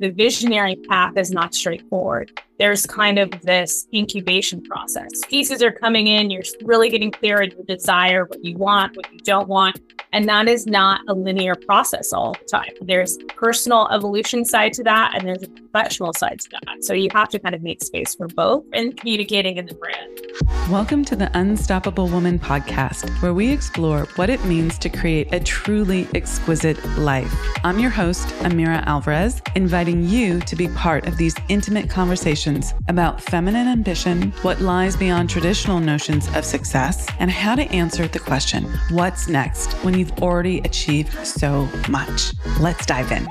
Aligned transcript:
the 0.00 0.10
visionary 0.10 0.76
path 0.76 1.16
is 1.16 1.30
not 1.30 1.54
straightforward. 1.54 2.32
There's 2.60 2.84
kind 2.84 3.18
of 3.18 3.30
this 3.40 3.88
incubation 3.94 4.62
process. 4.62 5.08
Pieces 5.30 5.62
are 5.62 5.72
coming 5.72 6.08
in, 6.08 6.30
you're 6.30 6.42
really 6.60 6.90
getting 6.90 7.10
clear 7.10 7.40
on 7.40 7.52
your 7.52 7.64
desire, 7.64 8.26
what 8.26 8.44
you 8.44 8.54
want, 8.58 8.94
what 8.98 9.10
you 9.10 9.18
don't 9.20 9.48
want. 9.48 9.80
And 10.12 10.28
that 10.28 10.46
is 10.46 10.66
not 10.66 11.00
a 11.08 11.14
linear 11.14 11.54
process 11.54 12.12
all 12.12 12.32
the 12.34 12.44
time. 12.44 12.68
There's 12.82 13.16
personal 13.28 13.88
evolution 13.88 14.44
side 14.44 14.74
to 14.74 14.82
that, 14.82 15.12
and 15.14 15.26
there's 15.26 15.44
a 15.44 15.48
professional 15.48 16.12
side 16.12 16.40
to 16.40 16.48
that. 16.50 16.84
So 16.84 16.92
you 16.92 17.08
have 17.14 17.30
to 17.30 17.38
kind 17.38 17.54
of 17.54 17.62
make 17.62 17.82
space 17.82 18.14
for 18.14 18.26
both 18.26 18.64
and 18.74 18.94
communicating 18.94 19.56
in 19.56 19.64
the 19.64 19.74
brand. 19.74 20.20
Welcome 20.68 21.04
to 21.06 21.16
the 21.16 21.30
Unstoppable 21.38 22.08
Woman 22.08 22.38
podcast, 22.38 23.08
where 23.22 23.32
we 23.32 23.50
explore 23.50 24.06
what 24.16 24.28
it 24.28 24.44
means 24.44 24.78
to 24.78 24.88
create 24.88 25.32
a 25.32 25.40
truly 25.40 26.08
exquisite 26.14 26.84
life. 26.98 27.32
I'm 27.64 27.78
your 27.78 27.90
host, 27.90 28.28
Amira 28.40 28.84
Alvarez, 28.86 29.40
inviting 29.54 30.04
you 30.04 30.40
to 30.40 30.56
be 30.56 30.68
part 30.68 31.06
of 31.06 31.16
these 31.16 31.34
intimate 31.48 31.88
conversations 31.88 32.49
about 32.88 33.20
feminine 33.20 33.68
ambition, 33.68 34.32
what 34.42 34.60
lies 34.60 34.96
beyond 34.96 35.30
traditional 35.30 35.80
notions 35.80 36.28
of 36.34 36.44
success, 36.44 37.08
and 37.18 37.30
how 37.30 37.54
to 37.54 37.62
answer 37.70 38.08
the 38.08 38.18
question 38.18 38.64
what's 38.90 39.28
next 39.28 39.72
when 39.84 39.98
you've 39.98 40.12
already 40.22 40.58
achieved 40.60 41.12
so 41.26 41.68
much? 41.88 42.32
Let's 42.60 42.84
dive 42.86 43.12
in. 43.12 43.26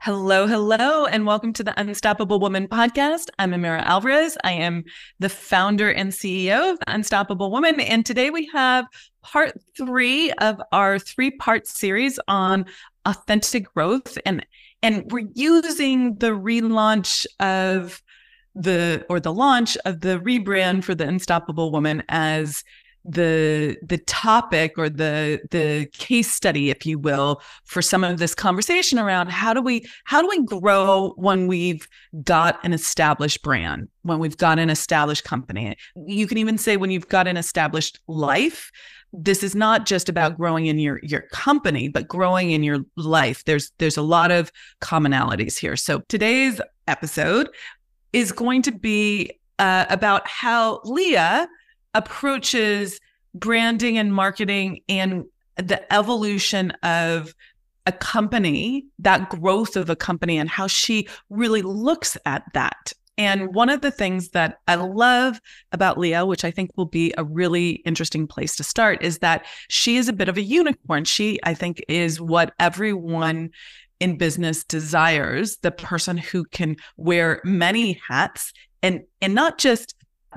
Hello, 0.00 0.46
hello, 0.46 1.06
and 1.06 1.26
welcome 1.26 1.52
to 1.54 1.64
the 1.64 1.74
Unstoppable 1.80 2.38
Woman 2.38 2.68
podcast. 2.68 3.26
I'm 3.38 3.52
Amira 3.52 3.82
Alvarez. 3.82 4.38
I 4.44 4.52
am 4.52 4.84
the 5.18 5.28
founder 5.28 5.90
and 5.90 6.12
CEO 6.12 6.72
of 6.72 6.78
Unstoppable 6.86 7.50
Woman. 7.50 7.80
And 7.80 8.06
today 8.06 8.30
we 8.30 8.48
have 8.52 8.86
part 9.22 9.52
three 9.76 10.30
of 10.32 10.60
our 10.70 10.98
three 10.98 11.32
part 11.32 11.66
series 11.66 12.20
on 12.28 12.66
authentic 13.04 13.72
growth. 13.74 14.16
And 14.24 14.46
and 14.82 15.10
we're 15.10 15.26
using 15.34 16.14
the 16.16 16.30
relaunch 16.30 17.26
of 17.40 18.00
the 18.56 19.04
or 19.10 19.20
the 19.20 19.32
launch 19.32 19.76
of 19.84 20.00
the 20.00 20.18
rebrand 20.20 20.82
for 20.82 20.94
the 20.94 21.06
unstoppable 21.06 21.70
woman 21.70 22.02
as 22.08 22.64
the 23.04 23.76
the 23.82 23.98
topic 23.98 24.72
or 24.76 24.88
the 24.88 25.38
the 25.52 25.86
case 25.92 26.32
study 26.32 26.70
if 26.70 26.84
you 26.84 26.98
will 26.98 27.40
for 27.64 27.80
some 27.80 28.02
of 28.02 28.18
this 28.18 28.34
conversation 28.34 28.98
around 28.98 29.30
how 29.30 29.54
do 29.54 29.62
we 29.62 29.86
how 30.04 30.20
do 30.20 30.26
we 30.26 30.42
grow 30.44 31.12
when 31.16 31.46
we've 31.46 31.86
got 32.24 32.58
an 32.64 32.72
established 32.72 33.42
brand 33.42 33.88
when 34.02 34.18
we've 34.18 34.38
got 34.38 34.58
an 34.58 34.70
established 34.70 35.22
company? 35.22 35.76
You 35.94 36.26
can 36.26 36.38
even 36.38 36.58
say 36.58 36.76
when 36.76 36.90
you've 36.90 37.08
got 37.08 37.28
an 37.28 37.36
established 37.36 38.00
life 38.08 38.72
this 39.12 39.42
is 39.42 39.54
not 39.54 39.86
just 39.86 40.08
about 40.08 40.36
growing 40.36 40.66
in 40.66 40.78
your 40.78 40.98
your 41.02 41.22
company 41.32 41.88
but 41.88 42.08
growing 42.08 42.50
in 42.50 42.62
your 42.62 42.80
life. 42.96 43.44
There's 43.44 43.70
there's 43.78 43.96
a 43.96 44.02
lot 44.02 44.30
of 44.30 44.50
commonalities 44.80 45.56
here. 45.56 45.76
So 45.76 46.00
today's 46.08 46.60
episode 46.88 47.48
is 48.12 48.32
going 48.32 48.62
to 48.62 48.72
be 48.72 49.38
uh, 49.58 49.86
about 49.88 50.26
how 50.28 50.80
lea 50.84 51.46
approaches 51.94 53.00
branding 53.34 53.98
and 53.98 54.12
marketing 54.12 54.80
and 54.88 55.24
the 55.56 55.92
evolution 55.92 56.70
of 56.82 57.34
a 57.86 57.92
company 57.92 58.84
that 58.98 59.30
growth 59.30 59.76
of 59.76 59.88
a 59.88 59.96
company 59.96 60.38
and 60.38 60.50
how 60.50 60.66
she 60.66 61.08
really 61.30 61.62
looks 61.62 62.18
at 62.26 62.42
that 62.52 62.92
and 63.18 63.54
one 63.54 63.70
of 63.70 63.80
the 63.80 63.90
things 63.90 64.30
that 64.30 64.58
I 64.68 64.74
love 64.74 65.40
about 65.72 65.98
Lea, 65.98 66.22
which 66.22 66.44
I 66.44 66.50
think 66.50 66.70
will 66.76 66.86
be 66.86 67.14
a 67.16 67.24
really 67.24 67.70
interesting 67.86 68.26
place 68.26 68.56
to 68.56 68.64
start, 68.64 69.02
is 69.02 69.18
that 69.18 69.46
she 69.68 69.96
is 69.96 70.08
a 70.08 70.12
bit 70.12 70.28
of 70.28 70.36
a 70.36 70.42
unicorn. 70.42 71.04
She, 71.04 71.38
I 71.42 71.54
think, 71.54 71.82
is 71.88 72.20
what 72.20 72.52
everyone 72.60 73.50
in 74.00 74.16
business 74.16 74.64
desires 74.64 75.58
the 75.58 75.70
person 75.70 76.16
who 76.16 76.44
can 76.44 76.76
wear 76.96 77.40
many 77.44 78.00
hats 78.08 78.52
and 78.82 79.02
and 79.20 79.34
not 79.34 79.58
just 79.58 79.94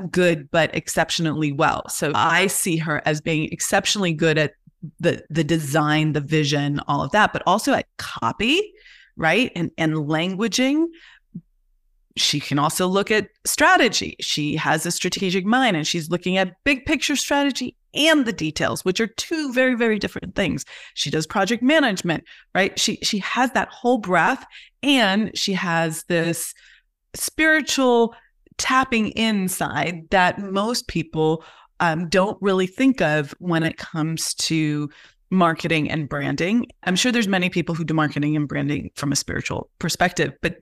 good 0.09 0.49
but 0.51 0.73
exceptionally 0.75 1.51
well. 1.51 1.87
So 1.89 2.11
i 2.15 2.47
see 2.47 2.77
her 2.77 3.01
as 3.05 3.21
being 3.21 3.51
exceptionally 3.51 4.13
good 4.13 4.37
at 4.37 4.53
the 4.99 5.23
the 5.29 5.43
design 5.43 6.13
the 6.13 6.21
vision 6.21 6.79
all 6.87 7.03
of 7.03 7.11
that 7.11 7.33
but 7.33 7.43
also 7.45 7.73
at 7.73 7.85
copy 7.97 8.73
right? 9.19 9.51
And 9.55 9.69
and 9.77 9.93
languaging. 9.93 10.87
She 12.17 12.39
can 12.39 12.57
also 12.57 12.87
look 12.87 13.11
at 13.11 13.29
strategy. 13.45 14.15
She 14.19 14.55
has 14.55 14.85
a 14.85 14.91
strategic 14.91 15.45
mind 15.45 15.77
and 15.77 15.85
she's 15.85 16.09
looking 16.09 16.37
at 16.37 16.55
big 16.63 16.85
picture 16.85 17.15
strategy 17.15 17.75
and 17.93 18.25
the 18.25 18.33
details, 18.33 18.85
which 18.85 18.99
are 18.99 19.07
two 19.07 19.51
very, 19.53 19.75
very 19.75 19.99
different 19.99 20.35
things. 20.35 20.65
She 20.93 21.09
does 21.09 21.25
project 21.27 21.63
management, 21.63 22.23
right? 22.53 22.77
She 22.79 22.97
she 23.01 23.19
has 23.19 23.51
that 23.51 23.69
whole 23.69 23.97
breath 23.97 24.45
and 24.83 25.37
she 25.37 25.53
has 25.53 26.03
this 26.03 26.53
spiritual 27.13 28.15
tapping 28.57 29.09
inside 29.09 30.03
that 30.11 30.39
most 30.39 30.87
people 30.87 31.43
um, 31.79 32.09
don't 32.09 32.37
really 32.41 32.67
think 32.67 33.01
of 33.01 33.33
when 33.39 33.63
it 33.63 33.77
comes 33.77 34.33
to 34.35 34.89
marketing 35.31 35.89
and 35.89 36.09
branding. 36.09 36.67
I'm 36.83 36.95
sure 36.95 37.11
there's 37.11 37.27
many 37.27 37.49
people 37.49 37.75
who 37.75 37.83
do 37.83 37.93
marketing 37.93 38.35
and 38.35 38.47
branding 38.47 38.91
from 38.95 39.11
a 39.11 39.15
spiritual 39.15 39.69
perspective, 39.79 40.33
but 40.41 40.57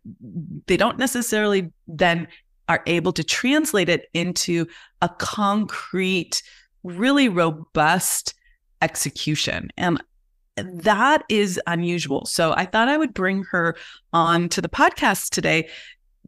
they 0.68 0.78
don't 0.78 0.98
necessarily 0.98 1.72
then 1.88 2.28
are 2.70 2.84
able 2.86 3.14
to 3.14 3.24
translate 3.24 3.88
it 3.88 4.08
into 4.14 4.66
a 5.02 5.10
concrete, 5.10 6.44
really 6.88 7.30
robust 7.30 8.34
execution. 8.82 9.70
And 9.78 10.02
that 10.56 11.24
is 11.30 11.60
unusual. 11.68 12.26
So 12.26 12.54
I 12.54 12.66
thought 12.66 12.88
I 12.88 12.98
would 12.98 13.14
bring 13.14 13.44
her 13.52 13.76
on 14.14 14.50
to 14.50 14.62
the 14.62 14.70
podcast 14.70 15.30
today 15.30 15.70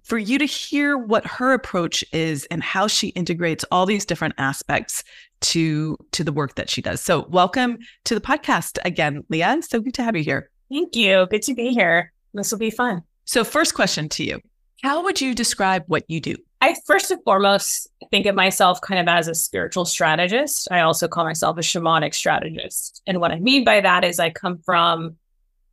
for 0.04 0.18
you 0.18 0.38
to 0.40 0.46
hear 0.46 0.98
what 0.98 1.26
her 1.26 1.54
approach 1.54 2.04
is 2.12 2.46
and 2.46 2.64
how 2.64 2.88
she 2.88 3.10
integrates 3.10 3.66
all 3.72 3.86
these 3.86 4.06
different 4.06 4.36
aspects 4.38 5.04
to 5.42 5.98
to 6.12 6.24
the 6.24 6.32
work 6.32 6.56
that 6.56 6.70
she 6.70 6.82
does. 6.82 7.02
So 7.02 7.28
welcome 7.30 7.80
to 8.06 8.16
the 8.16 8.22
podcast 8.22 8.78
again, 8.86 9.24
Lea. 9.30 9.62
So 9.62 9.80
good 9.80 9.94
to 9.96 10.04
have 10.04 10.16
you 10.16 10.24
here. 10.24 10.50
Thank 10.72 10.96
you. 10.96 11.28
Good 11.30 11.42
to 11.44 11.54
be 11.54 11.70
here. 11.70 12.12
This 12.34 12.52
will 12.52 12.60
be 12.60 12.72
fun. 12.72 13.04
So 13.26 13.44
first 13.44 13.74
question 13.74 14.10
to 14.10 14.24
you. 14.24 14.42
How 14.82 15.04
would 15.04 15.20
you 15.22 15.36
describe 15.36 15.84
what 15.88 16.04
you 16.08 16.22
do? 16.22 16.36
I 16.62 16.76
first 16.86 17.10
and 17.10 17.24
foremost 17.24 17.88
think 18.12 18.26
of 18.26 18.36
myself 18.36 18.82
kind 18.82 19.00
of 19.00 19.08
as 19.08 19.28
a 19.28 19.36
spiritual 19.36 19.86
strategist. 19.86 20.68
I 20.72 20.82
also 20.82 21.08
call 21.08 21.24
myself 21.24 21.58
a 21.58 21.62
shamanic 21.62 22.14
strategist. 22.14 23.02
And 23.08 23.22
what 23.22 23.32
I 23.32 23.40
mean 23.40 23.64
by 23.64 23.80
that 23.80 24.04
is 24.04 24.20
I 24.20 24.30
come 24.30 24.58
from 24.58 25.16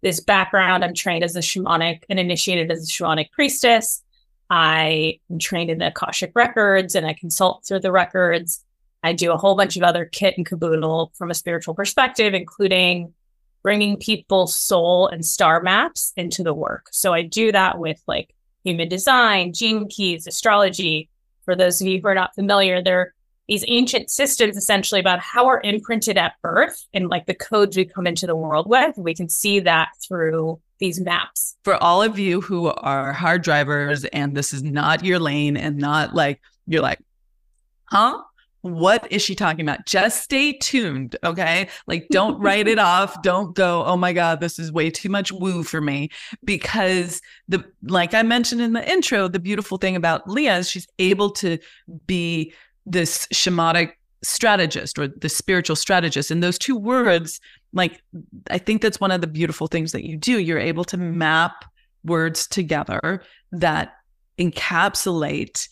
this 0.03 0.21
background. 0.21 0.85
I'm 0.85 0.95
trained 0.95 1.25
as 1.25 1.35
a 1.35 1.41
shamanic 1.41 2.03
and 2.09 2.21
initiated 2.21 2.71
as 2.71 2.85
a 2.85 2.93
shamanic 2.93 3.33
priestess. 3.33 4.03
I 4.49 5.19
am 5.29 5.41
trained 5.41 5.71
in 5.71 5.79
the 5.79 5.89
Akashic 5.89 6.31
records 6.37 6.95
and 6.95 7.05
I 7.05 7.15
consult 7.15 7.67
through 7.67 7.81
the 7.81 7.91
records. 7.91 8.63
I 9.03 9.13
do 9.13 9.33
a 9.33 9.37
whole 9.37 9.57
bunch 9.57 9.77
of 9.77 9.83
other 9.83 10.05
kit 10.05 10.35
and 10.37 10.47
caboodle 10.47 11.11
from 11.15 11.31
a 11.31 11.35
spiritual 11.35 11.75
perspective, 11.75 12.33
including 12.33 13.13
bringing 13.65 13.97
people's 13.97 14.57
soul 14.57 15.09
and 15.09 15.27
star 15.27 15.61
maps 15.61 16.13
into 16.17 16.45
the 16.45 16.55
work. 16.55 16.87
So 16.93 17.13
I 17.13 17.23
do 17.23 17.51
that 17.51 17.81
with 17.81 18.01
like 18.07 18.33
human 18.67 18.89
design, 18.89 19.53
gene 19.53 19.89
keys, 19.89 20.27
astrology. 20.27 21.09
For 21.45 21.55
those 21.55 21.81
of 21.81 21.87
you 21.87 22.01
who 22.01 22.09
are 22.09 22.15
not 22.15 22.35
familiar, 22.35 22.83
they're 22.83 23.15
these 23.49 23.65
ancient 23.69 24.11
systems 24.11 24.57
essentially 24.57 25.01
about 25.01 25.21
how 25.21 25.47
we're 25.47 25.61
imprinted 25.61 26.19
at 26.19 26.33
birth 26.43 26.85
and 26.93 27.09
like 27.09 27.27
the 27.27 27.35
codes 27.35 27.77
we 27.77 27.85
come 27.85 28.07
into 28.07 28.27
the 28.27 28.35
world 28.35 28.69
with. 28.69 28.97
We 28.97 29.15
can 29.15 29.29
see 29.29 29.61
that 29.61 29.91
through 30.07 30.61
these 30.81 31.01
maps. 31.01 31.57
For 31.63 31.77
all 31.77 32.03
of 32.03 32.19
you 32.19 32.41
who 32.41 32.67
are 32.67 33.13
hard 33.13 33.43
drivers 33.43 34.05
and 34.07 34.37
this 34.37 34.53
is 34.53 34.65
not 34.65 35.05
your 35.05 35.21
lane 35.21 35.57
and 35.57 35.77
not 35.77 36.13
like, 36.13 36.41
you're 36.67 36.83
like, 36.83 36.99
huh? 37.85 38.21
What 38.67 39.11
is 39.13 39.23
she 39.23 39.35
talking 39.35 39.65
about? 39.65 39.87
Just 39.87 40.23
stay 40.23 40.53
tuned. 40.53 41.17
Okay. 41.25 41.69
Like, 41.87 42.07
don't 42.11 42.39
write 42.41 42.69
it 42.69 42.79
off. 42.79 43.23
Don't 43.23 43.55
go, 43.55 43.85
oh 43.85 43.97
my 43.97 44.13
God, 44.13 44.41
this 44.41 44.59
is 44.59 44.73
way 44.73 44.91
too 44.91 45.09
much 45.09 45.31
woo 45.33 45.63
for 45.63 45.81
me. 45.81 46.11
Because 46.45 47.21
the, 47.49 47.65
like 47.83 48.15
I 48.15 48.23
mentioned 48.23 48.61
in 48.61 48.73
the 48.73 48.91
intro, 48.91 49.29
the 49.29 49.39
beautiful 49.39 49.79
thing 49.79 49.97
about 49.97 50.29
Lea 50.29 50.49
is 50.49 50.71
she's 50.71 50.89
able 50.99 51.31
to 51.33 51.59
be 52.07 52.53
this 52.85 53.27
shamanic 53.33 53.93
strategist 54.23 54.99
or 54.99 55.09
the 55.09 55.29
spiritual 55.29 55.77
strategist. 55.77 56.31
And 56.31 56.43
those 56.43 56.59
two 56.59 56.77
words, 56.77 57.41
like, 57.73 58.03
I 58.51 58.59
think 58.59 58.83
that's 58.83 59.01
one 59.01 59.11
of 59.11 59.21
the 59.21 59.27
beautiful 59.27 59.67
things 59.67 59.93
that 59.93 60.05
you 60.05 60.17
do. 60.17 60.39
You're 60.39 60.59
able 60.59 60.85
to 60.85 60.97
map 60.97 61.65
words 62.05 62.47
together 62.47 63.23
that 63.53 63.95
encapsulate 64.39 65.69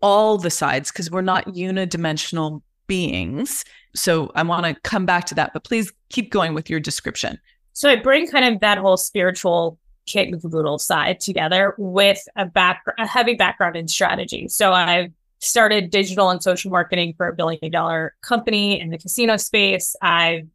all 0.00 0.38
the 0.38 0.50
sides 0.50 0.90
because 0.90 1.10
we're 1.10 1.20
not 1.20 1.46
unidimensional 1.46 2.62
beings. 2.86 3.64
So 3.94 4.30
I 4.34 4.42
want 4.42 4.66
to 4.66 4.74
come 4.82 5.06
back 5.06 5.26
to 5.26 5.34
that, 5.36 5.52
but 5.52 5.64
please 5.64 5.92
keep 6.10 6.30
going 6.30 6.54
with 6.54 6.70
your 6.70 6.80
description. 6.80 7.38
So 7.72 7.88
I 7.88 7.96
bring 7.96 8.26
kind 8.26 8.54
of 8.54 8.60
that 8.60 8.78
whole 8.78 8.96
spiritual 8.96 9.78
kit 10.06 10.28
and 10.28 10.40
caboodle 10.40 10.78
side 10.78 11.20
together 11.20 11.74
with 11.78 12.20
a 12.36 12.44
back 12.44 12.82
a 12.98 13.06
heavy 13.06 13.34
background 13.34 13.76
in 13.76 13.88
strategy. 13.88 14.48
So 14.48 14.72
I've 14.72 15.12
started 15.38 15.90
digital 15.90 16.30
and 16.30 16.42
social 16.42 16.70
marketing 16.70 17.14
for 17.16 17.28
a 17.28 17.34
billion 17.34 17.70
dollar 17.70 18.14
company 18.22 18.80
in 18.80 18.90
the 18.90 18.98
casino 18.98 19.36
space. 19.36 19.96
I've 20.02 20.46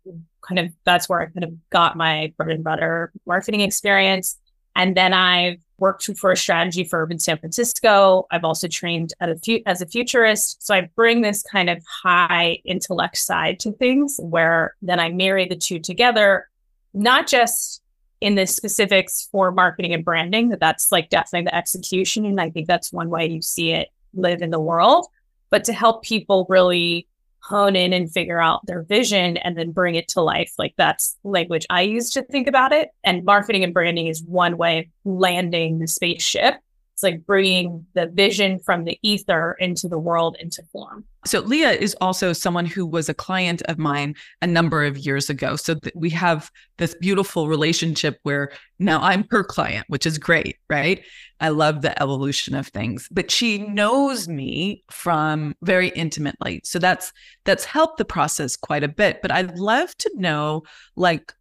kind 0.42 0.60
of 0.60 0.72
that's 0.86 1.10
where 1.10 1.22
I 1.22 1.26
kind 1.26 1.44
of 1.44 1.70
got 1.70 1.98
my 1.98 2.34
bread 2.38 2.52
and 2.52 2.64
butter 2.64 3.12
marketing 3.26 3.62
experience. 3.62 4.38
And 4.76 4.96
then 4.96 5.14
I've 5.14 5.58
worked 5.80 6.10
for 6.18 6.32
a 6.32 6.38
strategy 6.38 6.84
firm 6.84 7.12
in 7.12 7.20
San 7.20 7.38
Francisco. 7.38 8.28
I've 8.32 8.44
also 8.44 8.68
trained 8.68 9.14
a 9.20 9.38
fu- 9.38 9.62
as 9.66 9.82
a 9.82 9.86
futurist. 9.86 10.66
So 10.66 10.74
I 10.74 10.90
bring 10.96 11.22
this 11.22 11.44
kind 11.44 11.70
of 11.70 11.84
high 11.86 12.60
intellect 12.66 13.18
side 13.18 13.60
to 13.62 13.72
things 13.72 14.20
where 14.22 14.76
then 14.82 15.00
I 15.00 15.10
marry 15.10 15.48
the 15.48 15.56
two 15.56 15.80
together, 15.80 16.50
not 16.94 17.28
just 17.28 17.82
in 18.20 18.36
the 18.36 18.48
specifics 18.48 19.28
for 19.32 19.52
marketing 19.52 19.94
and 19.94 20.04
branding, 20.04 20.50
that 20.50 20.60
that's 20.60 20.92
like 20.92 21.10
definitely 21.10 21.46
the 21.46 21.56
execution. 21.56 22.26
And 22.26 22.42
I 22.42 22.50
think 22.50 22.68
that's 22.68 22.92
one 22.92 23.10
way 23.10 23.30
you 23.30 23.42
see 23.42 23.72
it 23.72 23.90
live 24.14 24.42
in 24.42 24.50
the 24.50 24.60
world, 24.60 25.08
but 25.50 25.64
to 25.66 25.74
help 25.74 26.04
people 26.04 26.46
really 26.50 27.08
hone 27.42 27.76
in 27.76 27.94
and 27.94 28.12
figure 28.12 28.42
out 28.42 28.66
their 28.66 28.84
vision 28.84 29.38
and 29.38 29.58
then 29.58 29.72
bring 29.72 29.96
it 29.96 30.08
to 30.10 30.22
life. 30.22 30.54
Like 30.58 30.74
that's 30.78 31.18
language 31.24 31.66
I 31.70 31.82
use 31.82 32.10
to 32.12 32.24
think 32.24 32.48
about 32.48 32.72
it. 32.72 32.90
And 33.04 33.24
marketing 33.24 33.64
and 33.64 33.74
branding 33.74 34.08
is 34.08 34.24
one 34.24 34.58
way 34.58 34.80
of 34.80 34.86
landing 35.06 35.80
the 35.80 35.88
spaceship. 35.88 36.56
It's 36.98 37.04
like 37.04 37.28
bringing 37.28 37.86
the 37.94 38.08
vision 38.08 38.58
from 38.58 38.84
the 38.84 38.98
ether 39.04 39.56
into 39.60 39.88
the 39.88 40.00
world 40.00 40.36
into 40.40 40.64
form. 40.72 41.06
So 41.28 41.42
Lea 41.42 41.66
is 41.66 41.96
also 42.02 42.34
someone 42.34 42.66
who 42.66 42.88
was 42.88 43.08
a 43.08 43.14
client 43.14 43.62
of 43.68 43.78
mine 43.78 44.16
a 44.42 44.48
number 44.48 44.84
of 44.84 44.98
years 44.98 45.30
ago. 45.30 45.58
So 45.58 45.76
th- 45.76 45.94
we 45.96 46.10
have 46.10 46.50
this 46.80 46.96
beautiful 46.96 47.50
relationship 47.50 48.18
where 48.24 48.52
now 48.80 49.00
I'm 49.00 49.28
her 49.30 49.44
client, 49.44 49.86
which 49.90 50.08
is 50.08 50.18
great, 50.18 50.58
right? 50.72 51.06
I 51.40 51.50
love 51.50 51.84
the 51.84 52.02
evolution 52.02 52.56
of 52.56 52.66
things. 52.66 53.08
But 53.12 53.30
she 53.30 53.60
knows 53.60 54.28
me 54.28 54.84
from 54.90 55.54
very 55.62 55.90
intimately. 55.90 56.62
So 56.64 56.80
that's 56.80 57.14
that's 57.46 57.66
helped 57.66 58.00
the 58.00 58.06
process 58.06 58.56
quite 58.58 58.84
a 58.84 58.88
bit. 58.88 59.22
But 59.22 59.30
I'd 59.30 59.60
love 59.60 59.96
to 59.98 60.12
know 60.16 60.64
like 60.96 61.32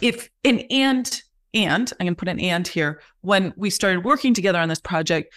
if 0.00 0.30
an 0.44 0.60
and 0.70 1.20
and 1.54 1.92
I'm 1.98 2.06
going 2.06 2.14
to 2.14 2.18
put 2.18 2.28
an 2.28 2.40
and 2.40 2.66
here. 2.66 3.00
When 3.22 3.52
we 3.56 3.70
started 3.70 4.04
working 4.04 4.34
together 4.34 4.58
on 4.58 4.68
this 4.68 4.80
project, 4.80 5.32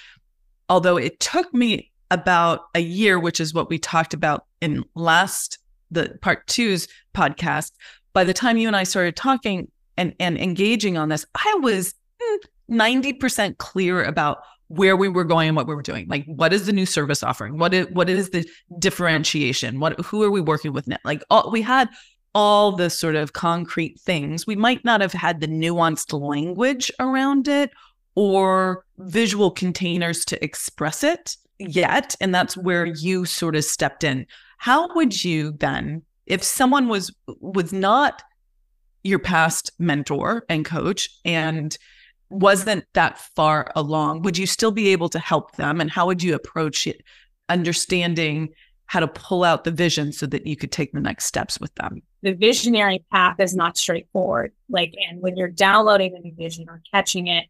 although 0.70 0.98
it 0.98 1.20
took 1.20 1.54
me 1.54 1.92
about 2.12 2.62
a 2.76 2.80
year, 2.80 3.20
which 3.20 3.40
is 3.40 3.54
what 3.54 3.70
we 3.70 3.80
talked 3.80 4.14
about 4.14 4.46
in 4.62 4.84
last 4.96 5.58
the 5.92 6.18
part 6.22 6.46
two's 6.48 6.88
podcast, 7.16 7.72
by 8.14 8.24
the 8.24 8.34
time 8.34 8.58
you 8.58 8.68
and 8.68 8.76
I 8.76 8.84
started 8.84 9.16
talking 9.16 9.70
and 9.98 10.16
and 10.20 10.38
engaging 10.38 10.98
on 10.98 11.10
this, 11.10 11.26
I 11.36 11.60
was 11.62 11.94
90% 12.70 13.48
hmm, 13.48 13.54
clear 13.58 14.04
about 14.04 14.40
where 14.68 14.96
we 14.96 15.08
were 15.08 15.24
going 15.24 15.50
and 15.50 15.58
what 15.58 15.68
we 15.68 15.76
were 15.76 15.84
doing. 15.84 16.08
Like, 16.08 16.26
what 16.26 16.54
is 16.54 16.66
the 16.66 16.74
new 16.74 16.86
service 16.86 17.22
offering? 17.22 17.58
What 17.58 17.74
is 17.74 17.88
what 17.92 18.10
is 18.10 18.30
the 18.30 18.48
differentiation? 18.80 19.80
What 19.80 20.00
who 20.02 20.24
are 20.24 20.32
we 20.32 20.42
working 20.42 20.74
with 20.74 20.88
now? 20.88 20.98
Like, 21.04 21.24
all, 21.30 21.52
we 21.52 21.62
had 21.62 21.90
all 22.36 22.72
the 22.72 22.90
sort 22.90 23.16
of 23.16 23.34
concrete 23.34 24.00
things. 24.00 24.48
We 24.48 24.56
might 24.56 24.84
not 24.84 25.02
have 25.02 25.14
had 25.14 25.40
the 25.40 25.48
nuanced 25.48 26.20
language 26.20 26.92
around 27.00 27.48
it 27.48 27.72
or 28.16 28.86
visual 28.98 29.52
containers 29.52 30.26
to 30.26 30.44
express 30.44 31.04
it 31.04 31.38
yet. 31.60 32.16
And 32.20 32.34
that's 32.34 32.58
where 32.58 32.86
you 32.86 33.26
sort 33.26 33.56
of 33.56 33.64
stepped 33.66 34.04
in. 34.04 34.26
How 34.58 34.94
would 34.96 35.24
you 35.24 35.52
then, 35.52 36.04
if 36.26 36.44
someone 36.44 36.88
was 36.88 37.14
was 37.40 37.74
not 37.74 38.24
your 39.04 39.20
past 39.20 39.72
mentor 39.78 40.46
and 40.48 40.64
coach 40.64 41.10
and 41.26 41.78
wasn't 42.30 42.86
that 42.94 43.20
far 43.36 43.72
along, 43.76 44.22
would 44.24 44.38
you 44.38 44.48
still 44.48 44.72
be 44.72 44.90
able 44.90 45.10
to 45.10 45.20
help 45.20 45.56
them? 45.56 45.82
And 45.82 45.92
how 45.92 46.08
would 46.08 46.24
you 46.24 46.34
approach 46.34 46.88
it, 46.88 47.04
understanding 47.50 48.50
how 48.86 49.00
to 49.00 49.08
pull 49.08 49.44
out 49.44 49.64
the 49.64 49.72
vision 49.72 50.12
so 50.12 50.26
that 50.28 50.46
you 50.46 50.56
could 50.56 50.72
take 50.72 50.92
the 50.92 51.00
next 51.00 51.26
steps 51.26 51.60
with 51.60 51.74
them. 51.76 52.02
The 52.22 52.34
visionary 52.34 53.04
path 53.12 53.40
is 53.40 53.56
not 53.56 53.78
straightforward. 53.78 54.54
Like, 54.70 54.94
and 55.10 55.22
when 55.22 55.36
you're 55.36 55.50
downloading 55.50 56.14
the 56.14 56.20
new 56.20 56.34
vision 56.36 56.66
or 56.70 56.82
catching 56.92 57.28
it, 57.28 57.46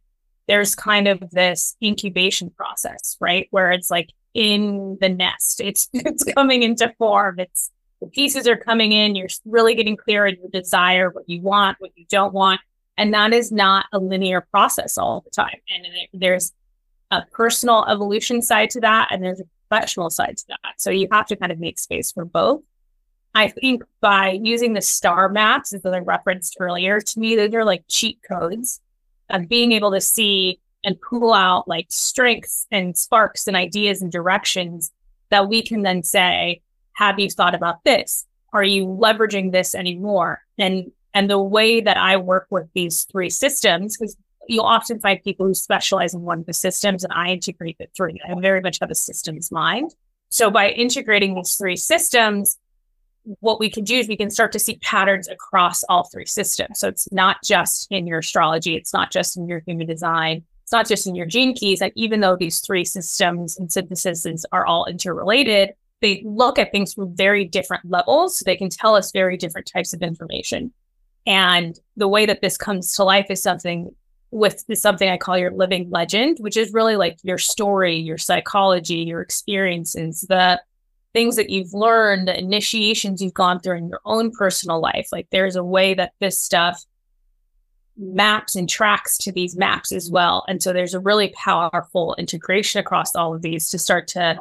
there's 0.47 0.75
kind 0.75 1.07
of 1.07 1.24
this 1.31 1.75
incubation 1.81 2.50
process, 2.50 3.18
right? 3.19 3.47
Where 3.51 3.71
it's 3.71 3.89
like 3.89 4.09
in 4.33 4.97
the 5.00 5.09
nest, 5.09 5.62
it's 5.62 5.89
it's 5.94 6.24
coming 6.24 6.63
into 6.63 6.94
form. 6.97 7.39
It's 7.39 7.71
the 8.01 8.07
pieces 8.07 8.47
are 8.47 8.57
coming 8.57 8.91
in. 8.91 9.15
You're 9.15 9.29
really 9.45 9.75
getting 9.75 9.95
clear 9.95 10.27
on 10.27 10.36
your 10.36 10.50
desire, 10.50 11.09
what 11.09 11.29
you 11.29 11.41
want, 11.41 11.79
what 11.79 11.91
you 11.95 12.06
don't 12.09 12.33
want, 12.33 12.59
and 12.97 13.13
that 13.13 13.33
is 13.33 13.51
not 13.51 13.86
a 13.94 14.00
linear 14.00 14.41
process 14.41 14.97
all 14.97 15.21
the 15.21 15.31
time. 15.31 15.59
And 15.74 15.86
there's 16.13 16.51
a 17.12 17.24
personal 17.31 17.86
evolution 17.86 18.41
side 18.41 18.69
to 18.71 18.81
that, 18.81 19.09
and 19.12 19.24
there's 19.24 19.39
a 19.39 19.45
professional 19.74 20.10
side 20.10 20.38
to 20.38 20.46
that. 20.50 20.74
So 20.78 20.90
you 20.90 21.08
have 21.12 21.28
to 21.28 21.36
kind 21.36 21.52
of 21.52 21.60
make 21.60 21.80
space 21.80 22.12
for 22.12 22.25
both. 22.25 22.62
I 23.36 23.48
think 23.48 23.84
by 24.00 24.40
using 24.44 24.74
the 24.74 24.81
star 24.81 25.28
maps, 25.30 25.74
as 25.74 25.84
I 25.86 26.00
referenced 26.00 26.58
earlier, 26.60 27.02
to 27.02 27.20
me, 27.20 27.36
those 27.36 27.54
are 27.56 27.66
like 27.66 27.84
cheat 27.88 28.20
codes 28.28 28.80
of 29.30 29.50
being 29.50 29.72
able 29.72 29.92
to 29.92 30.02
see 30.02 30.60
and 30.84 31.02
pull 31.02 31.34
out 31.34 31.68
like 31.68 31.88
strengths 31.90 32.68
and 32.72 32.96
sparks 32.96 33.48
and 33.48 33.56
ideas 33.56 34.02
and 34.02 34.12
directions 34.12 34.92
that 35.31 35.50
we 35.50 35.64
can 35.64 35.81
then 35.81 36.04
say, 36.04 36.62
have 36.94 37.20
you 37.20 37.30
thought 37.30 37.56
about 37.56 37.84
this? 37.84 38.28
Are 38.52 38.64
you 38.64 38.86
leveraging 38.86 39.52
this 39.52 39.74
anymore? 39.74 40.44
And 40.60 40.92
and 41.16 41.30
the 41.30 41.42
way 41.42 41.80
that 41.80 41.98
I 41.98 42.18
work 42.18 42.48
with 42.50 42.68
these 42.74 43.04
three 43.04 43.30
systems, 43.30 43.98
because 43.98 44.18
you'll 44.48 44.66
often 44.66 45.00
find 45.00 45.22
people 45.24 45.45
who 45.45 45.54
specialize 45.54 46.13
in 46.13 46.22
one 46.22 46.40
of 46.40 46.45
the 46.45 46.54
systems, 46.54 47.04
and 47.04 47.13
I 47.13 47.30
integrate 47.30 47.78
the 47.78 47.88
three. 47.95 48.19
I 48.28 48.34
very 48.40 48.62
much 48.62 48.80
have 48.81 48.92
a 48.92 48.95
systems 48.95 49.51
mind. 49.51 49.95
So 50.30 50.50
by 50.50 50.69
integrating 50.69 51.36
these 51.36 51.56
three 51.56 51.75
systems, 51.75 52.57
what 53.40 53.60
we 53.60 53.69
can 53.69 53.84
do 53.84 53.95
is 53.95 54.07
we 54.07 54.18
can 54.18 54.30
start 54.30 54.51
to 54.51 54.60
see 54.60 54.78
patterns 54.78 55.28
across 55.28 55.84
all 55.86 56.04
three 56.04 56.25
systems. 56.25 56.80
So 56.80 56.88
it's 56.88 57.10
not 57.12 57.38
just 57.44 57.88
in 57.90 58.06
your 58.07 58.19
astrology, 58.19 58.75
it's 58.75 58.94
not 58.94 59.12
just 59.12 59.38
in 59.38 59.48
your 59.48 59.62
human 59.66 59.88
design, 59.88 60.44
it's 60.63 60.72
not 60.72 60.88
just 60.88 61.07
in 61.07 61.16
your 61.16 61.25
gene 61.25 61.56
keys. 61.56 61.81
And 61.81 61.92
even 61.96 62.19
though 62.19 62.36
these 62.36 62.60
three 62.60 62.84
systems 62.84 63.57
and 63.57 63.72
syntheses 63.72 64.46
are 64.51 64.66
all 64.66 64.86
interrelated, 64.86 65.74
they 66.01 66.22
look 66.25 66.60
at 66.60 66.72
things 66.72 66.94
from 66.94 67.16
very 67.16 67.46
different 67.46 67.89
levels. 67.89 68.39
So 68.39 68.44
they 68.46 68.57
can 68.57 68.69
tell 68.69 68.96
us 68.96 69.12
very 69.12 69.38
different 69.38 69.72
types 69.72 69.94
of 69.94 70.01
information. 70.01 70.74
And 71.25 71.80
the 71.96 72.10
way 72.10 72.25
that 72.25 72.42
this 72.42 72.57
comes 72.57 72.94
to 72.96 73.06
life 73.06 73.28
is 73.30 73.42
something 73.42 73.96
with 74.33 74.65
something 74.74 75.07
I 75.07 75.18
call 75.18 75.38
your 75.38 75.51
living 75.51 75.89
legend, 75.91 76.38
which 76.39 76.57
is 76.57 76.74
really 76.74 76.95
like 76.95 77.18
your 77.24 77.38
story, 77.38 77.97
your 77.97 78.18
psychology, 78.18 78.95
your 78.95 79.21
experiences, 79.21 80.21
the 80.21 80.59
things 81.13 81.35
that 81.35 81.51
you've 81.51 81.74
learned, 81.74 82.27
the 82.27 82.38
initiations 82.38 83.21
you've 83.21 83.35
gone 83.35 83.59
through 83.59 83.77
in 83.77 83.89
your 83.89 84.01
own 84.06 84.31
personal 84.31 84.81
life. 84.81 85.09
Like 85.12 85.27
there's 85.31 85.56
a 85.56 85.63
way 85.63 85.94
that 85.94 86.13
this 86.19 86.41
stuff 86.41 86.83
maps 87.95 88.56
and 88.56 88.68
tracks 88.68 89.19
to 89.19 89.31
these 89.31 89.56
maps 89.56 89.91
as 89.91 90.09
well. 90.09 90.44
And 90.47 90.63
so 90.63 90.74
there's 90.74 90.95
a 90.95 91.00
really 91.00 91.31
powerful 91.38 92.15
integration 92.17 92.79
across 92.79 93.15
all 93.15 93.36
of 93.36 93.43
these 93.43 93.69
to 93.69 93.77
start 93.77 94.08
to 94.10 94.39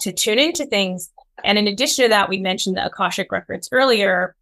to 0.00 0.12
tune 0.12 0.38
into 0.38 0.64
things. 0.64 1.10
And 1.44 1.58
in 1.58 1.68
addition 1.68 2.04
to 2.04 2.08
that, 2.08 2.30
we 2.30 2.38
mentioned 2.38 2.78
the 2.78 2.86
Akashic 2.86 3.30
records 3.30 3.68
earlier 3.70 4.34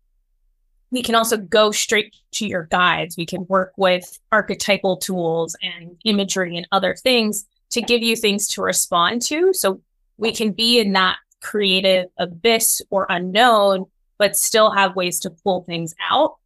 we 0.95 1.03
can 1.03 1.17
also 1.17 1.37
go 1.37 1.73
straight 1.73 2.15
to 2.31 2.47
your 2.47 2.69
guides. 2.71 3.17
We 3.17 3.27
can 3.27 3.45
work 3.49 3.73
with 3.77 4.17
archetypal 4.31 4.97
tools 4.99 5.57
and 5.61 5.97
imagery 6.05 6.57
and 6.57 6.69
other 6.71 6.95
things 6.95 7.47
to 7.71 7.83
give 7.83 8.01
you 8.01 8.15
things 8.15 8.47
to 8.51 8.63
respond 8.63 9.21
to. 9.23 9.53
So 9.53 9.83
we 10.19 10.33
can 10.33 10.53
be 10.53 10.79
in 10.79 10.93
that 10.93 11.17
creative 11.43 12.07
abyss 12.17 12.81
or 12.91 13.07
unknown, 13.09 13.87
but 14.19 14.37
still 14.37 14.71
have 14.71 14.95
ways 14.95 15.19
to 15.21 15.31
pull 15.31 15.65
things 15.65 15.97
out. 16.09 16.37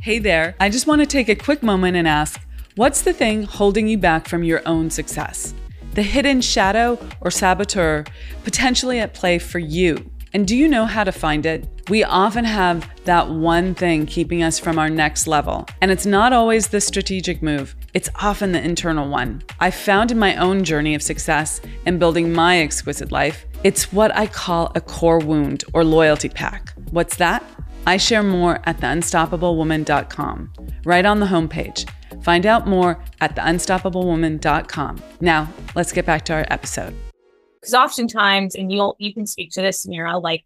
Hey 0.00 0.20
there. 0.20 0.54
I 0.60 0.70
just 0.70 0.86
want 0.86 1.00
to 1.00 1.06
take 1.06 1.28
a 1.28 1.34
quick 1.34 1.64
moment 1.64 1.96
and 1.96 2.06
ask 2.06 2.40
what's 2.76 3.02
the 3.02 3.12
thing 3.12 3.42
holding 3.42 3.88
you 3.88 3.98
back 3.98 4.28
from 4.28 4.44
your 4.44 4.62
own 4.66 4.88
success? 4.88 5.52
The 5.94 6.02
hidden 6.02 6.42
shadow 6.42 6.96
or 7.20 7.32
saboteur 7.32 8.04
potentially 8.44 9.00
at 9.00 9.14
play 9.14 9.40
for 9.40 9.58
you 9.58 10.08
and 10.34 10.46
do 10.46 10.56
you 10.56 10.68
know 10.68 10.86
how 10.86 11.04
to 11.04 11.12
find 11.12 11.44
it? 11.44 11.68
We 11.88 12.04
often 12.04 12.44
have 12.44 12.88
that 13.04 13.28
one 13.28 13.74
thing 13.74 14.06
keeping 14.06 14.42
us 14.42 14.58
from 14.58 14.78
our 14.78 14.88
next 14.88 15.26
level. 15.26 15.66
And 15.80 15.90
it's 15.90 16.06
not 16.06 16.32
always 16.32 16.68
the 16.68 16.80
strategic 16.80 17.42
move, 17.42 17.76
it's 17.94 18.08
often 18.16 18.52
the 18.52 18.62
internal 18.62 19.08
one. 19.08 19.42
I 19.60 19.70
found 19.70 20.10
in 20.10 20.18
my 20.18 20.36
own 20.36 20.64
journey 20.64 20.94
of 20.94 21.02
success 21.02 21.60
and 21.84 21.98
building 21.98 22.32
my 22.32 22.60
exquisite 22.60 23.12
life, 23.12 23.44
it's 23.64 23.92
what 23.92 24.14
I 24.16 24.26
call 24.26 24.72
a 24.74 24.80
core 24.80 25.18
wound 25.18 25.64
or 25.72 25.84
loyalty 25.84 26.28
pack. 26.28 26.72
What's 26.90 27.16
that? 27.16 27.44
I 27.86 27.96
share 27.96 28.22
more 28.22 28.60
at 28.64 28.78
theunstoppablewoman.com, 28.78 30.52
right 30.84 31.04
on 31.04 31.20
the 31.20 31.26
homepage. 31.26 31.88
Find 32.22 32.46
out 32.46 32.66
more 32.66 33.02
at 33.20 33.36
theunstoppablewoman.com. 33.36 35.02
Now, 35.20 35.48
let's 35.74 35.92
get 35.92 36.06
back 36.06 36.24
to 36.26 36.34
our 36.34 36.46
episode. 36.48 36.94
Because 37.62 37.74
oftentimes, 37.74 38.56
and 38.56 38.70
you'll 38.70 38.96
you 38.98 39.14
can 39.14 39.26
speak 39.26 39.52
to 39.52 39.62
this, 39.62 39.86
Mira, 39.86 40.18
like 40.18 40.44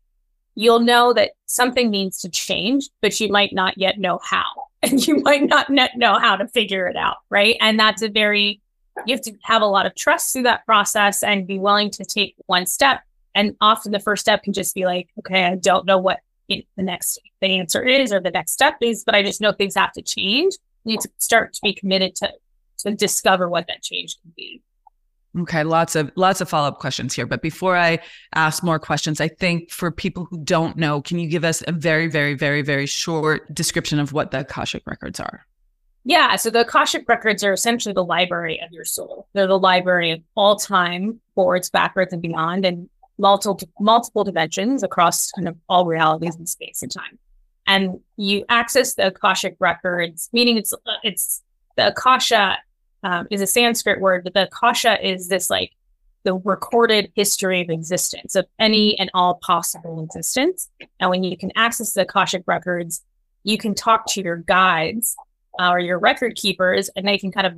you'll 0.55 0.81
know 0.81 1.13
that 1.15 1.33
something 1.47 1.91
needs 1.91 2.21
to 2.21 2.29
change, 2.29 2.91
but 3.01 3.19
you 3.19 3.29
might 3.29 3.53
not 3.53 3.77
yet 3.77 3.99
know 3.99 4.21
how. 4.23 4.45
And 4.83 5.05
you 5.05 5.17
might 5.17 5.49
not 5.49 5.69
know 5.97 6.19
how 6.19 6.37
to 6.37 6.47
figure 6.47 6.87
it 6.87 6.97
out. 6.97 7.17
Right. 7.29 7.57
And 7.61 7.81
that's 7.81 8.03
a 8.03 8.09
very 8.09 8.61
you 9.05 9.15
have 9.15 9.23
to 9.23 9.33
have 9.43 9.63
a 9.63 9.67
lot 9.67 9.87
of 9.87 9.95
trust 9.95 10.33
through 10.33 10.45
that 10.45 10.65
process 10.65 11.23
and 11.23 11.47
be 11.47 11.59
willing 11.59 11.91
to 11.91 12.05
take 12.05 12.37
one 12.47 12.67
step. 12.67 13.01
And 13.35 13.57
often 13.61 13.93
the 13.93 13.99
first 13.99 14.21
step 14.21 14.43
can 14.43 14.53
just 14.53 14.75
be 14.75 14.85
like, 14.85 15.09
okay, 15.19 15.45
I 15.45 15.57
don't 15.57 15.87
know 15.87 15.99
what 15.99 16.21
the 16.49 16.65
next 16.79 17.19
the 17.41 17.59
answer 17.59 17.83
is 17.83 18.13
or 18.13 18.21
the 18.21 18.31
next 18.31 18.53
step 18.53 18.77
is, 18.81 19.03
but 19.05 19.15
I 19.15 19.23
just 19.23 19.41
know 19.41 19.53
things 19.53 19.75
have 19.75 19.93
to 19.93 20.03
change. 20.03 20.55
You 20.85 20.93
need 20.93 21.01
to 21.01 21.11
start 21.19 21.53
to 21.55 21.61
be 21.63 21.75
committed 21.75 22.15
to 22.17 22.33
to 22.79 22.95
discover 22.95 23.49
what 23.49 23.67
that 23.67 23.83
change 23.83 24.17
can 24.23 24.33
be. 24.37 24.63
Okay, 25.39 25.65
lots 25.65 25.95
of 25.97 26.11
lots 26.17 26.41
of 26.41 26.49
follow-up 26.49 26.79
questions 26.79 27.15
here, 27.15 27.27
but 27.27 27.43
before 27.43 27.77
I 27.77 27.99
ask 28.35 28.63
more 28.63 28.79
questions, 28.79 29.21
I 29.21 29.29
think 29.29 29.71
for 29.71 29.91
people 29.91 30.27
who 30.31 30.39
don't 30.39 30.77
know, 30.77 31.03
can 31.03 31.19
you 31.19 31.29
give 31.29 31.45
us 31.45 31.63
a 31.67 31.73
very 31.73 32.09
very 32.09 32.35
very 32.35 32.63
very 32.63 32.87
short 32.87 33.53
description 33.55 33.99
of 33.99 34.13
what 34.13 34.31
the 34.31 34.41
Akashic 34.41 34.87
records 34.87 35.21
are? 35.21 35.47
Yeah, 36.05 36.37
so 36.37 36.51
the 36.51 36.61
Akashic 36.61 37.09
records 37.09 37.43
are 37.45 37.53
essentially 37.53 37.93
the 37.93 38.05
library 38.05 38.61
of 38.65 38.73
your 38.73 38.85
soul. 38.85 39.27
They're 39.33 39.49
the 39.49 39.59
library 39.59 40.13
of 40.13 40.21
all 40.37 40.57
time, 40.57 41.21
forwards, 41.35 41.69
backwards, 41.69 42.13
and 42.13 42.23
beyond, 42.23 42.65
and 42.65 42.89
multiple 43.19 43.61
multiple 43.79 44.25
dimensions 44.25 44.83
across 44.83 45.31
kind 45.33 45.49
of 45.49 45.57
all 45.69 45.85
realities 45.85 46.37
in 46.37 46.47
space 46.47 46.81
and 46.81 46.91
time. 46.91 47.19
And 47.67 48.01
you 48.17 48.45
access 48.49 48.95
the 48.95 49.09
Akashic 49.09 49.57
records, 49.59 50.31
meaning 50.33 50.57
it's 50.57 50.73
it's 51.03 51.43
the 51.77 51.89
Akasha 51.89 52.57
um, 53.07 53.29
is 53.31 53.41
a 53.41 53.47
Sanskrit 53.47 54.01
word, 54.01 54.25
but 54.25 54.35
the 54.35 54.49
kasha 54.53 54.99
is 55.07 55.29
this 55.29 55.49
like 55.49 55.71
the 56.25 56.35
recorded 56.35 57.13
history 57.15 57.61
of 57.61 57.71
existence 57.71 58.35
of 58.35 58.47
any 58.59 58.99
and 58.99 59.13
all 59.15 59.39
possible 59.43 60.03
existence. 60.03 60.69
And 60.99 61.11
when 61.11 61.23
you 61.23 61.37
can 61.37 61.53
access 61.55 61.93
the 61.93 62.03
Akashic 62.03 62.43
records, 62.49 63.05
you 63.45 63.59
can 63.59 63.77
talk 63.77 64.07
to 64.09 64.23
your 64.23 64.39
guides 64.39 65.15
uh, 65.61 65.71
or 65.71 65.79
your 65.79 66.01
record 66.01 66.35
keepers, 66.35 66.91
and 66.97 67.07
they 67.07 67.17
can 67.17 67.31
kind 67.31 67.47
of 67.47 67.55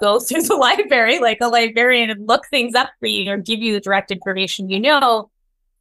go 0.00 0.20
through 0.20 0.42
the 0.42 0.54
library 0.54 1.18
like 1.18 1.38
a 1.40 1.48
librarian 1.48 2.08
and 2.08 2.28
look 2.28 2.46
things 2.46 2.76
up 2.76 2.90
for 3.00 3.06
you 3.06 3.28
or 3.28 3.38
give 3.38 3.58
you 3.58 3.72
the 3.72 3.80
direct 3.80 4.12
information 4.12 4.70
you 4.70 4.78
know 4.78 5.30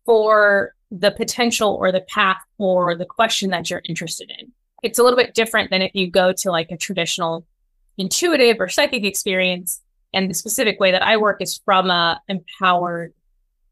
for 0.03 0.73
the 0.89 1.11
potential 1.11 1.77
or 1.79 1.91
the 1.91 2.01
path 2.01 2.41
or 2.57 2.95
the 2.95 3.05
question 3.05 3.51
that 3.51 3.69
you're 3.69 3.83
interested 3.87 4.31
in. 4.39 4.51
It's 4.81 4.97
a 4.97 5.03
little 5.03 5.15
bit 5.15 5.35
different 5.35 5.69
than 5.69 5.83
if 5.83 5.91
you 5.93 6.09
go 6.09 6.33
to 6.33 6.49
like 6.49 6.71
a 6.71 6.77
traditional 6.77 7.45
intuitive 8.01 8.57
or 8.59 8.67
psychic 8.67 9.05
experience. 9.05 9.81
And 10.13 10.29
the 10.29 10.33
specific 10.33 10.79
way 10.79 10.91
that 10.91 11.03
I 11.03 11.15
work 11.17 11.41
is 11.41 11.61
from 11.63 11.89
a 11.89 12.19
empowered 12.27 13.13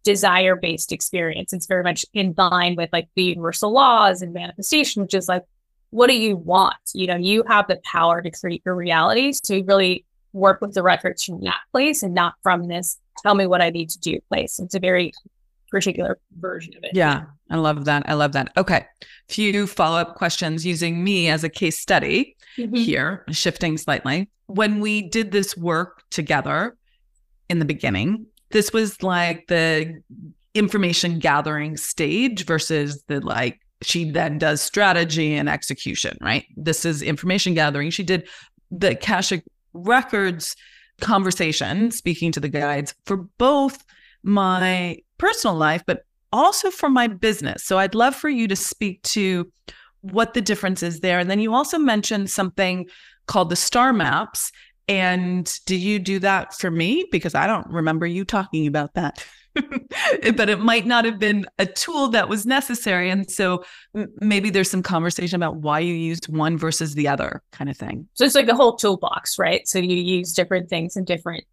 desire 0.04 0.56
based 0.56 0.94
experience. 0.94 1.52
It's 1.52 1.66
very 1.66 1.84
much 1.84 2.06
in 2.14 2.34
line 2.38 2.76
with 2.76 2.90
like 2.94 3.10
the 3.16 3.24
universal 3.24 3.74
laws 3.74 4.22
and 4.22 4.34
manifestation, 4.34 5.02
which 5.02 5.14
is 5.14 5.28
like, 5.28 5.44
what 5.90 6.08
do 6.08 6.18
you 6.18 6.38
want? 6.38 6.76
You 6.94 7.08
know, 7.08 7.18
you 7.18 7.44
have 7.48 7.68
the 7.68 7.82
power 7.84 8.22
to 8.22 8.32
create 8.32 8.62
your 8.66 8.76
realities 8.76 9.42
to 9.42 9.64
really 9.64 10.06
work 10.32 10.62
with 10.62 10.74
the 10.76 10.84
records 10.84 11.24
from 11.24 11.42
that 11.42 11.60
place 11.72 12.04
and 12.04 12.14
not 12.14 12.36
from 12.44 12.68
this 12.68 13.00
tell 13.22 13.36
me 13.36 13.48
what 13.48 13.62
I 13.62 13.72
need 13.72 13.90
to 13.90 14.00
do 14.00 14.20
place. 14.30 14.60
It's 14.60 14.76
a 14.76 14.80
very 14.80 15.12
particular 15.70 16.20
version 16.40 16.74
of 16.78 16.84
it. 16.84 16.92
Yeah, 16.94 17.26
I 17.50 17.58
love 17.58 17.86
that. 17.86 18.04
I 18.08 18.14
love 18.14 18.34
that. 18.34 18.52
Okay. 18.58 18.86
Few 19.28 19.68
follow 19.68 20.00
up 20.00 20.16
questions 20.16 20.66
using 20.66 21.04
me 21.04 21.30
as 21.30 21.44
a 21.44 21.50
case 21.50 21.80
study 21.80 22.36
mm-hmm. 22.58 22.76
here, 22.76 23.26
shifting 23.32 23.78
slightly. 23.78 24.30
When 24.48 24.80
we 24.80 25.04
did 25.04 25.32
this 25.32 25.56
work 25.56 26.04
together 26.10 26.76
in 27.50 27.60
the 27.60 27.66
beginning, 27.66 28.26
this 28.52 28.74
was 28.74 29.02
like 29.04 29.46
the 29.48 30.02
information 30.56 31.20
gathering 31.20 31.78
stage 31.78 32.46
versus 32.46 33.04
the 33.08 33.20
like, 33.22 33.60
she 33.82 34.10
then 34.10 34.40
does 34.40 34.62
strategy 34.62 35.36
and 35.36 35.48
execution, 35.48 36.18
right? 36.20 36.46
This 36.58 36.84
is 36.84 37.02
information 37.02 37.54
gathering. 37.54 37.92
She 37.92 38.04
did 38.04 38.28
the 38.72 38.92
Akashic 38.92 39.44
records 39.74 40.56
conversation, 41.00 41.92
speaking 41.92 42.32
to 42.34 42.40
the 42.40 42.50
guides 42.50 42.94
for 43.06 43.18
both 43.38 43.86
my 44.24 44.98
personal 45.20 45.56
life, 45.56 45.84
but 45.86 46.04
also 46.34 46.72
for 46.72 46.90
my 46.90 47.08
business. 47.08 47.64
So 47.64 47.78
I'd 47.78 47.96
love 47.96 48.16
for 48.16 48.30
you 48.30 48.48
to 48.48 48.56
speak 48.56 49.02
to 49.04 49.52
what 50.02 50.34
the 50.34 50.42
difference 50.42 50.82
is 50.82 51.02
there. 51.02 51.20
And 51.20 51.30
then 51.30 51.40
you 51.40 51.54
also 51.54 51.78
mentioned 51.78 52.32
something 52.32 52.88
called 53.28 53.50
the 53.50 53.56
star 53.56 53.94
maps. 53.94 54.52
And 54.88 55.52
did 55.66 55.82
you 55.82 56.00
do 56.00 56.20
that 56.20 56.56
for 56.56 56.72
me? 56.72 57.06
Because 57.12 57.36
I 57.36 57.46
don't 57.46 57.68
remember 57.68 58.08
you 58.08 58.26
talking 58.26 58.66
about 58.66 58.96
that. 58.96 59.24
but 60.36 60.50
it 60.50 60.60
might 60.60 60.86
not 60.86 61.06
have 61.06 61.20
been 61.20 61.46
a 61.58 61.66
tool 61.66 62.08
that 62.10 62.30
was 62.30 62.46
necessary. 62.46 63.10
And 63.10 63.30
so 63.30 63.64
maybe 64.22 64.50
there's 64.50 64.70
some 64.70 64.84
conversation 64.84 65.36
about 65.36 65.58
why 65.58 65.80
you 65.80 65.94
used 65.94 66.28
one 66.30 66.58
versus 66.58 66.96
the 66.96 67.08
other 67.08 67.42
kind 67.52 67.70
of 67.70 67.78
thing. 67.78 68.08
So 68.14 68.26
it's 68.26 68.36
like 68.36 68.48
the 68.48 68.56
whole 68.56 68.76
toolbox, 68.76 69.38
right? 69.38 69.68
So 69.68 69.80
you 69.80 69.96
use 69.96 70.34
different 70.34 70.70
things 70.70 70.96
in 70.96 71.04
different 71.04 71.44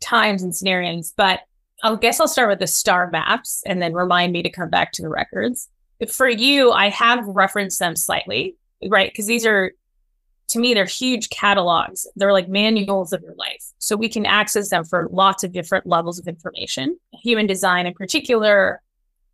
times 0.00 0.42
and 0.42 0.54
scenarios. 0.54 1.12
But 1.16 1.40
I 1.82 1.94
guess 1.96 2.20
I'll 2.20 2.28
start 2.28 2.48
with 2.48 2.58
the 2.58 2.66
star 2.66 3.10
maps 3.10 3.62
and 3.66 3.82
then 3.82 3.92
remind 3.92 4.32
me 4.32 4.42
to 4.42 4.50
come 4.50 4.70
back 4.70 4.92
to 4.92 5.02
the 5.02 5.08
records. 5.08 5.68
For 6.10 6.28
you, 6.28 6.72
I 6.72 6.88
have 6.88 7.26
referenced 7.26 7.78
them 7.78 7.96
slightly, 7.96 8.56
right? 8.88 9.10
Because 9.10 9.26
these 9.26 9.46
are, 9.46 9.72
to 10.48 10.58
me, 10.58 10.74
they're 10.74 10.84
huge 10.84 11.28
catalogs. 11.30 12.06
They're 12.16 12.32
like 12.32 12.48
manuals 12.48 13.12
of 13.12 13.22
your 13.22 13.34
life. 13.34 13.64
So 13.78 13.96
we 13.96 14.08
can 14.08 14.26
access 14.26 14.70
them 14.70 14.84
for 14.84 15.08
lots 15.10 15.44
of 15.44 15.52
different 15.52 15.86
levels 15.86 16.18
of 16.18 16.28
information. 16.28 16.98
Human 17.22 17.46
design, 17.46 17.86
in 17.86 17.94
particular, 17.94 18.82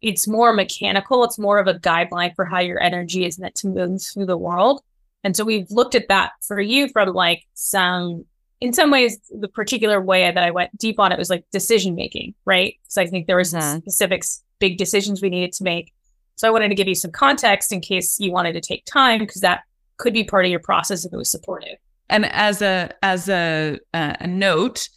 it's 0.00 0.26
more 0.26 0.52
mechanical. 0.52 1.22
It's 1.24 1.38
more 1.38 1.58
of 1.58 1.68
a 1.68 1.78
guideline 1.78 2.34
for 2.34 2.44
how 2.44 2.58
your 2.58 2.80
energy 2.80 3.24
is 3.24 3.38
meant 3.38 3.54
to 3.56 3.68
move 3.68 4.02
through 4.02 4.26
the 4.26 4.36
world. 4.36 4.82
And 5.24 5.36
so 5.36 5.44
we've 5.44 5.70
looked 5.70 5.94
at 5.94 6.08
that 6.08 6.32
for 6.40 6.60
you 6.60 6.88
from 6.88 7.10
like 7.10 7.44
some 7.54 8.24
in 8.62 8.72
some 8.72 8.92
ways, 8.92 9.18
the 9.30 9.48
particular 9.48 10.00
way 10.00 10.30
that 10.30 10.38
I 10.38 10.52
went 10.52 10.76
deep 10.78 11.00
on 11.00 11.10
it 11.10 11.18
was 11.18 11.28
like 11.28 11.44
decision 11.50 11.96
making, 11.96 12.32
right? 12.44 12.76
So 12.86 13.02
I 13.02 13.08
think 13.08 13.26
there 13.26 13.36
was 13.36 13.52
mm-hmm. 13.52 13.78
specific 13.78 14.22
big 14.60 14.78
decisions 14.78 15.20
we 15.20 15.30
needed 15.30 15.50
to 15.54 15.64
make. 15.64 15.92
So 16.36 16.46
I 16.46 16.52
wanted 16.52 16.68
to 16.68 16.76
give 16.76 16.86
you 16.86 16.94
some 16.94 17.10
context 17.10 17.72
in 17.72 17.80
case 17.80 18.20
you 18.20 18.30
wanted 18.30 18.52
to 18.52 18.60
take 18.60 18.84
time 18.84 19.18
because 19.18 19.40
that 19.40 19.62
could 19.96 20.14
be 20.14 20.22
part 20.22 20.44
of 20.44 20.50
your 20.52 20.60
process 20.60 21.04
if 21.04 21.12
it 21.12 21.16
was 21.16 21.28
supportive. 21.28 21.76
And 22.08 22.24
as 22.26 22.62
a 22.62 22.92
as 23.02 23.28
a 23.28 23.80
a 23.94 24.26
note, 24.28 24.88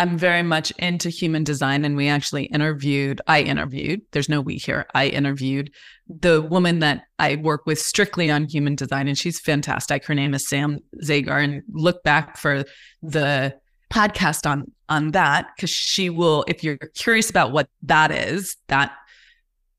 I'm 0.00 0.16
very 0.16 0.42
much 0.42 0.70
into 0.78 1.10
human 1.10 1.44
design. 1.44 1.84
And 1.84 1.94
we 1.94 2.08
actually 2.08 2.44
interviewed, 2.44 3.20
I 3.26 3.42
interviewed, 3.42 4.00
there's 4.12 4.30
no 4.30 4.40
we 4.40 4.56
here, 4.56 4.86
I 4.94 5.08
interviewed 5.08 5.70
the 6.08 6.40
woman 6.40 6.78
that 6.78 7.02
I 7.18 7.36
work 7.36 7.66
with 7.66 7.78
strictly 7.78 8.30
on 8.30 8.48
human 8.48 8.76
design. 8.76 9.08
And 9.08 9.18
she's 9.18 9.38
fantastic. 9.38 10.06
Her 10.06 10.14
name 10.14 10.32
is 10.32 10.48
Sam 10.48 10.78
Zagar. 11.04 11.44
And 11.44 11.62
look 11.70 12.02
back 12.02 12.38
for 12.38 12.64
the 13.02 13.54
podcast 13.92 14.48
on 14.48 14.72
on 14.88 15.10
that 15.10 15.48
because 15.54 15.68
she 15.68 16.08
will 16.08 16.44
if 16.48 16.64
you're 16.64 16.78
curious 16.94 17.28
about 17.28 17.52
what 17.52 17.68
that 17.82 18.10
is 18.10 18.56
that 18.68 18.92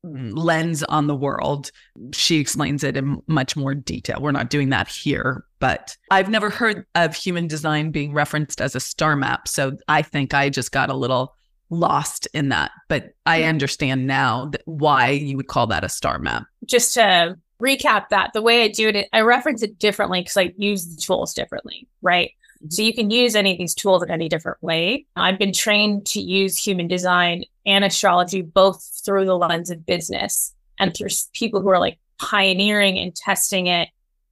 lens 0.04 0.82
on 0.84 1.06
the 1.06 1.14
world. 1.14 1.70
She 2.12 2.38
explains 2.38 2.82
it 2.82 2.96
in 2.96 3.22
much 3.26 3.56
more 3.56 3.74
detail. 3.74 4.18
We're 4.20 4.32
not 4.32 4.50
doing 4.50 4.70
that 4.70 4.88
here, 4.88 5.44
but 5.60 5.96
I've 6.10 6.28
never 6.28 6.50
heard 6.50 6.86
of 6.94 7.14
human 7.14 7.46
design 7.46 7.90
being 7.90 8.12
referenced 8.12 8.60
as 8.60 8.74
a 8.74 8.80
star 8.80 9.16
map. 9.16 9.48
So 9.48 9.76
I 9.88 10.02
think 10.02 10.34
I 10.34 10.48
just 10.48 10.72
got 10.72 10.90
a 10.90 10.94
little 10.94 11.34
lost 11.70 12.28
in 12.34 12.50
that. 12.50 12.72
But 12.88 13.14
I 13.26 13.44
understand 13.44 14.06
now 14.06 14.50
why 14.64 15.10
you 15.10 15.36
would 15.36 15.48
call 15.48 15.66
that 15.68 15.84
a 15.84 15.88
star 15.88 16.18
map. 16.18 16.44
Just 16.66 16.94
to 16.94 17.36
recap 17.60 18.08
that, 18.10 18.32
the 18.32 18.42
way 18.42 18.62
I 18.64 18.68
do 18.68 18.88
it, 18.88 19.08
I 19.12 19.20
reference 19.20 19.62
it 19.62 19.78
differently 19.78 20.20
because 20.20 20.36
I 20.36 20.52
use 20.56 20.94
the 20.94 21.00
tools 21.00 21.32
differently, 21.32 21.86
right? 22.02 22.32
So 22.68 22.82
you 22.82 22.94
can 22.94 23.10
use 23.10 23.34
any 23.34 23.52
of 23.52 23.58
these 23.58 23.74
tools 23.74 24.02
in 24.02 24.10
any 24.10 24.28
different 24.28 24.62
way. 24.62 25.06
I've 25.16 25.38
been 25.38 25.52
trained 25.52 26.06
to 26.06 26.20
use 26.20 26.58
human 26.58 26.88
design 26.88 27.44
and 27.66 27.84
astrology 27.84 28.42
both 28.42 28.82
through 29.04 29.26
the 29.26 29.36
lens 29.36 29.70
of 29.70 29.84
business 29.84 30.54
and 30.78 30.94
through 30.94 31.08
people 31.32 31.60
who 31.60 31.68
are 31.68 31.78
like 31.78 31.98
pioneering 32.18 32.98
and 32.98 33.14
testing 33.14 33.66
it 33.66 33.88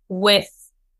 with 0.08 0.48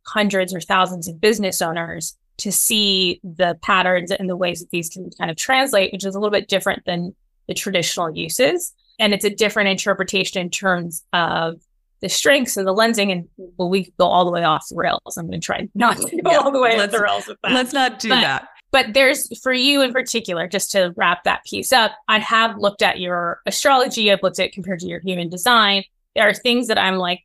hundreds 0.07 0.55
or 0.55 0.61
thousands 0.61 1.09
of 1.09 1.21
business 1.21 1.63
owners 1.63 2.17
to 2.39 2.51
see 2.51 3.21
the 3.23 3.59
patterns 3.63 4.11
and 4.11 4.29
the 4.29 4.37
ways 4.37 4.61
that 4.61 4.71
these 4.71 4.89
can 4.89 5.11
kind 5.19 5.31
of 5.31 5.37
translate, 5.37 5.93
which 5.93 6.05
is 6.05 6.15
a 6.15 6.19
little 6.19 6.33
bit 6.33 6.49
different 6.49 6.85
than 6.85 7.15
the 7.49 7.55
traditional 7.55 8.11
uses. 8.11 8.73
And 8.99 9.13
it's 9.13 9.25
a 9.25 9.31
different 9.31 9.69
interpretation 9.69 10.41
in 10.41 10.51
terms 10.51 11.05
of 11.13 11.61
the 12.01 12.09
strengths 12.09 12.57
and 12.57 12.67
the 12.67 12.75
lensing 12.75 13.13
and 13.13 13.29
well 13.57 13.69
we 13.69 13.93
go 13.99 14.07
all 14.07 14.25
the 14.25 14.31
way 14.31 14.43
off 14.43 14.67
the 14.69 14.77
rails. 14.77 15.17
I'm 15.17 15.27
going 15.27 15.41
to 15.41 15.45
try 15.45 15.69
not 15.75 15.97
to 15.99 16.23
go 16.23 16.31
yeah, 16.31 16.39
all 16.39 16.51
the 16.51 16.61
way 16.61 16.79
off 16.79 16.91
the 16.91 17.01
rails 17.01 17.27
with 17.27 17.39
that. 17.43 17.53
let's 17.53 17.73
not 17.73 17.99
do 17.99 18.09
but, 18.09 18.21
that. 18.21 18.49
but 18.71 18.95
there's 18.95 19.39
for 19.41 19.53
you 19.53 19.83
in 19.83 19.93
particular 19.93 20.49
just 20.49 20.71
to 20.73 20.93
wrap 20.97 21.25
that 21.25 21.45
piece 21.45 21.73
up 21.73 21.93
i 22.09 22.19
have 22.19 22.59
looked 22.59 22.83
at 22.83 23.01
your 23.01 23.41
astrology 23.47 24.11
i've 24.11 24.23
looked 24.23 24.39
at 24.39 24.53
compared 24.53 24.81
to 24.81 24.87
your 24.87 25.01
human 25.01 25.29
design. 25.29 25.85
There 26.15 26.29
are 26.29 26.35
things 26.35 26.69
that 26.69 26.79
i'm 26.79 26.97
like 26.97 27.21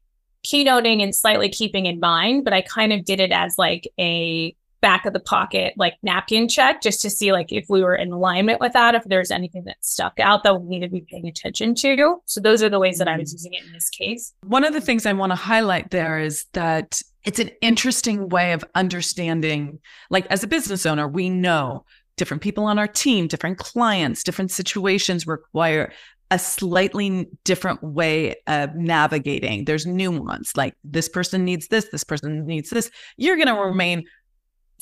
keynoting 0.45 1.01
and 1.01 1.15
slightly 1.15 1.49
keeping 1.49 1.85
in 1.85 1.99
mind 1.99 2.43
but 2.43 2.53
i 2.53 2.61
kind 2.61 2.93
of 2.93 3.03
did 3.03 3.19
it 3.19 3.31
as 3.31 3.57
like 3.57 3.87
a 3.99 4.55
back 4.85 5.07
of 5.07 5.13
the 5.13 5.19
pocket 5.19 5.73
like 5.77 5.95
napkin 6.03 6.47
check 6.47 6.79
just 6.79 7.01
to 7.01 7.09
see 7.09 7.31
like 7.31 7.51
if 7.51 7.65
we 7.67 7.81
were 7.81 7.95
in 7.95 8.11
alignment 8.11 8.59
with 8.59 8.71
that 8.73 8.93
if 8.93 9.03
there's 9.05 9.31
anything 9.31 9.63
that 9.63 9.77
stuck 9.81 10.13
out 10.19 10.43
that 10.43 10.61
we 10.61 10.69
need 10.69 10.85
to 10.85 10.87
be 10.87 11.01
paying 11.01 11.27
attention 11.27 11.73
to 11.73 12.21
so 12.27 12.39
those 12.39 12.61
are 12.61 12.69
the 12.69 12.77
ways 12.77 12.99
that 12.99 13.07
i 13.07 13.17
was 13.17 13.31
mm. 13.31 13.33
using 13.33 13.53
it 13.53 13.65
in 13.65 13.73
this 13.73 13.89
case 13.89 14.33
one 14.43 14.63
of 14.63 14.73
the 14.73 14.79
things 14.79 15.07
i 15.07 15.11
want 15.11 15.31
to 15.31 15.35
highlight 15.35 15.89
there 15.89 16.19
is 16.19 16.45
that 16.53 17.01
it's 17.23 17.39
an 17.39 17.49
interesting 17.61 18.29
way 18.29 18.53
of 18.53 18.63
understanding 18.75 19.79
like 20.11 20.27
as 20.27 20.43
a 20.43 20.47
business 20.47 20.85
owner 20.85 21.07
we 21.07 21.31
know 21.31 21.83
different 22.15 22.43
people 22.43 22.65
on 22.65 22.77
our 22.77 22.87
team 22.87 23.27
different 23.27 23.57
clients 23.57 24.23
different 24.23 24.51
situations 24.51 25.25
require 25.25 25.91
a 26.29 26.37
slightly 26.37 27.27
different 27.43 27.83
way 27.83 28.35
of 28.47 28.75
navigating. 28.75 29.65
There's 29.65 29.85
nuance, 29.85 30.57
like 30.57 30.73
this 30.83 31.07
person 31.07 31.45
needs 31.45 31.67
this, 31.67 31.89
this 31.89 32.03
person 32.03 32.47
needs 32.47 32.71
this. 32.71 32.89
You're 33.15 33.35
going 33.35 33.47
to 33.47 33.53
remain 33.53 34.05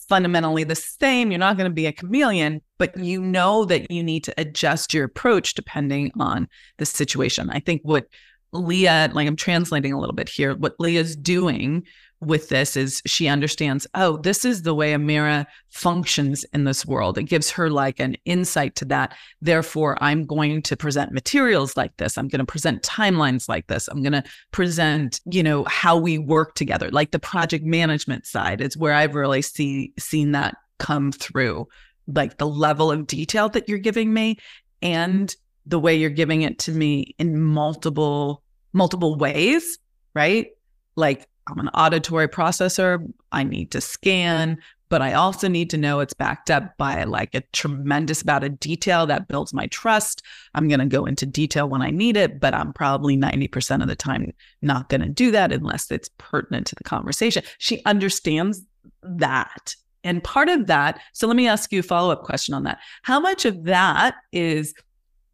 fundamentally 0.07 0.63
the 0.63 0.75
same. 0.75 1.31
You're 1.31 1.39
not 1.39 1.57
going 1.57 1.69
to 1.69 1.73
be 1.73 1.85
a 1.85 1.91
chameleon, 1.91 2.61
but 2.77 2.97
you 2.97 3.21
know 3.21 3.65
that 3.65 3.89
you 3.91 4.03
need 4.03 4.23
to 4.25 4.33
adjust 4.37 4.93
your 4.93 5.05
approach 5.05 5.53
depending 5.53 6.11
on 6.19 6.47
the 6.77 6.85
situation. 6.85 7.49
I 7.49 7.59
think 7.59 7.81
what 7.83 8.07
Lea, 8.51 9.07
like 9.07 9.27
I'm 9.27 9.35
translating 9.35 9.93
a 9.93 9.99
little 9.99 10.15
bit 10.15 10.29
here, 10.29 10.55
what 10.55 10.75
Lea's 10.79 11.15
doing 11.15 11.85
with 12.25 12.49
this 12.49 12.75
is 12.75 13.01
she 13.05 13.27
understands, 13.27 13.85
oh, 13.95 14.17
this 14.17 14.45
is 14.45 14.61
the 14.61 14.73
way 14.73 14.93
Amira 14.93 15.45
functions 15.69 16.43
in 16.53 16.63
this 16.63 16.85
world. 16.85 17.17
It 17.17 17.23
gives 17.23 17.51
her 17.51 17.69
like 17.69 17.99
an 17.99 18.15
insight 18.25 18.75
to 18.75 18.85
that. 18.85 19.15
Therefore, 19.41 19.97
I'm 20.01 20.25
going 20.25 20.61
to 20.63 20.77
present 20.77 21.11
materials 21.11 21.75
like 21.77 21.95
this. 21.97 22.17
I'm 22.17 22.27
going 22.27 22.39
to 22.39 22.45
present 22.45 22.83
timelines 22.83 23.47
like 23.47 23.67
this. 23.67 23.87
I'm 23.87 24.01
going 24.01 24.13
to 24.13 24.23
present, 24.51 25.19
you 25.25 25.43
know, 25.43 25.63
how 25.65 25.97
we 25.97 26.17
work 26.17 26.55
together. 26.55 26.89
Like 26.91 27.11
the 27.11 27.19
project 27.19 27.65
management 27.65 28.25
side 28.25 28.61
is 28.61 28.77
where 28.77 28.93
I've 28.93 29.15
really 29.15 29.41
see 29.41 29.93
seen 29.99 30.31
that 30.31 30.55
come 30.79 31.11
through. 31.11 31.67
Like 32.07 32.37
the 32.37 32.47
level 32.47 32.91
of 32.91 33.07
detail 33.07 33.49
that 33.49 33.69
you're 33.69 33.77
giving 33.77 34.13
me 34.13 34.37
and 34.81 35.33
the 35.65 35.79
way 35.79 35.95
you're 35.95 36.09
giving 36.09 36.41
it 36.41 36.59
to 36.59 36.71
me 36.71 37.15
in 37.17 37.39
multiple 37.39 38.43
multiple 38.73 39.15
ways, 39.15 39.77
right? 40.13 40.47
Like 40.95 41.27
I'm 41.47 41.59
an 41.59 41.69
auditory 41.69 42.27
processor. 42.27 43.05
I 43.31 43.43
need 43.43 43.71
to 43.71 43.81
scan, 43.81 44.57
but 44.89 45.01
I 45.01 45.13
also 45.13 45.47
need 45.47 45.69
to 45.71 45.77
know 45.77 45.99
it's 45.99 46.13
backed 46.13 46.51
up 46.51 46.77
by 46.77 47.03
like 47.03 47.33
a 47.33 47.41
tremendous 47.51 48.21
amount 48.21 48.43
of 48.43 48.59
detail 48.59 49.05
that 49.07 49.27
builds 49.27 49.53
my 49.53 49.67
trust. 49.67 50.21
I'm 50.53 50.67
going 50.67 50.79
to 50.79 50.85
go 50.85 51.05
into 51.05 51.25
detail 51.25 51.67
when 51.67 51.81
I 51.81 51.89
need 51.89 52.15
it, 52.15 52.39
but 52.39 52.53
I'm 52.53 52.73
probably 52.73 53.17
90% 53.17 53.81
of 53.81 53.87
the 53.87 53.95
time 53.95 54.33
not 54.61 54.89
going 54.89 55.01
to 55.01 55.09
do 55.09 55.31
that 55.31 55.51
unless 55.51 55.89
it's 55.91 56.09
pertinent 56.17 56.67
to 56.67 56.75
the 56.75 56.83
conversation. 56.83 57.43
She 57.57 57.83
understands 57.85 58.61
that. 59.01 59.75
And 60.03 60.23
part 60.23 60.49
of 60.49 60.67
that, 60.67 60.99
so 61.13 61.27
let 61.27 61.37
me 61.37 61.47
ask 61.47 61.71
you 61.71 61.79
a 61.79 61.83
follow 61.83 62.11
up 62.11 62.23
question 62.23 62.53
on 62.53 62.63
that. 62.63 62.79
How 63.01 63.19
much 63.19 63.45
of 63.45 63.63
that 63.63 64.15
is 64.31 64.73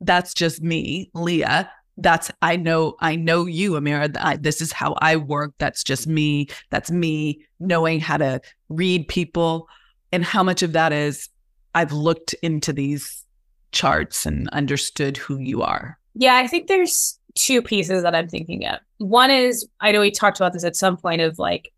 that's 0.01 0.33
just 0.33 0.61
me, 0.61 1.11
Lea, 1.13 1.65
that's 2.01 2.31
I 2.41 2.55
know 2.55 2.95
I 2.99 3.15
know 3.15 3.45
you, 3.45 3.71
Amira. 3.71 4.15
I, 4.19 4.37
this 4.37 4.61
is 4.61 4.71
how 4.71 4.95
I 5.01 5.15
work. 5.15 5.53
That's 5.57 5.83
just 5.83 6.07
me. 6.07 6.47
That's 6.69 6.91
me 6.91 7.41
knowing 7.59 7.99
how 7.99 8.17
to 8.17 8.41
read 8.69 9.07
people, 9.07 9.67
and 10.11 10.23
how 10.23 10.43
much 10.43 10.63
of 10.63 10.73
that 10.73 10.93
is 10.93 11.29
I've 11.75 11.91
looked 11.91 12.33
into 12.41 12.73
these 12.73 13.25
charts 13.71 14.25
and 14.25 14.49
understood 14.49 15.17
who 15.17 15.37
you 15.37 15.61
are. 15.61 15.99
Yeah, 16.15 16.35
I 16.35 16.47
think 16.47 16.67
there's 16.67 17.19
two 17.35 17.61
pieces 17.61 18.03
that 18.03 18.15
I'm 18.15 18.27
thinking 18.27 18.65
of. 18.65 18.79
One 18.97 19.31
is 19.31 19.67
I 19.79 19.91
know 19.91 20.01
we 20.01 20.11
talked 20.11 20.39
about 20.39 20.53
this 20.53 20.63
at 20.63 20.75
some 20.75 20.97
point 20.97 21.21
of 21.21 21.39
like 21.39 21.71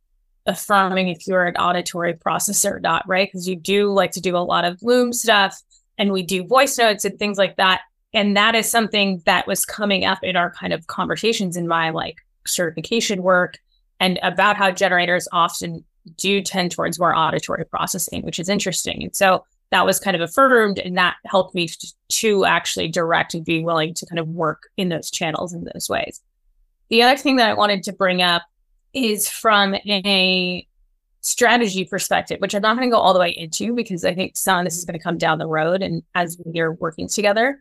affirming 0.46 1.10
if 1.10 1.28
you're 1.28 1.46
an 1.46 1.56
auditory 1.58 2.14
processor 2.14 2.78
or 2.78 2.80
not, 2.80 3.08
right? 3.08 3.28
Because 3.28 3.48
you 3.48 3.56
do 3.56 3.92
like 3.92 4.12
to 4.12 4.22
do 4.22 4.36
a 4.36 4.40
lot 4.40 4.66
of 4.66 4.82
Loom 4.82 5.14
stuff, 5.14 5.62
and 5.98 6.12
we 6.12 6.24
do 6.24 6.46
voice 6.46 6.78
notes 6.78 7.06
and 7.06 7.18
things 7.20 7.38
like 7.38 7.58
that 7.58 7.82
and 8.14 8.36
that 8.36 8.56
is 8.56 8.70
something 8.70 9.22
that 9.26 9.48
was 9.48 9.66
coming 9.66 10.06
up 10.06 10.20
in 10.24 10.36
our 10.36 10.52
kind 10.52 10.74
of 10.74 10.88
conversations 10.88 11.56
in 11.56 11.68
my 11.68 11.90
like 11.90 12.18
certification 12.46 13.24
work 13.24 13.58
and 14.00 14.20
about 14.24 14.58
how 14.58 14.72
generators 14.72 15.28
often 15.32 15.84
do 16.18 16.42
tend 16.42 16.72
towards 16.72 17.00
more 17.00 17.16
auditory 17.16 17.64
processing 17.66 18.24
which 18.24 18.40
is 18.40 18.50
interesting. 18.50 19.04
And 19.04 19.16
so 19.16 19.46
that 19.70 19.86
was 19.86 20.00
kind 20.00 20.16
of 20.16 20.22
affirmed 20.22 20.80
and 20.80 20.98
that 20.98 21.16
helped 21.26 21.56
me 21.56 21.68
to, 21.68 21.94
to 22.10 22.46
actually 22.46 22.90
direct 22.90 23.34
and 23.34 23.46
be 23.46 23.64
willing 23.64 23.94
to 23.94 24.06
kind 24.06 24.20
of 24.20 24.28
work 24.28 24.64
in 24.78 24.90
those 24.90 25.10
channels 25.10 25.54
in 25.54 25.64
those 25.74 25.88
ways. 25.90 26.22
The 26.90 27.04
other 27.04 27.18
thing 27.18 27.38
that 27.38 27.50
i 27.50 27.54
wanted 27.54 27.84
to 27.84 27.94
bring 27.94 28.22
up 28.22 28.44
is 28.94 29.30
from 29.30 29.76
a 29.76 30.68
strategy 31.22 31.86
perspective, 31.86 32.40
which 32.42 32.54
I'm 32.54 32.64
not 32.64 32.76
going 32.76 32.90
to 32.90 32.94
go 32.94 33.00
all 33.00 33.14
the 33.14 33.20
way 33.20 33.30
into 33.30 33.74
because 33.74 34.04
I 34.04 34.14
think 34.14 34.36
some 34.36 34.60
of 34.60 34.66
this 34.66 34.76
is 34.76 34.84
going 34.84 34.98
to 34.98 35.04
come 35.04 35.18
down 35.18 35.38
the 35.38 35.48
road 35.48 35.82
and 35.82 36.04
as 36.16 36.38
we're 36.44 36.74
working 36.74 37.08
together 37.08 37.60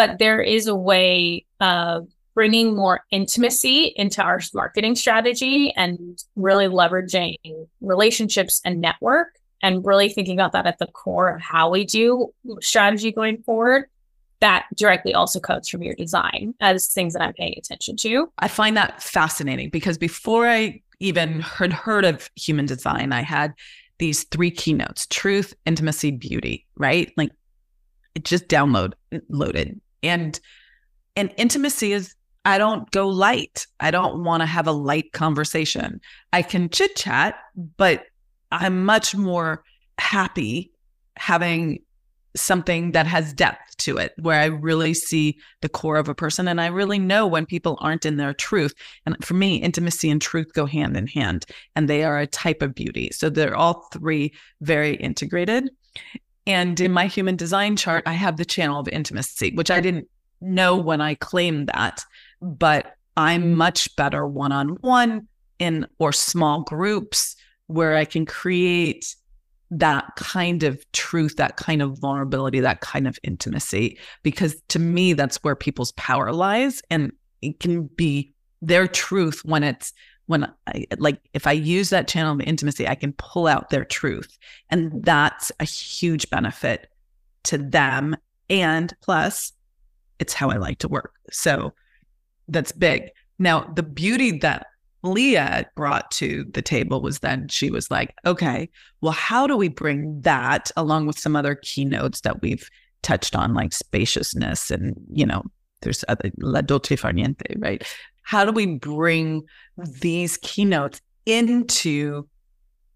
but 0.00 0.18
there 0.18 0.40
is 0.40 0.66
a 0.66 0.74
way 0.74 1.44
of 1.60 2.08
bringing 2.34 2.74
more 2.74 3.04
intimacy 3.10 3.92
into 3.96 4.22
our 4.22 4.40
marketing 4.54 4.96
strategy 4.96 5.74
and 5.76 6.24
really 6.36 6.68
leveraging 6.68 7.36
relationships 7.82 8.62
and 8.64 8.80
network 8.80 9.38
and 9.62 9.84
really 9.84 10.08
thinking 10.08 10.38
about 10.38 10.52
that 10.52 10.66
at 10.66 10.78
the 10.78 10.86
core 10.86 11.28
of 11.28 11.42
how 11.42 11.68
we 11.68 11.84
do 11.84 12.32
strategy 12.62 13.12
going 13.12 13.42
forward 13.42 13.90
that 14.40 14.64
directly 14.74 15.12
also 15.12 15.38
comes 15.38 15.68
from 15.68 15.82
your 15.82 15.94
design 15.96 16.54
as 16.60 16.86
things 16.94 17.12
that 17.12 17.20
I'm 17.20 17.34
paying 17.34 17.56
attention 17.58 17.96
to. 17.96 18.32
I 18.38 18.48
find 18.48 18.74
that 18.78 19.02
fascinating 19.02 19.68
because 19.68 19.98
before 19.98 20.48
I 20.48 20.80
even 20.98 21.40
heard 21.40 21.74
heard 21.74 22.06
of 22.06 22.30
human 22.36 22.64
design, 22.64 23.12
I 23.12 23.20
had 23.20 23.52
these 23.98 24.24
three 24.24 24.50
keynotes: 24.50 25.06
truth, 25.08 25.52
intimacy, 25.66 26.10
beauty, 26.10 26.66
right? 26.78 27.12
Like 27.18 27.32
it 28.14 28.24
just 28.24 28.48
download 28.48 28.94
loaded. 29.28 29.80
And 30.02 30.38
and 31.16 31.32
intimacy 31.36 31.92
is 31.92 32.14
I 32.44 32.58
don't 32.58 32.90
go 32.90 33.08
light. 33.08 33.66
I 33.80 33.90
don't 33.90 34.24
want 34.24 34.42
to 34.42 34.46
have 34.46 34.66
a 34.66 34.72
light 34.72 35.12
conversation. 35.12 36.00
I 36.32 36.42
can 36.42 36.70
chit 36.70 36.96
chat, 36.96 37.36
but 37.76 38.04
I'm 38.50 38.84
much 38.84 39.14
more 39.14 39.62
happy 39.98 40.72
having 41.16 41.80
something 42.36 42.92
that 42.92 43.06
has 43.06 43.32
depth 43.32 43.76
to 43.76 43.96
it 43.96 44.12
where 44.20 44.40
I 44.40 44.46
really 44.46 44.94
see 44.94 45.38
the 45.62 45.68
core 45.68 45.96
of 45.96 46.08
a 46.08 46.14
person 46.14 46.46
and 46.48 46.60
I 46.60 46.66
really 46.66 46.98
know 46.98 47.26
when 47.26 47.44
people 47.44 47.76
aren't 47.80 48.06
in 48.06 48.16
their 48.16 48.32
truth. 48.32 48.72
And 49.04 49.22
for 49.24 49.34
me, 49.34 49.56
intimacy 49.56 50.10
and 50.10 50.22
truth 50.22 50.52
go 50.52 50.66
hand 50.66 50.96
in 50.96 51.06
hand 51.06 51.46
and 51.74 51.88
they 51.88 52.04
are 52.04 52.18
a 52.18 52.26
type 52.26 52.62
of 52.62 52.74
beauty. 52.74 53.10
So 53.12 53.30
they're 53.30 53.56
all 53.56 53.88
three 53.92 54.32
very 54.60 54.94
integrated. 54.94 55.70
And 56.46 56.80
in 56.80 56.92
my 56.92 57.06
human 57.06 57.36
design 57.36 57.76
chart, 57.76 58.04
I 58.06 58.14
have 58.14 58.36
the 58.36 58.44
channel 58.44 58.80
of 58.80 58.88
intimacy, 58.88 59.52
which 59.54 59.70
I 59.70 59.80
didn't 59.80 60.08
know 60.40 60.76
when 60.76 61.00
I 61.00 61.14
claimed 61.14 61.68
that, 61.68 62.04
but 62.40 62.96
I'm 63.16 63.54
much 63.54 63.94
better 63.96 64.26
one 64.26 64.52
on 64.52 64.70
one 64.80 65.28
in 65.58 65.86
or 65.98 66.12
small 66.12 66.62
groups 66.62 67.36
where 67.66 67.96
I 67.96 68.04
can 68.04 68.26
create 68.26 69.14
that 69.70 70.16
kind 70.16 70.64
of 70.64 70.84
truth, 70.92 71.36
that 71.36 71.56
kind 71.56 71.80
of 71.82 71.98
vulnerability, 71.98 72.60
that 72.60 72.80
kind 72.80 73.06
of 73.06 73.18
intimacy. 73.22 73.98
Because 74.22 74.60
to 74.68 74.78
me, 74.78 75.12
that's 75.12 75.36
where 75.44 75.54
people's 75.54 75.92
power 75.92 76.32
lies. 76.32 76.82
And 76.90 77.12
it 77.42 77.60
can 77.60 77.84
be 77.86 78.32
their 78.62 78.88
truth 78.88 79.42
when 79.44 79.62
it's 79.62 79.92
when 80.30 80.48
I 80.68 80.86
like 80.98 81.20
if 81.34 81.48
I 81.48 81.52
use 81.52 81.90
that 81.90 82.06
channel 82.06 82.34
of 82.34 82.40
intimacy, 82.42 82.86
I 82.86 82.94
can 82.94 83.12
pull 83.14 83.48
out 83.48 83.70
their 83.70 83.84
truth. 83.84 84.38
And 84.70 85.02
that's 85.02 85.50
a 85.58 85.64
huge 85.64 86.30
benefit 86.30 86.88
to 87.44 87.58
them. 87.58 88.16
And 88.48 88.94
plus, 89.02 89.52
it's 90.20 90.32
how 90.32 90.48
I 90.48 90.56
like 90.56 90.78
to 90.78 90.88
work. 90.88 91.14
So 91.32 91.74
that's 92.46 92.70
big. 92.70 93.10
Now, 93.40 93.72
the 93.74 93.82
beauty 93.82 94.38
that 94.38 94.68
Lea 95.02 95.64
brought 95.74 96.08
to 96.12 96.44
the 96.52 96.62
table 96.62 97.00
was 97.02 97.18
then 97.18 97.48
she 97.48 97.68
was 97.70 97.90
like, 97.90 98.14
okay, 98.24 98.68
well, 99.00 99.12
how 99.12 99.48
do 99.48 99.56
we 99.56 99.68
bring 99.68 100.20
that 100.20 100.70
along 100.76 101.06
with 101.06 101.18
some 101.18 101.34
other 101.34 101.56
keynotes 101.56 102.20
that 102.20 102.40
we've 102.40 102.70
touched 103.02 103.34
on, 103.34 103.52
like 103.54 103.72
spaciousness 103.72 104.70
and, 104.70 104.94
you 105.12 105.26
know, 105.26 105.42
there's 105.82 106.04
other 106.06 106.30
la 106.38 106.60
dolce 106.60 106.94
far 106.94 107.12
niente, 107.12 107.54
right? 107.58 107.82
How 108.22 108.44
do 108.44 108.52
we 108.52 108.66
bring 108.66 109.42
these 109.76 110.36
keynotes 110.38 111.00
into 111.26 112.28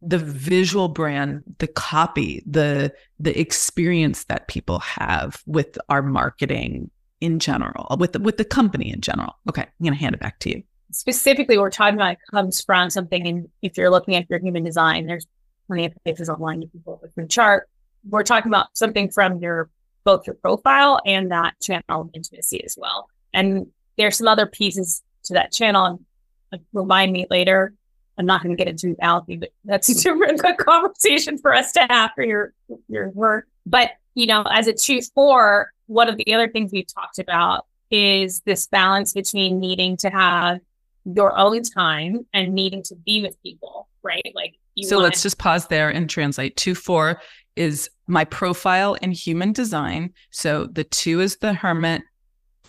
the 0.02 0.18
visual 0.18 0.88
brand 0.88 1.42
the 1.58 1.66
copy 1.66 2.42
the 2.46 2.92
the 3.18 3.38
experience 3.40 4.24
that 4.24 4.48
people 4.48 4.78
have 4.80 5.42
with 5.46 5.78
our 5.88 6.02
marketing 6.02 6.90
in 7.20 7.38
general 7.38 7.96
with 7.98 8.12
the, 8.12 8.18
with 8.18 8.36
the 8.36 8.44
company 8.44 8.92
in 8.92 9.00
general? 9.00 9.38
Okay 9.48 9.62
i'm 9.62 9.84
going 9.84 9.94
to 9.94 9.98
hand 9.98 10.14
it 10.14 10.20
back 10.20 10.38
to 10.40 10.50
you. 10.50 10.62
Specifically 10.92 11.58
we're 11.58 11.70
talking 11.70 11.94
about 11.94 12.16
comes 12.30 12.60
from 12.60 12.90
something 12.90 13.26
and 13.26 13.48
if 13.62 13.76
you're 13.76 13.90
looking 13.90 14.14
at 14.14 14.28
your 14.28 14.38
human 14.38 14.62
design 14.62 15.06
there's 15.06 15.26
plenty 15.66 15.86
of 15.86 15.92
places 16.04 16.28
online 16.28 16.62
you 16.62 16.68
can 16.68 16.80
pull 16.80 17.00
up 17.02 17.10
a 17.16 17.26
chart. 17.26 17.68
We're 18.08 18.22
talking 18.22 18.50
about 18.50 18.76
something 18.76 19.10
from 19.10 19.38
your 19.38 19.70
both 20.04 20.26
your 20.26 20.34
profile 20.34 21.00
and 21.04 21.30
that 21.30 21.54
channel 21.60 22.10
intimacy 22.12 22.62
as 22.62 22.76
well. 22.78 23.08
And 23.32 23.66
there's 23.96 24.18
some 24.18 24.28
other 24.28 24.46
pieces 24.46 25.02
to 25.24 25.34
that 25.34 25.52
channel 25.52 26.00
and 26.52 26.62
remind 26.72 27.12
me 27.12 27.26
later. 27.30 27.74
I'm 28.16 28.26
not 28.26 28.42
going 28.42 28.56
to 28.56 28.62
get 28.62 28.70
into 28.70 28.94
reality, 29.00 29.36
but 29.36 29.50
that's 29.64 29.88
a 29.88 29.94
different 29.94 30.40
conversation 30.58 31.38
for 31.38 31.52
us 31.52 31.72
to 31.72 31.86
have 31.90 32.12
for 32.14 32.22
your 32.22 32.52
your 32.88 33.10
work. 33.10 33.48
But 33.66 33.90
you 34.14 34.26
know, 34.26 34.44
as 34.48 34.68
a 34.68 34.72
chief 34.72 35.06
four, 35.14 35.72
one 35.86 36.08
of 36.08 36.16
the 36.16 36.32
other 36.32 36.48
things 36.48 36.70
we've 36.72 36.86
talked 36.92 37.18
about 37.18 37.66
is 37.90 38.40
this 38.42 38.66
balance 38.68 39.12
between 39.12 39.58
needing 39.58 39.96
to 39.98 40.10
have 40.10 40.60
your 41.04 41.36
own 41.36 41.62
time 41.62 42.26
and 42.32 42.54
needing 42.54 42.82
to 42.84 42.94
be 42.94 43.22
with 43.22 43.40
people, 43.42 43.88
right? 44.02 44.32
Like 44.34 44.54
so 44.82 44.98
let's 44.98 45.22
just 45.22 45.38
pause 45.38 45.66
there 45.66 45.90
and 45.90 46.08
translate. 46.08 46.56
Two 46.56 46.74
four 46.74 47.20
is 47.56 47.88
my 48.06 48.24
profile 48.24 48.94
in 48.94 49.12
human 49.12 49.52
design. 49.52 50.12
So 50.30 50.66
the 50.66 50.84
two 50.84 51.20
is 51.20 51.36
the 51.36 51.52
hermit 51.52 52.02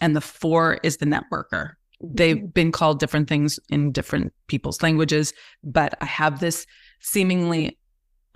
and 0.02 0.16
the 0.16 0.22
four 0.22 0.78
is 0.84 0.98
the 0.98 1.06
networker. 1.06 1.74
They've 2.02 2.38
mm-hmm. 2.38 2.48
been 2.48 2.72
called 2.72 3.00
different 3.00 3.30
things 3.30 3.60
in 3.70 3.92
different 3.92 4.34
people's 4.48 4.82
languages, 4.84 5.34
but 5.64 5.98
I 6.02 6.06
have 6.06 6.40
this 6.40 6.66
seemingly 7.00 7.78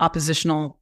oppositional 0.00 0.78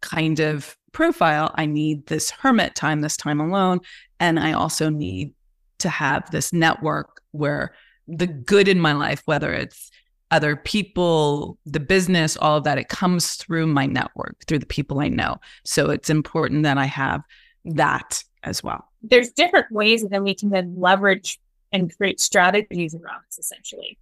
kind 0.00 0.40
of 0.40 0.76
profile. 0.92 1.54
I 1.56 1.66
need 1.66 2.06
this 2.06 2.30
hermit 2.30 2.74
time, 2.74 3.00
this 3.00 3.16
time 3.16 3.40
alone. 3.40 3.80
And 4.20 4.38
I 4.38 4.52
also 4.52 4.90
need 4.90 5.32
to 5.78 5.88
have 5.88 6.30
this 6.30 6.52
network 6.52 7.22
where 7.32 7.74
the 8.06 8.26
good 8.26 8.68
in 8.68 8.80
my 8.80 8.92
life, 8.92 9.22
whether 9.24 9.52
it's 9.52 9.90
other 10.30 10.56
people, 10.56 11.58
the 11.66 11.80
business, 11.80 12.36
all 12.36 12.56
of 12.56 12.64
that, 12.64 12.78
it 12.78 12.88
comes 12.88 13.34
through 13.34 13.66
my 13.66 13.86
network, 13.86 14.36
through 14.46 14.58
the 14.58 14.66
people 14.66 15.00
I 15.00 15.08
know. 15.08 15.36
So 15.64 15.90
it's 15.90 16.10
important 16.10 16.62
that 16.62 16.78
I 16.78 16.86
have 16.86 17.22
that 17.64 18.24
as 18.42 18.62
well. 18.62 18.88
There's 19.02 19.30
different 19.30 19.70
ways 19.70 20.08
that 20.08 20.22
we 20.22 20.34
can 20.34 20.50
then 20.50 20.74
leverage 20.76 21.38
and 21.72 21.94
create 21.96 22.20
strategies 22.20 22.94
around 22.94 23.22
this 23.26 23.38
essentially. 23.38 23.98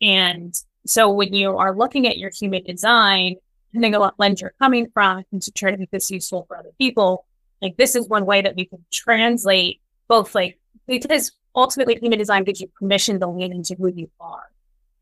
And 0.00 0.54
so 0.86 1.10
when 1.10 1.32
you 1.32 1.56
are 1.56 1.74
looking 1.76 2.06
at 2.06 2.18
your 2.18 2.30
human 2.30 2.64
design, 2.64 3.36
depending 3.70 3.94
on 3.94 4.00
what 4.00 4.14
lens 4.18 4.40
you're 4.40 4.54
coming 4.60 4.88
from, 4.92 5.24
and 5.32 5.40
to 5.42 5.52
try 5.52 5.70
to 5.70 5.76
make 5.76 5.90
this 5.90 6.10
useful 6.10 6.44
for 6.48 6.56
other 6.56 6.72
people, 6.78 7.24
like 7.60 7.76
this 7.76 7.94
is 7.94 8.08
one 8.08 8.26
way 8.26 8.42
that 8.42 8.56
we 8.56 8.64
can 8.64 8.84
translate 8.90 9.80
both 10.08 10.34
like 10.34 10.58
because 10.86 11.32
ultimately 11.54 11.96
human 12.00 12.18
design 12.18 12.44
gives 12.44 12.60
you 12.60 12.66
permission 12.78 13.20
to 13.20 13.26
lean 13.28 13.52
into 13.52 13.74
who 13.76 13.88
you 13.88 14.10
are. 14.20 14.42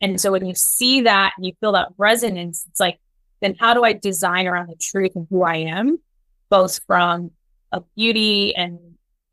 And 0.01 0.21
so 0.21 0.33
when 0.33 0.47
you 0.47 0.55
see 0.55 1.03
that 1.03 1.33
and 1.37 1.47
you 1.47 1.53
feel 1.61 1.73
that 1.73 1.89
resonance, 1.97 2.65
it's 2.69 2.81
like, 2.81 2.99
then 3.41 3.57
how 3.59 3.75
do 3.75 3.85
I 3.85 3.93
design 3.93 4.47
around 4.47 4.69
the 4.69 4.77
truth 4.77 5.17
of 5.17 5.27
who 5.31 5.43
I 5.43 5.57
am, 5.57 5.99
both 6.49 6.81
from 6.87 7.31
a 7.73 7.81
beauty 7.97 8.55
and 8.55 8.79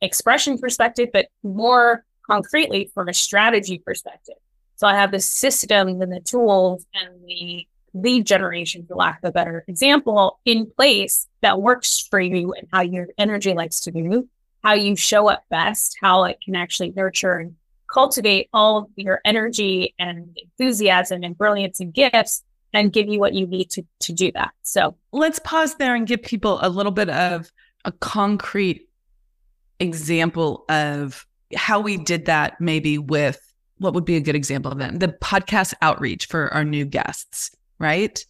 expression 0.01 0.57
perspective, 0.57 1.09
but 1.11 1.27
more 1.43 2.05
concretely 2.27 2.91
from 2.93 3.07
a 3.07 3.13
strategy 3.13 3.79
perspective. 3.79 4.35
So 4.75 4.87
I 4.87 4.95
have 4.95 5.11
the 5.11 5.19
systems 5.19 6.01
and 6.01 6.11
the 6.11 6.19
tools 6.19 6.85
and 6.93 7.25
the 7.25 7.67
lead 7.93 8.27
generation, 8.27 8.85
for 8.87 8.95
lack 8.95 9.19
of 9.23 9.29
a 9.29 9.31
better 9.31 9.63
example, 9.67 10.39
in 10.45 10.69
place 10.69 11.27
that 11.41 11.61
works 11.61 12.05
for 12.09 12.19
you 12.19 12.53
and 12.53 12.67
how 12.71 12.81
your 12.81 13.07
energy 13.17 13.53
likes 13.53 13.79
to 13.81 13.91
move, 13.91 14.25
how 14.63 14.73
you 14.73 14.95
show 14.95 15.29
up 15.29 15.45
best, 15.49 15.97
how 16.01 16.25
it 16.25 16.37
can 16.43 16.55
actually 16.55 16.91
nurture 16.95 17.33
and 17.33 17.55
cultivate 17.91 18.49
all 18.53 18.79
of 18.79 18.89
your 18.95 19.21
energy 19.25 19.95
and 19.97 20.37
enthusiasm 20.43 21.23
and 21.23 21.37
brilliance 21.37 21.79
and 21.79 21.93
gifts 21.93 22.43
and 22.73 22.91
give 22.91 23.07
you 23.07 23.19
what 23.19 23.33
you 23.33 23.47
need 23.47 23.69
to, 23.71 23.83
to 24.01 24.13
do 24.13 24.31
that. 24.33 24.51
So 24.61 24.95
let's 25.11 25.39
pause 25.39 25.75
there 25.75 25.95
and 25.95 26.05
give 26.05 26.21
people 26.21 26.59
a 26.61 26.69
little 26.69 26.91
bit 26.91 27.09
of 27.09 27.49
a 27.85 27.91
concrete 27.93 28.89
example 29.79 30.65
of 30.69 31.25
how 31.55 31.79
we 31.79 31.97
did 31.97 32.25
that, 32.25 32.59
maybe 32.59 32.97
with 32.97 33.39
what 33.79 33.93
would 33.93 34.05
be 34.05 34.15
a 34.15 34.21
good 34.21 34.35
example 34.35 34.71
of 34.71 34.79
that? 34.79 34.99
The 34.99 35.09
podcast 35.09 35.73
outreach 35.81 36.27
for 36.27 36.53
our 36.53 36.63
new 36.63 36.85
guests, 36.85 37.51
right? 37.79 38.23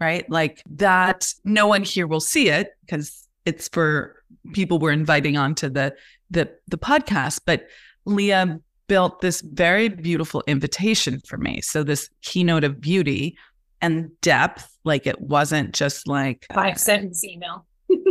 Right? 0.00 0.28
Like 0.30 0.62
that, 0.70 1.32
no 1.44 1.66
one 1.66 1.82
here 1.82 2.06
will 2.06 2.20
see 2.20 2.48
it 2.48 2.70
because 2.84 3.26
it's 3.44 3.68
for 3.68 4.22
people 4.52 4.78
we're 4.78 4.92
inviting 4.92 5.36
onto 5.36 5.68
the 5.68 5.94
the 6.30 6.50
the 6.68 6.78
podcast. 6.78 7.40
But 7.46 7.66
Leah 8.04 8.60
built 8.88 9.20
this 9.20 9.40
very 9.40 9.88
beautiful 9.88 10.42
invitation 10.46 11.20
for 11.26 11.36
me. 11.36 11.60
So 11.60 11.82
this 11.82 12.08
keynote 12.22 12.64
of 12.64 12.80
beauty 12.80 13.36
and 13.80 14.10
depth, 14.20 14.68
like 14.84 15.06
it 15.06 15.20
wasn't 15.20 15.74
just 15.74 16.06
like 16.06 16.46
five 16.52 16.74
uh, 16.74 16.78
sentence 16.78 17.24
email. 17.24 17.66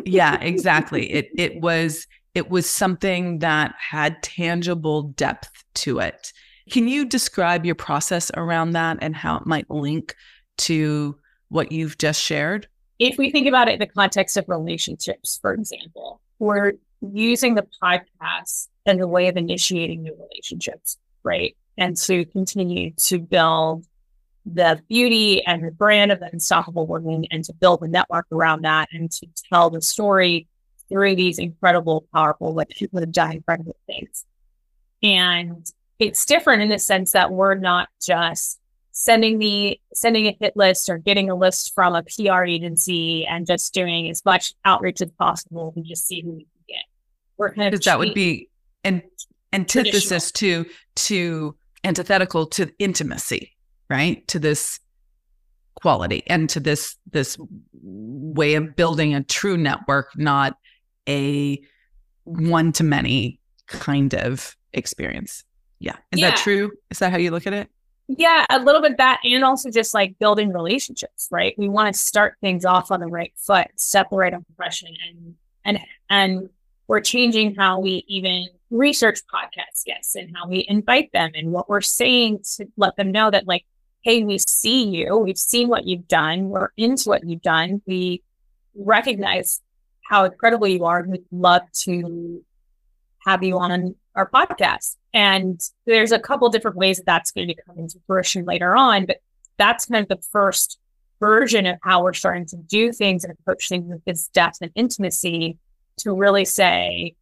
yeah, 0.05 0.35
exactly. 0.41 1.11
It 1.11 1.29
it 1.37 1.61
was 1.61 2.07
it 2.35 2.49
was 2.49 2.69
something 2.69 3.39
that 3.39 3.73
had 3.79 4.21
tangible 4.21 5.03
depth 5.03 5.63
to 5.73 5.99
it. 5.99 6.33
Can 6.69 6.87
you 6.87 7.05
describe 7.05 7.65
your 7.65 7.75
process 7.75 8.29
around 8.35 8.71
that 8.71 8.97
and 9.01 9.15
how 9.15 9.37
it 9.37 9.45
might 9.45 9.69
link 9.69 10.15
to 10.57 11.17
what 11.49 11.71
you've 11.71 11.97
just 11.97 12.21
shared? 12.21 12.67
If 12.99 13.17
we 13.17 13.31
think 13.31 13.47
about 13.47 13.69
it 13.69 13.73
in 13.73 13.79
the 13.79 13.87
context 13.87 14.35
of 14.35 14.45
relationships, 14.47 15.39
for 15.41 15.53
example, 15.53 16.21
we're 16.39 16.73
using 17.01 17.55
the 17.55 17.67
podcast 17.81 18.67
as 18.85 18.99
a 18.99 19.07
way 19.07 19.27
of 19.27 19.37
initiating 19.37 20.03
new 20.03 20.15
relationships, 20.19 20.97
right? 21.23 21.55
And 21.77 21.95
to 21.97 22.25
continue 22.25 22.91
to 23.05 23.19
build 23.19 23.85
the 24.45 24.81
beauty 24.87 25.45
and 25.45 25.63
the 25.63 25.71
brand 25.71 26.11
of 26.11 26.19
the 26.19 26.29
unstoppable 26.31 26.85
woman 26.85 27.25
and 27.31 27.43
to 27.45 27.53
build 27.53 27.81
a 27.81 27.87
network 27.87 28.27
around 28.31 28.63
that 28.63 28.89
and 28.91 29.11
to 29.11 29.27
tell 29.51 29.69
the 29.69 29.81
story 29.81 30.47
through 30.89 31.15
these 31.15 31.39
incredible, 31.39 32.07
powerful, 32.13 32.53
like 32.53 32.69
people 32.69 32.99
have 32.99 33.11
done 33.11 33.33
incredible 33.33 33.75
things. 33.87 34.25
And 35.01 35.65
it's 35.99 36.25
different 36.25 36.61
in 36.61 36.69
the 36.69 36.79
sense 36.79 37.11
that 37.11 37.31
we're 37.31 37.55
not 37.55 37.89
just 38.01 38.59
sending 38.91 39.39
the 39.39 39.79
sending 39.93 40.25
a 40.27 40.37
hit 40.39 40.55
list 40.55 40.89
or 40.89 40.97
getting 40.97 41.29
a 41.29 41.35
list 41.35 41.73
from 41.75 41.95
a 41.95 42.03
PR 42.03 42.43
agency 42.43 43.25
and 43.25 43.45
just 43.45 43.73
doing 43.73 44.09
as 44.09 44.23
much 44.23 44.53
outreach 44.63 45.01
as 45.01 45.11
possible 45.11 45.73
and 45.75 45.85
just 45.85 46.07
see 46.07 46.21
who 46.21 46.31
we 46.31 46.43
can 46.43 46.63
get. 46.67 46.83
We're 47.37 47.53
kind 47.53 47.73
of 47.73 47.83
that 47.83 47.99
would 47.99 48.13
be 48.13 48.49
an 48.83 49.03
antithesis 49.53 50.31
to 50.33 50.65
to 50.95 51.55
antithetical 51.83 52.47
to 52.47 52.71
intimacy, 52.79 53.55
right? 53.89 54.25
To 54.29 54.39
this 54.39 54.79
quality 55.75 56.23
and 56.27 56.49
to 56.49 56.59
this 56.59 56.95
this 57.11 57.37
way 57.73 58.55
of 58.55 58.75
building 58.75 59.13
a 59.13 59.23
true 59.23 59.57
network, 59.57 60.09
not 60.15 60.57
a 61.07 61.61
one 62.23 62.71
to 62.73 62.83
many 62.83 63.39
kind 63.67 64.13
of 64.13 64.55
experience. 64.73 65.43
Yeah. 65.79 65.95
Is 66.11 66.19
yeah. 66.19 66.31
that 66.31 66.37
true? 66.39 66.71
Is 66.89 66.99
that 66.99 67.11
how 67.11 67.17
you 67.17 67.31
look 67.31 67.47
at 67.47 67.53
it? 67.53 67.69
Yeah, 68.07 68.45
a 68.49 68.59
little 68.59 68.81
bit 68.81 68.97
that 68.97 69.19
and 69.23 69.43
also 69.43 69.71
just 69.71 69.93
like 69.93 70.19
building 70.19 70.53
relationships, 70.53 71.27
right? 71.31 71.55
We 71.57 71.69
want 71.69 71.93
to 71.93 71.99
start 71.99 72.35
things 72.39 72.63
off 72.63 72.91
on 72.91 72.99
the 72.99 73.07
right 73.07 73.33
foot, 73.35 73.67
separate 73.75 74.33
impression 74.33 74.89
and 75.09 75.35
and 75.63 75.79
and 76.09 76.49
we're 76.87 77.01
changing 77.01 77.55
how 77.55 77.79
we 77.79 78.03
even 78.07 78.47
research 78.69 79.21
podcast 79.33 79.85
guests 79.85 80.13
and 80.13 80.35
how 80.35 80.47
we 80.47 80.65
invite 80.67 81.11
them 81.13 81.31
and 81.33 81.51
what 81.51 81.67
we're 81.67 81.81
saying 81.81 82.39
to 82.57 82.67
let 82.77 82.95
them 82.95 83.11
know 83.11 83.31
that 83.31 83.47
like, 83.47 83.65
hey, 84.03 84.23
we 84.23 84.37
see 84.37 84.83
you, 84.83 85.17
we've 85.17 85.37
seen 85.37 85.67
what 85.67 85.85
you've 85.85 86.07
done, 86.07 86.49
we're 86.49 86.69
into 86.77 87.09
what 87.09 87.27
you've 87.27 87.41
done, 87.41 87.81
we 87.87 88.21
recognize 88.75 89.61
how 90.05 90.25
incredible 90.25 90.67
you 90.67 90.85
are. 90.85 91.03
We'd 91.03 91.25
love 91.31 91.63
to 91.83 92.43
have 93.25 93.43
you 93.43 93.57
on 93.57 93.95
our 94.15 94.29
podcast. 94.29 94.95
And 95.13 95.59
there's 95.85 96.11
a 96.11 96.19
couple 96.19 96.47
different 96.49 96.77
ways 96.77 96.97
that 96.97 97.05
that's 97.05 97.31
going 97.31 97.47
to 97.47 97.55
come 97.63 97.79
into 97.79 97.99
fruition 98.05 98.45
later 98.45 98.75
on, 98.75 99.05
but 99.05 99.17
that's 99.57 99.87
kind 99.87 100.03
of 100.03 100.09
the 100.09 100.23
first 100.31 100.77
version 101.19 101.65
of 101.65 101.77
how 101.81 102.03
we're 102.03 102.13
starting 102.13 102.45
to 102.45 102.57
do 102.57 102.91
things 102.91 103.23
and 103.23 103.33
approach 103.33 103.67
things 103.67 103.85
with 103.87 104.03
this 104.05 104.27
depth 104.27 104.57
and 104.61 104.71
intimacy 104.75 105.57
to 105.97 106.13
really 106.13 106.45
say, 106.45 107.15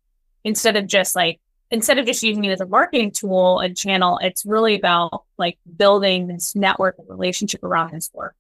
instead 0.44 0.76
of 0.76 0.88
just 0.88 1.16
like, 1.16 1.40
instead 1.72 2.00
of 2.00 2.06
just 2.06 2.22
using 2.22 2.44
it 2.44 2.52
as 2.52 2.62
a 2.62 2.66
marketing 2.66 3.12
tool 3.12 3.60
and 3.60 3.78
channel, 3.78 4.20
it's 4.22 4.46
really 4.46 4.76
about 4.76 5.24
like 5.38 5.58
building 5.78 6.28
this 6.28 6.56
network 6.56 6.96
and 6.98 7.08
relationship 7.08 7.64
around 7.64 7.94
this 7.94 8.10
work. 8.14 8.36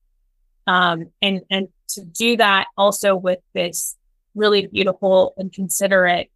Um, 0.67 1.12
and, 1.21 1.41
and 1.49 1.67
to 1.89 2.03
do 2.03 2.38
that 2.38 2.67
also 2.77 3.15
with 3.15 3.39
this 3.53 3.95
really 4.36 4.67
beautiful 4.67 5.34
and 5.38 5.52
considerate 5.52 6.32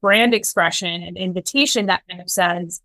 brand 0.00 0.34
expression 0.34 1.02
and 1.02 1.16
invitation 1.16 1.86
that 1.86 2.02
kind 2.08 2.20
of 2.20 2.30
says, 2.30 2.80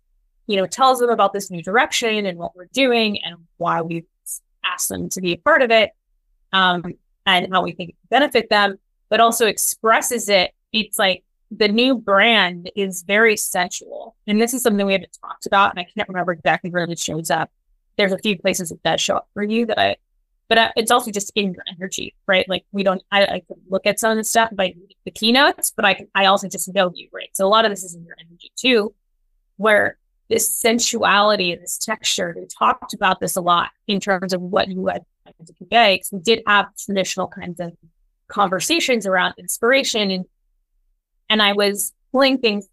you 0.46 0.56
know, 0.56 0.66
tells 0.66 1.00
them 1.00 1.10
about 1.10 1.32
this 1.32 1.50
new 1.50 1.62
direction 1.62 2.26
and 2.26 2.38
what 2.38 2.56
we're 2.56 2.68
doing 2.72 3.22
and 3.22 3.36
why 3.56 3.82
we've 3.82 4.06
asked 4.64 4.88
them 4.88 5.08
to 5.10 5.20
be 5.20 5.32
a 5.32 5.36
part 5.36 5.62
of 5.62 5.70
it 5.70 5.90
um, 6.52 6.94
and 7.24 7.52
how 7.52 7.62
we 7.62 7.72
think 7.72 7.90
it 7.90 7.96
benefit 8.10 8.50
them, 8.50 8.78
but 9.08 9.20
also 9.20 9.46
expresses 9.46 10.28
it. 10.28 10.52
It's 10.72 10.98
like 10.98 11.24
the 11.50 11.68
new 11.68 11.96
brand 11.96 12.70
is 12.74 13.02
very 13.02 13.36
sensual. 13.36 14.16
And 14.26 14.40
this 14.40 14.54
is 14.54 14.62
something 14.62 14.84
we 14.86 14.92
haven't 14.94 15.16
talked 15.20 15.46
about. 15.46 15.70
And 15.70 15.80
I 15.80 15.86
can't 15.96 16.08
remember 16.08 16.32
exactly 16.32 16.70
where 16.70 16.84
it 16.84 16.98
shows 16.98 17.30
up. 17.30 17.50
There's 17.96 18.12
a 18.12 18.18
few 18.18 18.38
places 18.38 18.72
it 18.72 18.82
does 18.82 19.00
show 19.00 19.16
up 19.16 19.28
for 19.32 19.42
you 19.42 19.66
that 19.66 19.78
I 19.78 19.96
but 20.48 20.58
uh, 20.58 20.70
it's 20.76 20.90
also 20.90 21.10
just 21.10 21.32
in 21.34 21.52
your 21.52 21.64
energy, 21.76 22.14
right? 22.26 22.48
Like 22.48 22.64
we 22.72 22.82
don't, 22.82 23.02
I, 23.10 23.24
I 23.24 23.40
can 23.40 23.56
look 23.68 23.86
at 23.86 23.98
some 23.98 24.12
of 24.12 24.16
the 24.16 24.24
stuff 24.24 24.50
by 24.52 24.74
the 25.04 25.10
keynotes, 25.10 25.72
but 25.74 25.84
I 25.84 25.94
can, 25.94 26.08
I 26.14 26.26
also 26.26 26.48
just 26.48 26.72
know 26.72 26.92
you, 26.94 27.08
right? 27.12 27.30
So 27.32 27.46
a 27.46 27.48
lot 27.48 27.64
of 27.64 27.72
this 27.72 27.82
is 27.82 27.94
in 27.94 28.04
your 28.04 28.16
energy 28.18 28.52
too, 28.56 28.94
where 29.56 29.98
this 30.28 30.50
sensuality 30.50 31.52
and 31.52 31.62
this 31.62 31.78
texture, 31.78 32.34
we 32.36 32.46
talked 32.46 32.94
about 32.94 33.20
this 33.20 33.36
a 33.36 33.40
lot 33.40 33.70
in 33.86 34.00
terms 34.00 34.32
of 34.32 34.40
what 34.40 34.68
you 34.68 34.86
had 34.86 35.04
to 35.46 35.52
convey, 35.54 35.96
because 35.96 36.12
we 36.12 36.20
did 36.20 36.42
have 36.46 36.66
traditional 36.76 37.28
kinds 37.28 37.60
of 37.60 37.72
conversations 38.28 39.06
around 39.06 39.34
inspiration 39.38 40.10
and, 40.10 40.24
and 41.28 41.42
I 41.42 41.52
was 41.52 41.92
pulling 42.12 42.38
things 42.38 42.68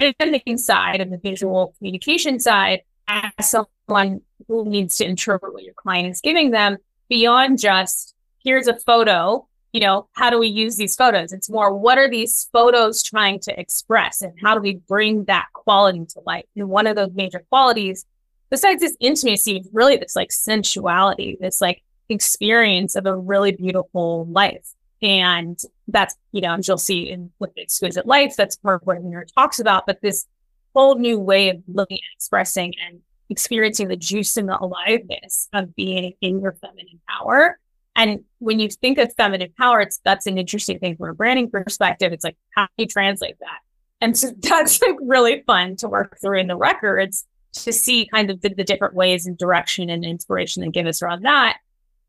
editing 0.00 0.58
side 0.58 1.00
and 1.00 1.12
the 1.12 1.18
visual 1.18 1.74
communication 1.78 2.38
side 2.38 2.82
as 3.08 3.32
someone 3.40 4.20
who 4.46 4.68
needs 4.68 4.96
to 4.98 5.04
interpret 5.04 5.52
what 5.52 5.64
your 5.64 5.74
client 5.74 6.08
is 6.08 6.20
giving 6.20 6.50
them 6.50 6.76
beyond 7.08 7.58
just 7.58 8.14
here's 8.44 8.68
a 8.68 8.74
photo 8.74 9.46
you 9.72 9.80
know 9.80 10.08
how 10.12 10.30
do 10.30 10.38
we 10.38 10.48
use 10.48 10.76
these 10.76 10.96
photos 10.96 11.32
it's 11.32 11.50
more 11.50 11.74
what 11.74 11.98
are 11.98 12.08
these 12.08 12.48
photos 12.52 13.02
trying 13.02 13.38
to 13.38 13.58
express 13.58 14.22
and 14.22 14.32
how 14.42 14.54
do 14.54 14.60
we 14.60 14.76
bring 14.88 15.24
that 15.24 15.46
quality 15.52 16.04
to 16.06 16.20
life 16.26 16.44
and 16.56 16.68
one 16.68 16.86
of 16.86 16.96
those 16.96 17.12
major 17.14 17.44
qualities 17.50 18.06
besides 18.50 18.80
this 18.80 18.96
intimacy 19.00 19.64
really 19.72 19.96
this 19.96 20.16
like 20.16 20.30
sensuality 20.30 21.36
this 21.40 21.60
like 21.60 21.82
experience 22.08 22.94
of 22.94 23.06
a 23.06 23.16
really 23.16 23.52
beautiful 23.52 24.26
life. 24.26 24.72
And 25.00 25.58
that's, 25.86 26.16
you 26.32 26.40
know, 26.40 26.54
as 26.54 26.66
you'll 26.66 26.78
see 26.78 27.10
in 27.10 27.30
with 27.38 27.50
exquisite 27.56 28.06
life, 28.06 28.34
that's 28.36 28.56
part 28.56 28.82
of 28.82 28.86
what 28.86 28.96
Amir 28.96 29.26
talks 29.36 29.60
about, 29.60 29.86
but 29.86 30.00
this 30.00 30.26
whole 30.74 30.96
new 30.96 31.18
way 31.18 31.50
of 31.50 31.62
looking 31.68 31.98
and 31.98 32.16
expressing 32.16 32.74
and 32.84 33.00
experiencing 33.30 33.88
the 33.88 33.96
juice 33.96 34.36
and 34.36 34.48
the 34.48 34.58
aliveness 34.58 35.48
of 35.52 35.74
being 35.74 36.14
in 36.20 36.40
your 36.40 36.52
feminine 36.52 37.00
power. 37.08 37.58
And 37.94 38.24
when 38.38 38.60
you 38.60 38.68
think 38.68 38.98
of 38.98 39.12
feminine 39.14 39.52
power, 39.58 39.80
it's 39.80 40.00
that's 40.04 40.26
an 40.26 40.38
interesting 40.38 40.78
thing 40.78 40.96
from 40.96 41.10
a 41.10 41.14
branding 41.14 41.50
perspective. 41.50 42.12
It's 42.12 42.24
like 42.24 42.36
how 42.50 42.64
do 42.64 42.70
you 42.78 42.86
translate 42.86 43.38
that? 43.40 43.58
And 44.00 44.16
so 44.16 44.30
that's 44.38 44.80
like 44.80 44.96
really 45.00 45.42
fun 45.46 45.76
to 45.76 45.88
work 45.88 46.18
through 46.20 46.38
in 46.38 46.46
the 46.46 46.56
records 46.56 47.26
to 47.54 47.72
see 47.72 48.06
kind 48.06 48.30
of 48.30 48.40
the, 48.40 48.50
the 48.50 48.64
different 48.64 48.94
ways 48.94 49.26
and 49.26 49.36
direction 49.36 49.90
and 49.90 50.04
inspiration 50.04 50.62
that 50.62 50.72
give 50.72 50.86
us 50.86 51.02
around 51.02 51.22
that. 51.22 51.58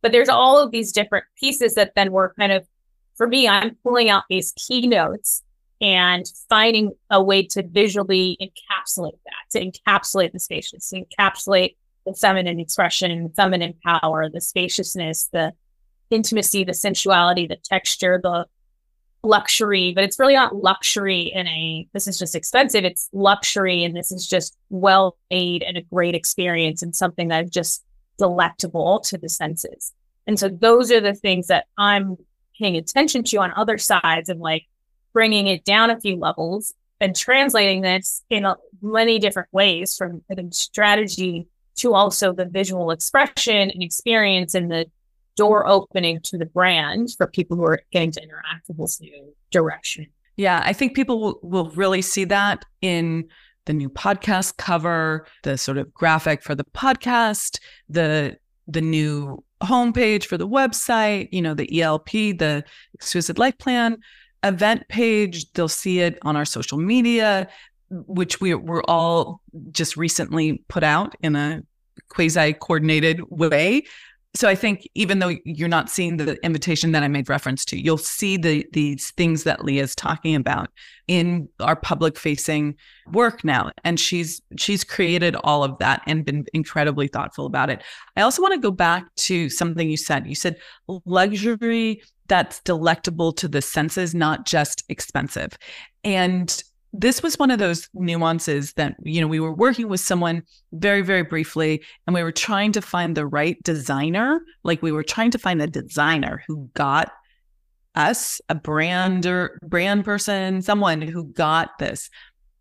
But 0.02 0.12
there's 0.12 0.30
all 0.30 0.62
of 0.62 0.72
these 0.72 0.92
different 0.92 1.26
pieces 1.38 1.76
that 1.76 1.94
then 1.96 2.12
were 2.12 2.34
kind 2.38 2.52
of, 2.52 2.66
for 3.16 3.28
me, 3.28 3.48
I'm 3.48 3.76
pulling 3.84 4.10
out 4.10 4.24
these 4.30 4.54
keynotes 4.54 5.44
and 5.82 6.26
finding 6.50 6.92
a 7.10 7.24
way 7.24 7.44
to 7.48 7.64
visually 7.64 8.38
encapsulate 8.42 9.18
that, 9.26 9.52
to 9.52 9.66
encapsulate 9.66 10.34
the 10.34 10.40
spaciousness, 10.40 10.90
to 10.90 11.06
encapsulate 11.06 11.76
the 12.06 12.14
feminine 12.14 12.60
expression, 12.60 13.32
feminine 13.36 13.74
power, 13.86 14.30
the 14.30 14.42
spaciousness, 14.42 15.30
the 15.32 15.54
intimacy, 16.10 16.64
the 16.64 16.74
sensuality, 16.74 17.48
the 17.48 17.58
texture, 17.58 18.20
the 18.22 18.46
luxury, 19.24 19.94
but 19.94 20.04
it's 20.04 20.20
really 20.20 20.34
not 20.34 20.56
luxury 20.56 21.24
in 21.34 21.48
a 21.48 21.88
this 21.94 22.08
is 22.08 22.18
just 22.18 22.36
expensive. 22.36 22.86
It's 22.86 23.10
luxury 23.12 23.84
and 23.84 23.96
this 23.96 24.12
is 24.12 24.28
just 24.28 24.58
well 24.70 25.18
made 25.30 25.64
and 25.64 25.78
a 25.78 25.82
great 25.82 26.16
experience 26.16 26.82
and 26.82 26.96
something 26.96 27.28
that's 27.28 27.50
just 27.50 27.84
delectable 28.18 29.00
to 29.02 29.18
the 29.18 29.30
senses. 29.30 29.94
And 30.28 30.40
so 30.40 30.50
those 30.50 30.92
are 30.92 31.02
the 31.02 31.14
things 31.14 31.48
that 31.48 31.66
I'm 31.78 32.18
paying 32.58 32.76
attention 32.76 33.24
to 33.24 33.38
on 33.38 33.54
other 33.56 33.78
sides 33.78 34.30
of 34.30 34.38
like 34.38 34.66
bringing 35.20 35.48
it 35.48 35.66
down 35.66 35.90
a 35.90 36.00
few 36.00 36.16
levels 36.16 36.74
and 37.02 37.14
translating 37.14 37.82
this 37.82 38.24
in 38.30 38.46
a, 38.46 38.56
many 38.82 39.20
different 39.20 39.50
ways 39.52 39.98
from 39.98 40.24
the 40.30 40.48
strategy 40.52 41.46
to 41.76 41.94
also 41.94 42.32
the 42.32 42.46
visual 42.46 42.90
expression 42.90 43.70
and 43.70 43.84
experience 43.84 44.56
and 44.56 44.72
the 44.72 44.86
door 45.36 45.68
opening 45.68 46.22
to 46.22 46.38
the 46.38 46.46
brand 46.46 47.10
for 47.18 47.28
people 47.28 47.58
who 47.58 47.66
are 47.66 47.82
getting 47.92 48.12
to 48.12 48.24
interact 48.24 48.70
with 48.70 48.78
this 48.78 49.02
new 49.02 49.34
direction. 49.52 50.08
Yeah, 50.38 50.62
I 50.64 50.72
think 50.72 50.96
people 50.96 51.20
will, 51.20 51.40
will 51.44 51.70
really 51.72 52.02
see 52.02 52.24
that 52.24 52.64
in 52.82 53.28
the 53.66 53.74
new 53.74 53.90
podcast 53.90 54.56
cover, 54.56 55.28
the 55.44 55.58
sort 55.58 55.78
of 55.78 55.94
graphic 55.94 56.42
for 56.42 56.56
the 56.56 56.64
podcast, 56.64 57.60
the 57.90 58.38
the 58.70 58.80
new 58.80 59.44
homepage 59.62 60.24
for 60.24 60.38
the 60.38 60.48
website, 60.48 61.28
you 61.34 61.42
know, 61.42 61.54
the 61.54 61.82
ELP, 61.82 62.10
the 62.10 62.64
exquisite 62.94 63.38
life 63.38 63.58
plan 63.58 63.98
event 64.44 64.88
page. 64.88 65.52
They'll 65.54 65.68
see 65.68 66.00
it 66.00 66.18
on 66.22 66.36
our 66.36 66.46
social 66.46 66.78
media, 66.78 67.48
which 67.90 68.40
we 68.42 68.54
we're 68.54 68.84
all 68.84 69.42
just 69.72 69.98
recently 69.98 70.64
put 70.68 70.84
out 70.84 71.16
in 71.22 71.36
a 71.36 71.64
quasi 72.10 72.54
coordinated 72.54 73.22
way 73.30 73.84
so 74.36 74.48
I 74.48 74.54
think 74.54 74.88
even 74.94 75.20
though 75.20 75.36
you're 75.44 75.68
not 75.68 75.90
seeing 75.90 76.18
the 76.18 76.38
invitation 76.46 76.92
that 76.92 77.02
I 77.02 77.08
made 77.08 77.30
reference 77.30 77.66
to, 77.66 77.82
you'll 77.82 77.98
see 77.98 78.38
the 78.38 78.66
these 78.74 79.10
things 79.12 79.44
that 79.44 79.66
Lea's 79.66 79.96
talking 79.96 80.36
about 80.36 80.70
in 81.08 81.50
our 81.60 81.76
public 81.76 82.16
facing 82.16 82.76
work 83.12 83.44
now. 83.44 83.72
And 83.84 84.00
she's 84.00 84.40
she's 84.56 84.84
created 84.84 85.36
all 85.44 85.64
of 85.64 85.80
that 85.80 86.04
and 86.06 86.24
been 86.24 86.46
incredibly 86.54 87.08
thoughtful 87.08 87.48
about 87.48 87.72
it. 87.72 87.82
I 88.16 88.22
also 88.22 88.44
want 88.44 88.54
to 88.54 88.60
go 88.60 88.72
back 88.72 89.04
to 89.16 89.50
something 89.50 89.90
you 89.90 89.98
said. 89.98 90.28
You 90.28 90.36
said 90.36 90.58
luxury 91.06 92.04
that's 92.28 92.60
delectable 92.60 93.34
to 93.34 93.48
the 93.48 93.64
senses, 93.64 94.14
not 94.14 94.46
just 94.46 94.84
expensive. 94.90 95.58
And 96.04 96.64
this 96.92 97.22
was 97.22 97.38
one 97.38 97.52
of 97.52 97.60
those 97.60 97.88
nuances 97.94 98.74
that 98.74 98.96
you 99.04 99.22
know 99.22 99.28
we 99.28 99.40
were 99.40 99.54
working 99.54 99.90
with 99.90 100.00
someone 100.00 100.44
very 100.72 101.02
very 101.02 101.24
briefly 101.24 101.84
and 102.08 102.14
we 102.14 102.24
were 102.24 102.32
trying 102.32 102.72
to 102.72 102.82
find 102.82 103.16
the 103.16 103.28
right 103.28 103.62
designer. 103.64 104.42
Like 104.64 104.82
we 104.82 104.92
were 104.92 105.04
trying 105.04 105.32
to 105.32 105.40
find 105.40 105.62
a 105.62 105.68
designer 105.68 106.44
who 106.48 106.70
got 106.74 107.12
us 107.96 108.42
a 108.50 108.56
brand 108.56 109.26
or 109.26 109.60
brand 109.64 110.06
person 110.06 110.62
someone 110.62 111.02
who 111.02 111.26
got 111.26 111.78
this. 111.80 112.10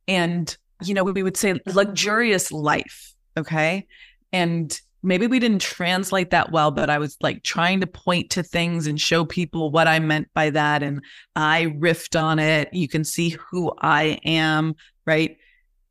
And 0.07 0.57
you 0.83 0.95
know 0.95 1.05
we 1.05 1.23
would 1.23 1.37
say 1.37 1.59
luxurious 1.67 2.53
life 2.53 3.15
okay? 3.39 3.87
And 4.33 4.79
maybe 5.09 5.27
we 5.27 5.39
didn't 5.39 5.63
translate 5.63 6.31
that 6.31 6.53
well, 6.53 6.71
but 6.71 6.91
I 6.91 6.99
was 6.99 7.17
like 7.23 7.43
trying 7.43 7.81
to 7.81 7.87
point 7.87 8.31
to 8.31 8.43
things 8.43 8.87
and 8.87 9.01
show 9.01 9.25
people 9.25 9.71
what 9.71 9.89
I 9.89 9.99
meant 9.99 10.29
by 10.35 10.51
that. 10.51 10.83
And 10.83 11.03
I 11.35 11.75
riffed 11.79 12.21
on 12.21 12.39
it. 12.39 12.69
You 12.73 12.89
can 12.89 13.05
see 13.05 13.31
who 13.31 13.73
I 13.81 14.21
am, 14.25 14.77
right? 15.07 15.37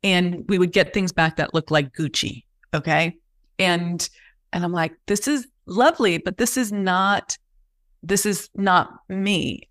And 0.04 0.44
we 0.48 0.58
would 0.58 0.72
get 0.72 0.94
things 0.94 1.12
back 1.12 1.36
that 1.36 1.52
looked 1.52 1.72
like 1.72 1.92
Gucci. 1.92 2.44
Okay. 2.72 3.16
And 3.58 4.08
and 4.52 4.64
I'm 4.64 4.72
like, 4.72 4.92
this 5.06 5.28
is 5.28 5.46
lovely, 5.66 6.18
but 6.18 6.38
this 6.38 6.56
is 6.56 6.72
not 6.72 7.36
this 8.02 8.24
is 8.24 8.48
not 8.54 9.00
me. 9.08 9.68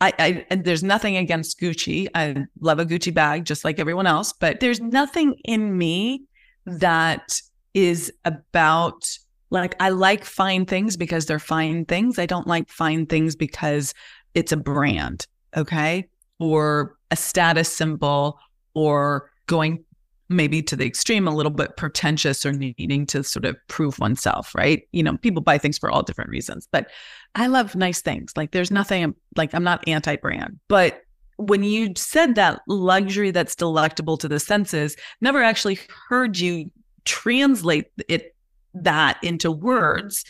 I, 0.00 0.44
I 0.50 0.56
there's 0.56 0.82
nothing 0.82 1.18
against 1.18 1.60
Gucci. 1.60 2.08
I 2.14 2.46
love 2.60 2.78
a 2.78 2.86
Gucci 2.86 3.12
bag 3.12 3.44
just 3.44 3.62
like 3.62 3.78
everyone 3.78 4.06
else, 4.06 4.32
but 4.32 4.60
there's 4.60 4.80
nothing 4.80 5.34
in 5.44 5.76
me 5.76 6.24
that 6.64 7.40
is 7.76 8.10
about 8.24 9.06
like 9.50 9.76
I 9.78 9.90
like 9.90 10.24
fine 10.24 10.64
things 10.64 10.96
because 10.96 11.26
they're 11.26 11.38
fine 11.38 11.84
things. 11.84 12.18
I 12.18 12.26
don't 12.26 12.48
like 12.48 12.68
fine 12.68 13.06
things 13.06 13.36
because 13.36 13.94
it's 14.34 14.50
a 14.50 14.56
brand, 14.56 15.26
okay? 15.56 16.08
Or 16.40 16.96
a 17.10 17.16
status 17.16 17.70
symbol 17.72 18.40
or 18.74 19.30
going 19.46 19.84
maybe 20.28 20.62
to 20.62 20.74
the 20.74 20.86
extreme 20.86 21.28
a 21.28 21.34
little 21.34 21.52
bit 21.52 21.76
pretentious 21.76 22.44
or 22.44 22.52
needing 22.52 23.06
to 23.06 23.22
sort 23.22 23.44
of 23.44 23.56
prove 23.68 23.98
oneself, 24.00 24.54
right? 24.54 24.82
You 24.90 25.02
know, 25.02 25.18
people 25.18 25.42
buy 25.42 25.58
things 25.58 25.78
for 25.78 25.90
all 25.90 26.02
different 26.02 26.30
reasons, 26.30 26.66
but 26.72 26.90
I 27.36 27.46
love 27.46 27.76
nice 27.76 28.00
things. 28.00 28.32
Like 28.36 28.50
there's 28.50 28.72
nothing 28.72 29.14
like 29.36 29.54
I'm 29.54 29.62
not 29.62 29.86
anti-brand, 29.86 30.58
but 30.66 31.02
when 31.36 31.62
you 31.62 31.92
said 31.96 32.34
that 32.36 32.62
luxury 32.66 33.30
that's 33.30 33.54
delectable 33.54 34.16
to 34.16 34.28
the 34.28 34.40
senses, 34.40 34.96
never 35.20 35.42
actually 35.42 35.78
heard 36.08 36.38
you 36.38 36.70
translate 37.06 37.86
it 38.08 38.34
that 38.74 39.18
into 39.22 39.50
mm-hmm. 39.50 39.64
words 39.64 40.24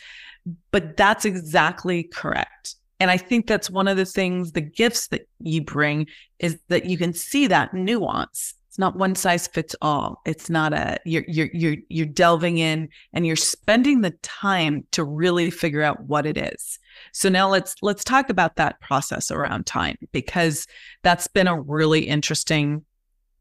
but 0.71 0.97
that's 0.97 1.25
exactly 1.25 2.03
correct. 2.03 2.75
And 2.99 3.11
i 3.11 3.17
think 3.17 3.47
that's 3.47 3.69
one 3.69 3.87
of 3.87 3.97
the 3.97 4.05
things 4.05 4.53
the 4.53 4.61
gifts 4.61 5.07
that 5.09 5.27
you 5.39 5.61
bring 5.61 6.07
is 6.39 6.59
that 6.69 6.85
you 6.85 6.97
can 6.97 7.13
see 7.13 7.47
that 7.47 7.73
nuance. 7.73 8.55
It's 8.69 8.79
not 8.79 8.95
one 8.95 9.15
size 9.15 9.47
fits 9.47 9.75
all. 9.81 10.21
It's 10.25 10.49
not 10.49 10.73
a 10.73 10.97
you're 11.05 11.25
you're 11.27 11.49
you're 11.53 11.77
you're 11.89 12.05
delving 12.07 12.57
in 12.57 12.89
and 13.13 13.25
you're 13.25 13.35
spending 13.35 14.01
the 14.01 14.11
time 14.23 14.85
to 14.91 15.03
really 15.03 15.51
figure 15.51 15.83
out 15.83 16.03
what 16.05 16.25
it 16.25 16.37
is. 16.37 16.79
So 17.11 17.29
now 17.29 17.49
let's 17.49 17.75
let's 17.83 18.03
talk 18.03 18.29
about 18.29 18.55
that 18.55 18.79
process 18.81 19.29
around 19.29 19.67
time 19.67 19.97
because 20.11 20.65
that's 21.03 21.27
been 21.27 21.47
a 21.47 21.59
really 21.59 22.07
interesting 22.07 22.83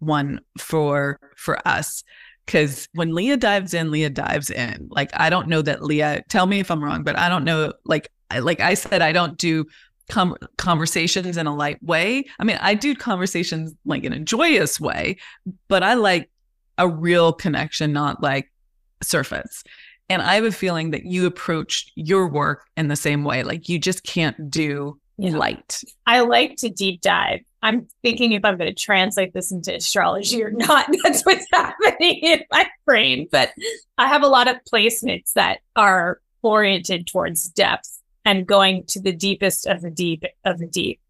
one 0.01 0.41
for 0.59 1.19
for 1.37 1.67
us 1.67 2.05
because 2.47 2.89
when 2.93 3.15
Lea 3.15 3.37
dives 3.37 3.75
in, 3.75 3.91
Lea 3.91 4.09
dives 4.09 4.51
in. 4.51 4.89
Like 4.91 5.11
I 5.15 5.29
don't 5.29 5.49
know 5.49 5.63
that 5.63 5.83
Lea. 5.83 6.23
Tell 6.29 6.47
me 6.47 6.61
if 6.61 6.71
I'm 6.71 6.83
wrong, 6.83 7.03
but 7.03 7.19
I 7.19 7.29
don't 7.29 7.45
know. 7.45 7.73
Like 7.85 8.11
I, 8.31 8.39
like 8.39 8.61
I 8.61 8.75
said, 8.75 9.03
I 9.03 9.13
don't 9.13 9.37
do 9.37 9.67
com- 10.09 10.37
conversations 10.57 11.37
in 11.37 11.47
a 11.47 11.55
light 11.55 11.83
way. 11.83 12.25
I 12.39 12.45
mean, 12.45 12.59
I 12.61 12.75
do 12.75 12.95
conversations 12.95 13.75
like 13.85 14.05
in 14.05 14.13
a 14.13 14.21
joyous 14.21 14.81
way, 14.81 15.17
but 15.69 15.83
I 15.83 15.95
like 15.95 16.31
a 16.79 16.89
real 16.89 17.33
connection, 17.33 17.93
not 17.93 18.23
like 18.23 18.51
surface. 19.03 19.65
And 20.09 20.23
I 20.23 20.37
have 20.37 20.45
a 20.45 20.53
feeling 20.53 20.93
that 20.93 21.05
you 21.05 21.27
approach 21.27 21.91
your 21.97 22.29
work 22.29 22.67
in 22.77 22.89
the 22.89 22.97
same 22.97 23.25
way. 23.25 23.43
Like 23.43 23.69
you 23.69 23.79
just 23.79 24.05
can't 24.05 24.51
do 24.51 25.01
yeah. 25.19 25.37
light. 25.37 25.83
I 26.07 26.21
like 26.21 26.57
to 26.57 26.69
deep 26.69 27.01
dive. 27.01 27.41
I'm 27.63 27.89
thinking 28.03 28.33
if 28.33 28.45
I'm 28.45 28.57
going 28.57 28.73
to 28.73 28.85
translate 28.85 29.33
this 29.35 29.51
into 29.51 29.75
astrology 29.75 30.43
or 30.43 30.51
not. 30.51 30.89
That's 31.03 31.23
what's 31.23 31.47
happening 31.53 32.21
in 32.23 32.43
my 32.51 32.69
brain. 32.85 33.29
But 33.31 33.53
I 33.99 34.09
have 34.09 34.23
a 34.23 34.29
lot 34.29 34.49
of 34.49 34.57
placements 34.73 35.33
that 35.35 35.61
are 35.75 36.21
oriented 36.43 37.07
towards 37.07 37.49
depth 37.49 38.01
and 38.25 38.47
going 38.47 38.85
to 38.89 39.01
the 39.01 39.13
deepest 39.13 39.67
of 39.67 39.83
the 39.83 39.91
deep 39.91 40.25
of 40.45 40.59
the 40.59 40.67
deep. 40.67 41.01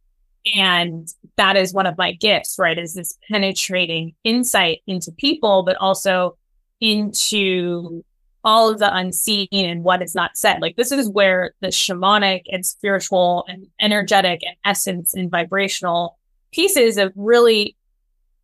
And 0.55 1.09
that 1.37 1.57
is 1.57 1.75
one 1.75 1.87
of 1.87 1.99
my 1.99 2.13
gifts, 2.13 2.57
right? 2.59 2.79
Is 2.79 2.95
this 2.95 3.19
penetrating 3.29 4.15
insight 4.23 4.83
into 4.87 5.11
people, 5.11 5.65
but 5.65 5.77
also 5.77 6.39
into 6.81 8.05
all 8.47 8.71
of 8.71 8.79
the 8.79 8.95
unseen 8.95 9.49
and 9.53 9.83
what 9.83 10.01
is 10.01 10.15
not 10.15 10.37
said. 10.37 10.63
Like 10.63 10.77
this 10.77 10.93
is 10.93 11.11
where 11.11 11.53
the 11.61 11.69
shamanic 11.69 12.43
and 12.47 12.65
spiritual 12.65 13.45
and 13.49 13.67
energetic 13.81 14.41
and 14.47 14.57
essence 14.65 15.13
and 15.13 15.31
vibrational 15.31 16.17
pieces 16.53 16.97
of 16.97 17.13
really 17.17 17.77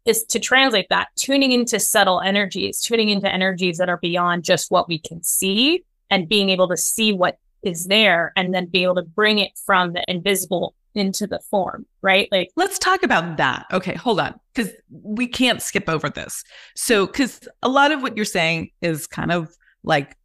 is 0.04 0.24
to 0.24 0.40
translate 0.40 0.88
that, 0.90 1.06
tuning 1.14 1.52
into 1.52 1.78
subtle 1.78 2.20
energies, 2.20 2.80
tuning 2.80 3.10
into 3.10 3.32
energies 3.32 3.78
that 3.78 3.88
are 3.88 3.98
beyond 3.98 4.42
just 4.42 4.72
what 4.72 4.88
we 4.88 4.98
can 4.98 5.22
see 5.22 5.84
and 6.10 6.28
being 6.28 6.50
able 6.50 6.66
to 6.68 6.76
see 6.76 7.12
what 7.12 7.38
is 7.62 7.86
there 7.86 8.32
and 8.34 8.52
then 8.52 8.66
be 8.66 8.82
able 8.82 8.96
to 8.96 9.02
bring 9.02 9.38
it 9.38 9.52
from 9.64 9.92
the 9.92 10.04
invisible 10.08 10.74
into 10.96 11.28
the 11.28 11.38
form, 11.48 11.86
right? 12.02 12.28
Like, 12.32 12.50
let's 12.56 12.76
talk 12.78 13.04
about 13.04 13.36
that. 13.36 13.66
Okay, 13.72 13.94
hold 13.94 14.18
on, 14.18 14.34
because 14.52 14.72
we 14.90 15.28
can't 15.28 15.62
skip 15.62 15.88
over 15.88 16.10
this. 16.10 16.42
So, 16.74 17.06
because 17.06 17.48
a 17.62 17.68
lot 17.68 17.92
of 17.92 18.02
what 18.02 18.16
you're 18.16 18.26
saying 18.26 18.70
is 18.82 19.06
kind 19.06 19.30
of 19.30 19.54
like 19.84 20.16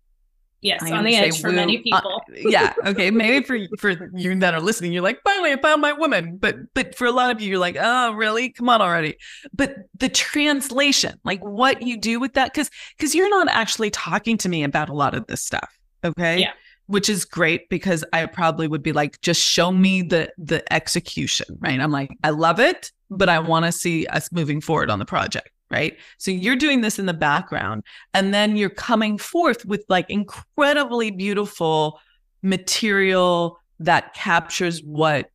Yes, 0.61 0.81
on 0.91 1.03
the 1.03 1.15
edge 1.15 1.39
for 1.39 1.51
many 1.51 1.77
uh, 1.77 1.81
people. 1.83 2.21
Uh, 2.29 2.33
yeah. 2.49 2.73
Okay. 2.83 3.11
Maybe 3.11 3.45
for 3.45 3.59
for 3.77 4.09
you 4.15 4.35
that 4.39 4.55
are 4.55 4.59
listening, 4.59 4.91
you're 4.91 5.03
like, 5.03 5.21
finally, 5.23 5.51
I 5.51 5.61
found 5.61 5.81
my 5.81 5.93
woman. 5.93 6.37
But 6.37 6.73
but 6.73 6.95
for 6.95 7.05
a 7.05 7.11
lot 7.11 7.29
of 7.29 7.39
you, 7.39 7.51
you're 7.51 7.59
like, 7.59 7.77
oh, 7.79 8.13
really? 8.13 8.49
Come 8.49 8.67
on 8.67 8.81
already. 8.81 9.17
But 9.53 9.75
the 9.99 10.09
translation, 10.09 11.19
like 11.23 11.43
what 11.45 11.83
you 11.83 11.99
do 11.99 12.19
with 12.19 12.33
that, 12.33 12.53
because 12.53 12.71
because 12.97 13.13
you're 13.13 13.29
not 13.29 13.47
actually 13.49 13.91
talking 13.91 14.35
to 14.39 14.49
me 14.49 14.63
about 14.63 14.89
a 14.89 14.93
lot 14.93 15.13
of 15.13 15.27
this 15.27 15.41
stuff. 15.41 15.77
Okay. 16.03 16.39
Yeah 16.39 16.53
which 16.87 17.09
is 17.09 17.25
great 17.25 17.69
because 17.69 18.03
I 18.13 18.25
probably 18.25 18.67
would 18.67 18.81
be 18.81 18.93
like, 18.93 19.19
just 19.21 19.41
show 19.41 19.71
me 19.71 20.01
the 20.01 20.31
the 20.37 20.73
execution, 20.73 21.57
right? 21.59 21.79
I'm 21.79 21.91
like, 21.91 22.09
I 22.23 22.31
love 22.31 22.59
it, 22.59 22.91
but 23.09 23.29
I 23.29 23.39
want 23.39 23.65
to 23.65 23.71
see 23.71 24.07
us 24.07 24.31
moving 24.31 24.61
forward 24.61 24.89
on 24.89 24.97
the 24.99 25.05
project, 25.05 25.49
right? 25.69 25.97
So 26.17 26.32
you're 26.32 26.56
doing 26.56 26.82
this 26.82 26.99
in 26.99 27.06
the 27.06 27.13
background, 27.13 27.84
and 28.13 28.34
then 28.34 28.56
you're 28.56 28.69
coming 28.69 29.17
forth 29.17 29.65
with 29.65 29.84
like 29.89 30.10
incredibly 30.10 31.12
beautiful 31.12 31.99
material 32.41 33.60
that 33.80 34.13
captures 34.13 34.82
what 34.84 35.30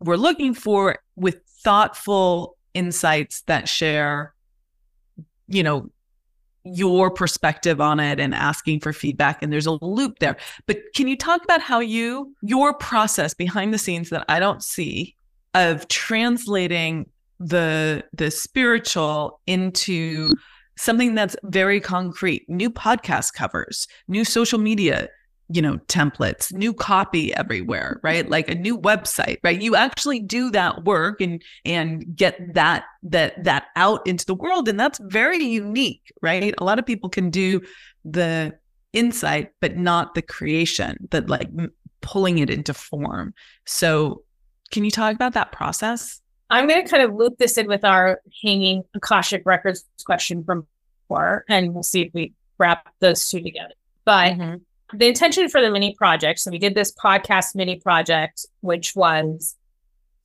we're 0.00 0.16
looking 0.16 0.54
for 0.54 0.98
with 1.16 1.40
thoughtful 1.62 2.56
insights 2.74 3.42
that 3.42 3.68
share 3.68 4.34
you 5.48 5.62
know 5.62 5.90
your 6.64 7.10
perspective 7.10 7.80
on 7.80 8.00
it 8.00 8.18
and 8.18 8.34
asking 8.34 8.80
for 8.80 8.92
feedback 8.92 9.42
and 9.42 9.52
there's 9.52 9.66
a 9.66 9.78
loop 9.82 10.18
there 10.18 10.36
but 10.66 10.78
can 10.94 11.06
you 11.06 11.16
talk 11.16 11.42
about 11.44 11.60
how 11.60 11.80
you 11.80 12.34
your 12.42 12.74
process 12.74 13.34
behind 13.34 13.72
the 13.72 13.78
scenes 13.78 14.10
that 14.10 14.24
i 14.28 14.38
don't 14.38 14.62
see 14.62 15.14
of 15.54 15.86
translating 15.88 17.08
the 17.38 18.04
the 18.12 18.30
spiritual 18.30 19.40
into 19.46 20.30
something 20.76 21.14
that's 21.14 21.36
very 21.44 21.80
concrete. 21.80 22.48
New 22.48 22.70
podcast 22.70 23.32
covers 23.34 23.86
new 24.08 24.24
social 24.24 24.58
media 24.58 25.08
you 25.48 25.62
know 25.62 25.78
templates 25.86 26.52
new 26.52 26.74
copy 26.74 27.32
everywhere 27.34 28.00
right? 28.02 28.28
Like 28.28 28.50
a 28.50 28.54
new 28.54 28.76
website 28.78 29.38
right? 29.44 29.60
You 29.60 29.76
actually 29.76 30.20
do 30.20 30.50
that 30.50 30.84
work 30.84 31.20
and 31.20 31.42
and 31.64 32.04
get 32.16 32.54
that 32.54 32.84
that 33.04 33.44
that 33.44 33.66
out 33.76 34.04
into 34.06 34.26
the 34.26 34.34
world 34.34 34.68
and 34.68 34.78
that's 34.78 34.98
very 35.04 35.44
unique 35.44 36.12
right? 36.20 36.54
A 36.58 36.64
lot 36.64 36.78
of 36.78 36.86
people 36.86 37.08
can 37.08 37.30
do 37.30 37.60
the 38.04 38.56
insight 38.92 39.52
but 39.60 39.76
not 39.76 40.14
the 40.14 40.22
creation 40.22 40.96
that 41.10 41.28
like 41.28 41.48
pulling 42.00 42.38
it 42.38 42.50
into 42.50 42.74
form. 42.74 43.32
So 43.66 44.22
can 44.72 44.84
you 44.84 44.90
talk 44.90 45.14
about 45.14 45.34
that 45.34 45.52
process 45.52 46.20
i'm 46.50 46.68
going 46.68 46.82
to 46.82 46.90
kind 46.90 47.02
of 47.02 47.14
loop 47.14 47.36
this 47.38 47.58
in 47.58 47.66
with 47.66 47.84
our 47.84 48.20
hanging 48.42 48.82
akashic 48.94 49.42
records 49.44 49.84
question 50.04 50.44
from 50.44 50.66
before 51.08 51.44
and 51.48 51.74
we'll 51.74 51.82
see 51.82 52.02
if 52.02 52.14
we 52.14 52.32
wrap 52.58 52.88
those 53.00 53.28
two 53.28 53.40
together 53.42 53.74
but 54.04 54.32
mm-hmm 54.34 54.56
the 54.92 55.06
intention 55.06 55.48
for 55.48 55.60
the 55.60 55.70
mini 55.70 55.94
project, 55.94 56.38
so 56.38 56.50
we 56.50 56.58
did 56.58 56.74
this 56.74 56.92
podcast 56.92 57.54
mini 57.54 57.76
project, 57.76 58.46
which 58.60 58.94
was 58.94 59.56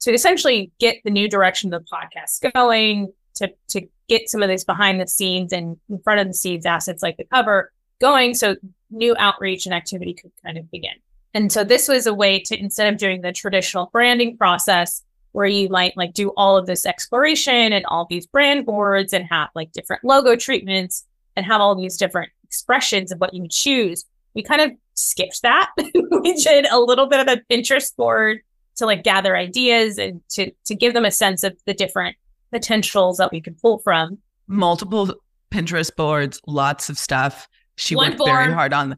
to 0.01 0.11
essentially 0.11 0.71
get 0.79 0.97
the 1.03 1.09
new 1.09 1.27
direction 1.27 1.73
of 1.73 1.83
the 1.83 1.87
podcast 1.91 2.53
going, 2.53 3.11
to 3.35 3.51
to 3.69 3.87
get 4.07 4.29
some 4.29 4.43
of 4.43 4.49
these 4.49 4.63
behind 4.63 4.99
the 4.99 5.07
scenes 5.07 5.53
and 5.53 5.77
in 5.89 5.99
front 5.99 6.19
of 6.19 6.27
the 6.27 6.33
scenes 6.33 6.65
assets 6.65 7.01
like 7.01 7.17
the 7.17 7.23
cover 7.25 7.71
going, 7.99 8.33
so 8.33 8.55
new 8.91 9.15
outreach 9.17 9.65
and 9.65 9.73
activity 9.73 10.13
could 10.13 10.31
kind 10.43 10.57
of 10.57 10.69
begin. 10.69 10.93
And 11.33 11.51
so 11.51 11.63
this 11.63 11.87
was 11.87 12.05
a 12.05 12.13
way 12.13 12.39
to 12.39 12.59
instead 12.59 12.91
of 12.91 12.99
doing 12.99 13.21
the 13.21 13.31
traditional 13.31 13.89
branding 13.91 14.37
process 14.37 15.03
where 15.31 15.47
you 15.47 15.69
might 15.69 15.95
like 15.95 16.13
do 16.13 16.29
all 16.37 16.57
of 16.57 16.65
this 16.65 16.85
exploration 16.85 17.73
and 17.73 17.85
all 17.85 18.05
these 18.09 18.25
brand 18.25 18.65
boards 18.65 19.13
and 19.13 19.25
have 19.29 19.49
like 19.55 19.71
different 19.71 20.03
logo 20.03 20.35
treatments 20.35 21.05
and 21.35 21.45
have 21.45 21.61
all 21.61 21.75
these 21.75 21.97
different 21.97 22.31
expressions 22.43 23.11
of 23.11 23.19
what 23.19 23.33
you 23.33 23.47
choose 23.49 24.05
we 24.33 24.43
kind 24.43 24.61
of 24.61 24.71
skipped 24.93 25.41
that. 25.41 25.71
we 25.77 26.33
did 26.33 26.65
a 26.65 26.79
little 26.79 27.07
bit 27.07 27.19
of 27.19 27.27
a 27.27 27.41
Pinterest 27.53 27.95
board 27.95 28.41
to 28.77 28.85
like 28.85 29.03
gather 29.03 29.35
ideas 29.35 29.97
and 29.97 30.21
to 30.29 30.51
to 30.65 30.75
give 30.75 30.93
them 30.93 31.05
a 31.05 31.11
sense 31.11 31.43
of 31.43 31.57
the 31.65 31.73
different 31.73 32.15
potentials 32.51 33.17
that 33.17 33.31
we 33.31 33.41
could 33.41 33.57
pull 33.59 33.79
from. 33.79 34.17
Multiple 34.47 35.13
Pinterest 35.51 35.95
boards, 35.95 36.41
lots 36.47 36.89
of 36.89 36.97
stuff. 36.97 37.47
She 37.75 37.95
One 37.95 38.09
worked 38.09 38.19
board, 38.19 38.31
very 38.31 38.53
hard 38.53 38.73
on 38.73 38.97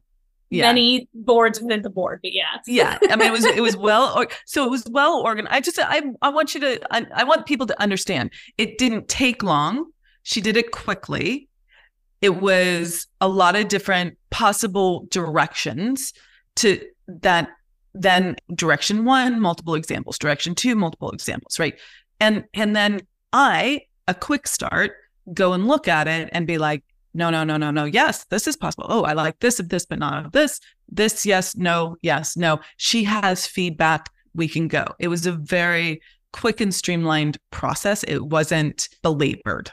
yeah. 0.54 0.68
many 0.68 1.08
boards 1.14 1.62
within 1.62 1.82
the 1.82 1.90
board, 1.90 2.20
but 2.24 2.34
yeah. 2.34 2.58
yeah. 2.68 2.98
I 3.10 3.16
mean, 3.16 3.28
it 3.28 3.32
was, 3.32 3.46
it 3.46 3.62
was 3.62 3.76
well, 3.78 4.18
or, 4.18 4.28
so 4.46 4.66
it 4.66 4.70
was 4.70 4.86
well 4.90 5.22
organized. 5.22 5.54
I 5.54 5.60
just, 5.60 5.80
I, 5.80 6.02
I 6.22 6.30
want 6.30 6.54
you 6.54 6.62
to, 6.62 6.80
I, 6.94 7.06
I 7.14 7.24
want 7.24 7.46
people 7.46 7.68
to 7.68 7.82
understand 7.82 8.32
it 8.58 8.78
didn't 8.78 9.08
take 9.08 9.44
long. 9.44 9.92
She 10.24 10.42
did 10.42 10.58
it 10.58 10.72
quickly. 10.72 11.50
It 12.22 12.42
was 12.42 13.08
a 13.20 13.28
lot 13.28 13.56
of 13.56 13.68
different 13.68 14.18
possible 14.30 15.08
directions 15.10 16.14
to 16.56 16.82
that 17.08 17.50
then 17.94 18.36
direction 18.56 19.06
one 19.06 19.40
multiple 19.40 19.76
examples 19.76 20.18
direction 20.18 20.56
two 20.56 20.76
multiple 20.76 21.12
examples 21.12 21.60
right 21.60 21.80
and 22.20 22.44
and 22.54 22.76
then 22.76 23.00
i 23.34 23.82
a 24.08 24.14
quick 24.14 24.48
start 24.48 24.94
go 25.34 25.54
and 25.54 25.68
look 25.68 25.88
at 25.88 26.08
it 26.08 26.30
and 26.32 26.48
be 26.48 26.58
like 26.58 26.84
no 27.14 27.30
no 27.30 27.44
no 27.44 27.58
no 27.58 27.72
no. 27.72 27.86
Yes 27.86 28.26
this 28.26 28.48
is 28.48 28.56
possible. 28.56 28.86
Oh 28.90 29.04
i 29.04 29.14
like 29.14 29.40
this 29.40 29.60
of 29.60 29.70
this 29.70 29.86
but 29.86 30.00
not 30.00 30.26
of 30.26 30.32
this. 30.32 30.60
This 30.90 31.26
yes 31.26 31.56
no 31.56 31.98
yes 32.02 32.36
no. 32.36 32.60
She 32.78 33.04
has 33.04 33.46
feedback. 33.46 34.10
We 34.36 34.48
can 34.48 34.68
go. 34.68 34.86
It 35.00 35.10
was 35.10 35.26
a 35.26 35.32
very 35.32 36.02
quick 36.32 36.60
and 36.60 36.74
streamlined 36.74 37.38
process. 37.52 38.04
It 38.04 38.26
wasn't 38.26 38.90
belabored 39.02 39.72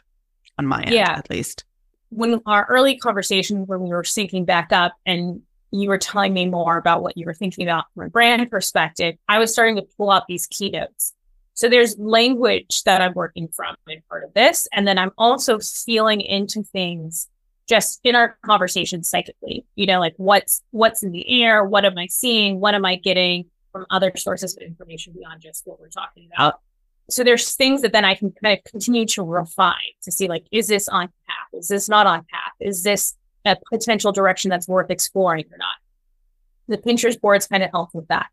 on 0.59 0.67
my 0.67 0.83
end 0.83 0.95
yeah. 0.95 1.13
at 1.13 1.31
least. 1.31 1.65
When 2.11 2.41
our 2.47 2.67
early 2.69 2.97
conversation 2.99 3.67
when 3.67 3.81
we 3.81 3.89
were 3.89 4.03
syncing 4.03 4.45
back 4.45 4.73
up 4.73 4.95
and 5.07 5.43
you 5.73 5.89
were 5.89 5.99
telling 5.99 6.35
me 6.35 6.47
more 6.47 6.77
about 6.77 7.03
what 7.03 7.17
you 7.17 7.25
were 7.25 7.35
thinking 7.35 7.67
about 7.67 7.85
from 7.95 8.07
a 8.07 8.11
brand 8.11 8.51
perspective, 8.51 9.17
I 9.29 9.39
was 9.39 9.53
starting 9.53 9.77
to 9.77 9.87
pull 9.97 10.11
out 10.11 10.27
these 10.29 10.47
keynotes. 10.47 11.15
So 11.61 11.69
there's 11.69 11.99
language 11.99 12.85
that 12.85 13.03
I'm 13.03 13.13
working 13.15 13.49
from 13.49 13.77
in 13.87 14.03
part 14.09 14.25
of 14.25 14.33
this. 14.33 14.67
And 14.73 14.89
then 14.89 14.99
I'm 14.99 15.13
also 15.19 15.59
feeling 15.59 16.21
into 16.21 16.63
things 16.63 17.29
just 17.69 18.01
in 18.03 18.17
our 18.17 18.39
conversation 18.45 19.05
psychically, 19.05 19.65
you 19.77 19.87
know, 19.87 20.01
like 20.01 20.15
what's 20.17 20.63
what's 20.71 21.03
in 21.03 21.13
the 21.13 21.43
air, 21.43 21.65
what 21.65 21.85
am 21.85 21.99
I 21.99 22.07
seeing, 22.07 22.61
what 22.61 22.75
am 22.75 22.85
I 22.85 22.97
getting 22.97 23.45
from 23.73 23.87
other 23.91 24.13
sources 24.17 24.57
of 24.57 24.63
information 24.63 25.13
beyond 25.13 25.43
just 25.43 25.67
what 25.67 25.79
we're 25.79 25.89
talking 25.89 26.29
about 26.35 26.61
so 27.11 27.25
there's 27.25 27.55
things 27.55 27.83
that 27.83 27.93
then 27.93 28.05
I 28.05 28.15
can 28.15 28.33
kind 28.43 28.57
of 28.59 28.65
continue 28.71 29.05
to 29.07 29.23
refine 29.23 29.75
to 30.03 30.13
see 30.13 30.29
like, 30.29 30.47
is 30.51 30.69
this 30.69 30.89
on 30.89 31.09
path? 31.09 31.59
Is 31.59 31.69
this 31.69 31.89
not 31.89 32.07
on 32.07 32.21
path? 32.21 32.53
Is 32.61 32.83
this 32.83 33.17
a 33.45 33.57
potential 33.71 34.13
direction 34.13 34.49
that's 34.49 34.69
worth 34.69 34.91
exploring 34.91 35.47
or 35.53 35.59
not? 35.59 35.75
The 36.69 36.79
Pinterest 36.79 37.21
boards 37.21 37.49
kind 37.49 37.63
of 37.63 37.71
help 37.71 37.91
with 37.95 38.09
that. 38.09 38.29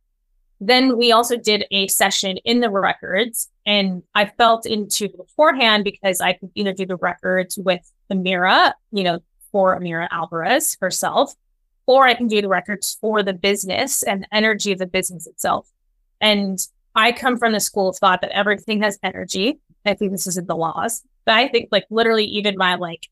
Then 0.59 0.97
we 0.97 1.11
also 1.11 1.37
did 1.37 1.65
a 1.69 1.87
session 1.87 2.37
in 2.37 2.61
the 2.61 2.69
records, 2.69 3.49
and 3.65 4.01
I 4.15 4.25
felt 4.25 4.65
into 4.65 5.09
beforehand 5.09 5.83
because 5.83 6.19
I 6.19 6.33
could 6.33 6.49
either 6.55 6.73
do 6.73 6.85
the 6.85 6.95
records 6.95 7.57
with 7.57 7.81
Amira, 8.11 8.73
you 8.91 9.03
know, 9.03 9.19
for 9.51 9.79
Amira 9.79 10.07
Alvarez 10.11 10.75
herself, 10.81 11.33
or 11.85 12.05
I 12.05 12.15
can 12.15 12.27
do 12.27 12.41
the 12.41 12.47
records 12.47 12.97
for 12.99 13.21
the 13.21 13.33
business 13.33 14.01
and 14.03 14.23
the 14.23 14.35
energy 14.35 14.71
of 14.71 14.79
the 14.79 14.87
business 14.87 15.27
itself. 15.27 15.69
And 16.19 16.59
I 16.95 17.11
come 17.11 17.37
from 17.37 17.53
the 17.53 17.59
school 17.59 17.89
of 17.89 17.97
thought 17.97 18.21
that 18.21 18.31
everything 18.31 18.81
has 18.81 18.97
energy. 19.03 19.59
I 19.85 19.93
think 19.93 20.11
this 20.11 20.27
is 20.27 20.37
in 20.37 20.47
the 20.47 20.55
laws, 20.55 21.03
but 21.25 21.35
I 21.35 21.47
think 21.47 21.69
like 21.71 21.85
literally 21.89 22.25
even 22.25 22.57
my 22.57 22.75
like 22.75 23.07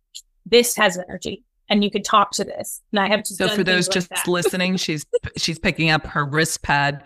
this 0.45 0.75
has 0.75 0.97
energy 0.97 1.43
and 1.69 1.83
you 1.83 1.91
could 1.91 2.03
talk 2.03 2.31
to 2.31 2.43
this. 2.43 2.81
And 2.91 2.99
I 2.99 3.07
have 3.07 3.23
to. 3.23 3.33
So 3.33 3.47
for 3.49 3.63
those 3.63 3.87
just 3.87 4.11
like 4.11 4.27
listening, 4.27 4.77
she's 4.77 5.05
she's 5.37 5.59
picking 5.59 5.89
up 5.89 6.05
her 6.07 6.25
wrist 6.25 6.61
pad 6.63 7.03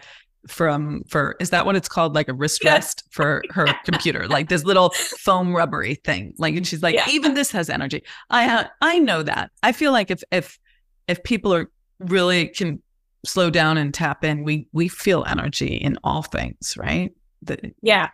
from 0.47 1.03
for 1.07 1.35
is 1.39 1.49
that 1.49 1.65
what 1.65 1.75
it's 1.75 1.89
called 1.89 2.15
like 2.15 2.29
a 2.29 2.33
wrist 2.33 2.63
rest 2.63 3.03
for 3.11 3.43
her 3.49 3.67
computer 3.85 4.27
like 4.27 4.47
this 4.47 4.63
little 4.63 4.89
foam 4.91 5.53
rubbery 5.53 5.95
thing 5.95 6.33
like 6.37 6.55
and 6.55 6.65
she's 6.65 6.81
like 6.81 6.95
yeah. 6.95 7.05
even 7.09 7.33
this 7.33 7.51
has 7.51 7.69
energy 7.69 8.01
i 8.29 8.49
uh, 8.49 8.63
i 8.81 8.97
know 8.99 9.21
that 9.21 9.51
i 9.63 9.73
feel 9.73 9.91
like 9.91 10.09
if 10.09 10.23
if 10.31 10.57
if 11.09 11.21
people 11.23 11.53
are 11.53 11.69
really 11.99 12.47
can 12.47 12.81
slow 13.25 13.49
down 13.49 13.77
and 13.77 13.93
tap 13.93 14.23
in, 14.23 14.43
we 14.43 14.67
we 14.71 14.87
feel 14.87 15.25
energy 15.27 15.75
in 15.75 15.97
all 16.03 16.21
things, 16.21 16.75
right? 16.77 17.13
The- 17.41 17.73
yeah. 17.81 18.09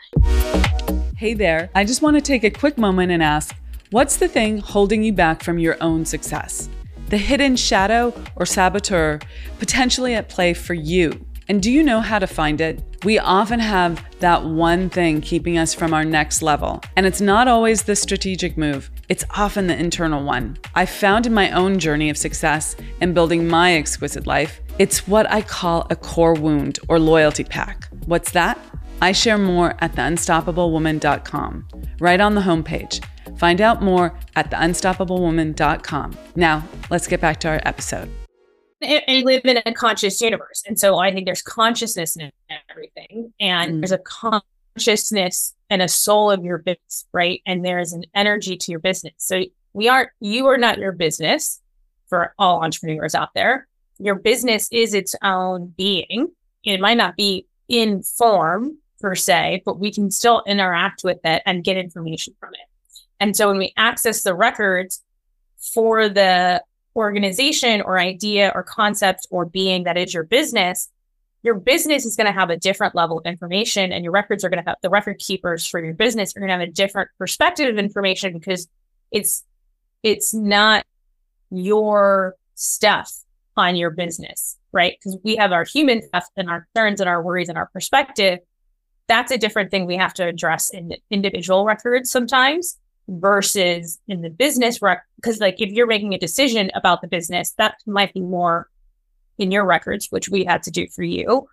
Hey 1.17 1.34
there. 1.34 1.69
I 1.76 1.86
just 1.86 2.01
want 2.01 2.15
to 2.15 2.21
take 2.21 2.43
a 2.43 2.49
quick 2.49 2.78
moment 2.78 3.11
and 3.11 3.23
ask, 3.23 3.55
what's 3.91 4.17
the 4.17 4.28
thing 4.28 4.57
holding 4.57 5.03
you 5.03 5.13
back 5.13 5.43
from 5.43 5.59
your 5.59 5.78
own 5.82 6.05
success? 6.05 6.69
The 7.09 7.17
hidden 7.17 7.55
shadow 7.55 8.13
or 8.36 8.45
saboteur 8.45 9.19
potentially 9.59 10.15
at 10.15 10.30
play 10.30 10.53
for 10.53 10.73
you. 10.73 11.24
And 11.47 11.61
do 11.61 11.71
you 11.71 11.83
know 11.83 12.01
how 12.01 12.19
to 12.19 12.27
find 12.27 12.59
it? 12.59 12.81
We 13.03 13.19
often 13.19 13.59
have 13.59 14.03
that 14.19 14.43
one 14.43 14.89
thing 14.89 15.21
keeping 15.21 15.57
us 15.57 15.73
from 15.73 15.93
our 15.93 16.03
next 16.03 16.41
level. 16.41 16.81
And 16.95 17.05
it's 17.05 17.21
not 17.21 17.47
always 17.47 17.83
the 17.83 17.95
strategic 17.95 18.57
move, 18.57 18.89
it's 19.09 19.23
often 19.31 19.67
the 19.67 19.77
internal 19.77 20.23
one. 20.23 20.57
I 20.73 20.85
found 20.85 21.27
in 21.27 21.33
my 21.33 21.51
own 21.51 21.77
journey 21.77 22.09
of 22.09 22.17
success 22.17 22.75
and 23.01 23.13
building 23.13 23.47
my 23.47 23.75
exquisite 23.75 24.25
life 24.25 24.61
It's 24.77 25.07
what 25.07 25.29
I 25.31 25.41
call 25.41 25.87
a 25.89 25.95
core 25.95 26.33
wound 26.33 26.79
or 26.89 26.99
loyalty 26.99 27.45
pack. 27.45 27.87
What's 28.07 28.31
that? 28.31 28.59
I 29.01 29.13
share 29.13 29.37
more 29.37 29.75
at 29.79 29.93
theunstoppablewoman.com, 29.93 31.67
right 31.99 32.19
on 32.19 32.35
the 32.35 32.41
homepage. 32.41 33.05
Find 33.37 33.61
out 33.61 33.81
more 33.81 34.17
at 34.35 34.51
theunstoppablewoman.com. 34.51 36.17
Now, 36.35 36.67
let's 36.89 37.07
get 37.07 37.21
back 37.21 37.39
to 37.41 37.49
our 37.49 37.61
episode. 37.63 38.09
And 38.82 39.26
live 39.26 39.45
in 39.45 39.57
a 39.65 39.73
conscious 39.73 40.19
universe. 40.21 40.63
And 40.67 40.78
so 40.78 40.97
I 40.97 41.11
think 41.11 41.26
there's 41.26 41.41
consciousness 41.41 42.17
in 42.17 42.32
everything. 42.69 43.34
And 43.39 43.76
mm. 43.76 43.80
there's 43.80 43.93
a 43.93 43.99
consciousness 43.99 45.55
and 45.69 45.82
a 45.82 45.88
soul 45.88 46.30
of 46.30 46.43
your 46.43 46.57
business, 46.57 47.05
right? 47.13 47.41
And 47.45 47.63
there's 47.63 47.93
an 47.93 48.03
energy 48.13 48.57
to 48.57 48.71
your 48.71 48.80
business. 48.80 49.13
So 49.17 49.43
we 49.73 49.88
aren't, 49.88 50.09
you 50.19 50.47
are 50.47 50.57
not 50.57 50.78
your 50.78 50.91
business 50.91 51.61
for 52.07 52.34
all 52.38 52.63
entrepreneurs 52.63 53.15
out 53.15 53.34
there. 53.34 53.67
Your 53.97 54.15
business 54.15 54.67
is 54.71 54.93
its 54.93 55.15
own 55.23 55.73
being. 55.78 56.32
It 56.63 56.82
might 56.82 56.97
not 56.97 57.15
be 57.15 57.47
in 57.69 58.03
form 58.03 58.78
per 58.99 59.15
se, 59.15 59.63
but 59.65 59.80
we 59.80 59.91
can 59.91 60.11
still 60.11 60.43
interact 60.45 61.03
with 61.03 61.19
it 61.23 61.41
and 61.45 61.63
get 61.63 61.78
information 61.78 62.36
from 62.39 62.53
it. 62.53 62.67
And 63.19 63.36
so 63.36 63.47
when 63.47 63.57
we 63.57 63.73
access 63.78 64.23
the 64.23 64.36
records 64.36 65.01
for 65.73 66.09
the 66.09 66.61
organization 66.95 67.81
or 67.81 67.99
idea 67.99 68.51
or 68.55 68.63
concept 68.63 69.27
or 69.29 69.45
being 69.45 69.83
that 69.83 69.97
is 69.97 70.13
your 70.13 70.23
business, 70.23 70.89
your 71.43 71.55
business 71.55 72.05
is 72.05 72.15
going 72.15 72.25
to 72.25 72.33
have 72.33 72.49
a 72.49 72.57
different 72.57 72.95
level 72.95 73.19
of 73.19 73.25
information 73.25 73.91
and 73.91 74.03
your 74.03 74.11
records 74.11 74.43
are 74.43 74.49
going 74.49 74.63
to 74.63 74.69
have 74.69 74.77
the 74.81 74.89
record 74.89 75.19
keepers 75.19 75.65
for 75.65 75.83
your 75.83 75.93
business 75.93 76.35
are 76.35 76.39
going 76.39 76.47
to 76.47 76.53
have 76.53 76.67
a 76.67 76.71
different 76.71 77.09
perspective 77.19 77.69
of 77.69 77.77
information 77.77 78.33
because 78.33 78.67
it's 79.11 79.43
it's 80.01 80.33
not 80.33 80.85
your 81.51 82.35
stuff 82.55 83.11
on 83.57 83.75
your 83.75 83.89
business, 83.89 84.57
right? 84.71 84.97
Because 84.97 85.17
we 85.23 85.35
have 85.35 85.51
our 85.51 85.63
human 85.63 86.01
stuff 86.01 86.27
and 86.35 86.49
our 86.49 86.67
concerns 86.73 86.99
and 86.99 87.09
our 87.09 87.21
worries 87.21 87.49
and 87.49 87.57
our 87.57 87.67
perspective. 87.67 88.39
That's 89.07 89.31
a 89.31 89.37
different 89.37 89.71
thing 89.71 89.85
we 89.85 89.97
have 89.97 90.13
to 90.15 90.27
address 90.27 90.71
in 90.71 90.93
individual 91.09 91.65
records 91.65 92.09
sometimes 92.09 92.77
versus 93.07 93.99
in 94.07 94.21
the 94.21 94.29
business 94.29 94.81
rec 94.81 95.03
because 95.17 95.39
like 95.39 95.61
if 95.61 95.69
you're 95.71 95.85
making 95.85 96.13
a 96.13 96.17
decision 96.17 96.71
about 96.73 97.01
the 97.01 97.07
business 97.07 97.51
that 97.51 97.75
might 97.85 98.13
be 98.13 98.21
more 98.21 98.67
in 99.37 99.51
your 99.51 99.65
records 99.65 100.07
which 100.09 100.29
we 100.29 100.43
had 100.43 100.63
to 100.63 100.71
do 100.71 100.87
for 100.87 101.03
you. 101.03 101.47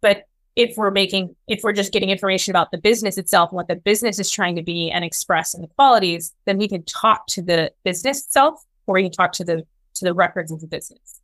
But 0.00 0.28
if 0.54 0.76
we're 0.76 0.90
making 0.90 1.34
if 1.48 1.62
we're 1.64 1.72
just 1.72 1.92
getting 1.92 2.10
information 2.10 2.52
about 2.52 2.70
the 2.70 2.78
business 2.78 3.18
itself 3.18 3.50
and 3.50 3.56
what 3.56 3.68
the 3.68 3.76
business 3.76 4.18
is 4.18 4.30
trying 4.30 4.54
to 4.56 4.62
be 4.62 4.90
and 4.90 5.04
express 5.04 5.54
in 5.54 5.62
the 5.62 5.68
qualities 5.68 6.32
then 6.44 6.58
we 6.58 6.68
can 6.68 6.84
talk 6.84 7.26
to 7.28 7.42
the 7.42 7.72
business 7.84 8.24
itself 8.24 8.64
or 8.86 8.94
we 8.94 9.02
can 9.02 9.12
talk 9.12 9.32
to 9.32 9.44
the 9.44 9.66
to 9.94 10.04
the 10.04 10.14
records 10.14 10.50
of 10.50 10.60
the 10.60 10.66
business. 10.66 11.20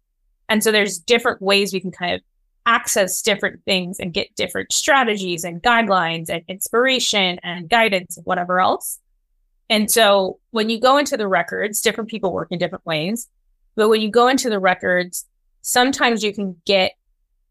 And 0.49 0.65
so 0.65 0.73
there's 0.73 0.99
different 0.99 1.43
ways 1.43 1.73
we 1.73 1.81
can 1.81 1.91
kind 1.91 2.15
of 2.15 2.21
access 2.67 3.23
different 3.23 3.65
things 3.65 3.99
and 3.99 4.13
get 4.13 4.35
different 4.35 4.73
strategies 4.73 5.45
and 5.45 5.63
guidelines 5.63 6.29
and 6.29 6.43
inspiration 6.49 7.39
and 7.43 7.69
guidance 7.69 8.17
and 8.17 8.27
whatever 8.27 8.61
else 8.61 8.99
and 9.71 9.91
so 9.91 10.39
when 10.51 10.71
you 10.71 10.81
go 10.81 10.97
into 10.97 11.17
the 11.17 11.29
records, 11.29 11.81
different 11.81 12.11
people 12.11 12.33
work 12.33 12.49
in 12.51 12.59
different 12.59 12.87
ways. 12.87 13.29
But 13.77 13.89
when 13.89 14.01
you 14.01 14.11
go 14.11 14.29
into 14.29 14.51
the 14.51 14.59
records, 14.59 15.27
sometimes 15.63 16.23
you 16.23 16.33
can 16.33 16.57
get 16.65 16.93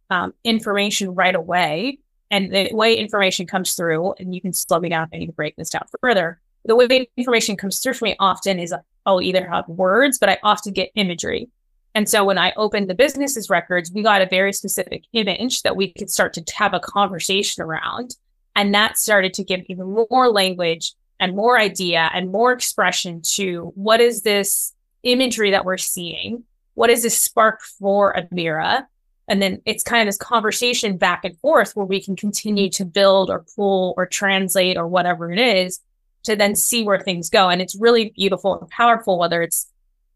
um, 0.10 0.34
information 0.44 1.16
right 1.16 1.36
away. 1.36 2.00
And 2.30 2.54
the 2.54 2.70
way 2.74 2.96
information 2.96 3.48
comes 3.48 3.76
through, 3.76 4.14
and 4.20 4.36
you 4.36 4.42
can 4.42 4.52
slow 4.52 4.80
me 4.80 4.90
down 4.90 5.04
if 5.04 5.10
I 5.14 5.18
need 5.18 5.28
to 5.28 5.32
break 5.32 5.56
this 5.56 5.70
down 5.70 5.86
further. 6.02 6.42
The 6.66 6.76
way 6.76 7.08
information 7.16 7.56
comes 7.56 7.80
through 7.80 7.94
for 7.94 8.04
me 8.04 8.18
often 8.20 8.60
is 8.60 8.74
I'll 9.06 9.22
either 9.22 9.48
have 9.48 9.70
words, 9.70 10.18
but 10.20 10.28
I 10.28 10.38
often 10.44 10.74
get 10.74 10.92
imagery. 10.96 11.50
And 11.96 12.10
so 12.10 12.26
when 12.26 12.38
I 12.38 12.52
opened 12.58 12.90
the 12.90 12.96
business's 12.96 13.50
records, 13.50 13.92
we 13.94 14.04
got 14.04 14.22
a 14.22 14.28
very 14.28 14.52
specific 14.52 15.06
image 15.14 15.62
that 15.62 15.78
we 15.78 15.94
could 15.94 16.10
start 16.10 16.34
to 16.34 16.44
have 16.56 16.74
a 16.74 16.82
conversation 16.82 17.64
around. 17.64 18.18
And 18.56 18.74
that 18.76 18.98
started 18.98 19.34
to 19.36 19.44
give 19.46 19.62
even 19.68 20.06
more 20.10 20.30
language 20.30 20.94
and 21.20 21.36
more 21.36 21.60
idea 21.60 22.10
and 22.14 22.32
more 22.32 22.52
expression 22.52 23.22
to 23.22 23.72
what 23.76 24.02
is 24.02 24.22
this 24.22 24.74
imagery 25.04 25.52
that 25.52 25.66
we're 25.66 25.78
seeing? 25.78 26.44
What 26.76 26.90
is 26.90 27.04
this 27.04 27.20
spark 27.20 27.62
for 27.62 28.14
Amira? 28.14 28.86
And 29.28 29.42
then 29.42 29.62
it's 29.66 29.84
kind 29.84 30.02
of 30.02 30.08
this 30.08 30.18
conversation 30.18 30.98
back 30.98 31.26
and 31.26 31.38
forth 31.40 31.76
where 31.76 31.86
we 31.86 32.02
can 32.02 32.16
continue 32.16 32.70
to 32.72 32.86
build 32.86 33.30
or 33.30 33.46
pull 33.56 33.94
or 33.98 34.06
translate 34.06 34.78
or 34.78 34.88
whatever 34.88 35.32
it 35.32 35.40
is 35.40 35.80
to 36.24 36.36
then 36.36 36.56
see 36.56 36.84
where 36.84 37.00
things 37.00 37.30
go. 37.30 37.50
And 37.50 37.62
it's 37.62 37.76
really 37.76 38.10
beautiful 38.16 38.60
and 38.60 38.70
powerful, 38.70 39.20
whether 39.20 39.42
it's 39.42 39.68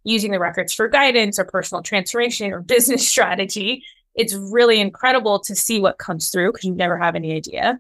using 0.04 0.32
the 0.32 0.40
records 0.40 0.74
for 0.74 0.88
guidance 0.88 1.40
or 1.40 1.46
personal 1.46 1.84
transformation 1.84 2.52
or 2.54 2.62
business 2.62 3.08
strategy. 3.08 3.84
It's 4.16 4.34
really 4.34 4.80
incredible 4.80 5.40
to 5.40 5.56
see 5.56 5.80
what 5.80 5.98
comes 5.98 6.30
through 6.30 6.52
because 6.52 6.66
you 6.66 6.76
never 6.76 6.98
have 6.98 7.16
any 7.16 7.34
idea 7.34 7.80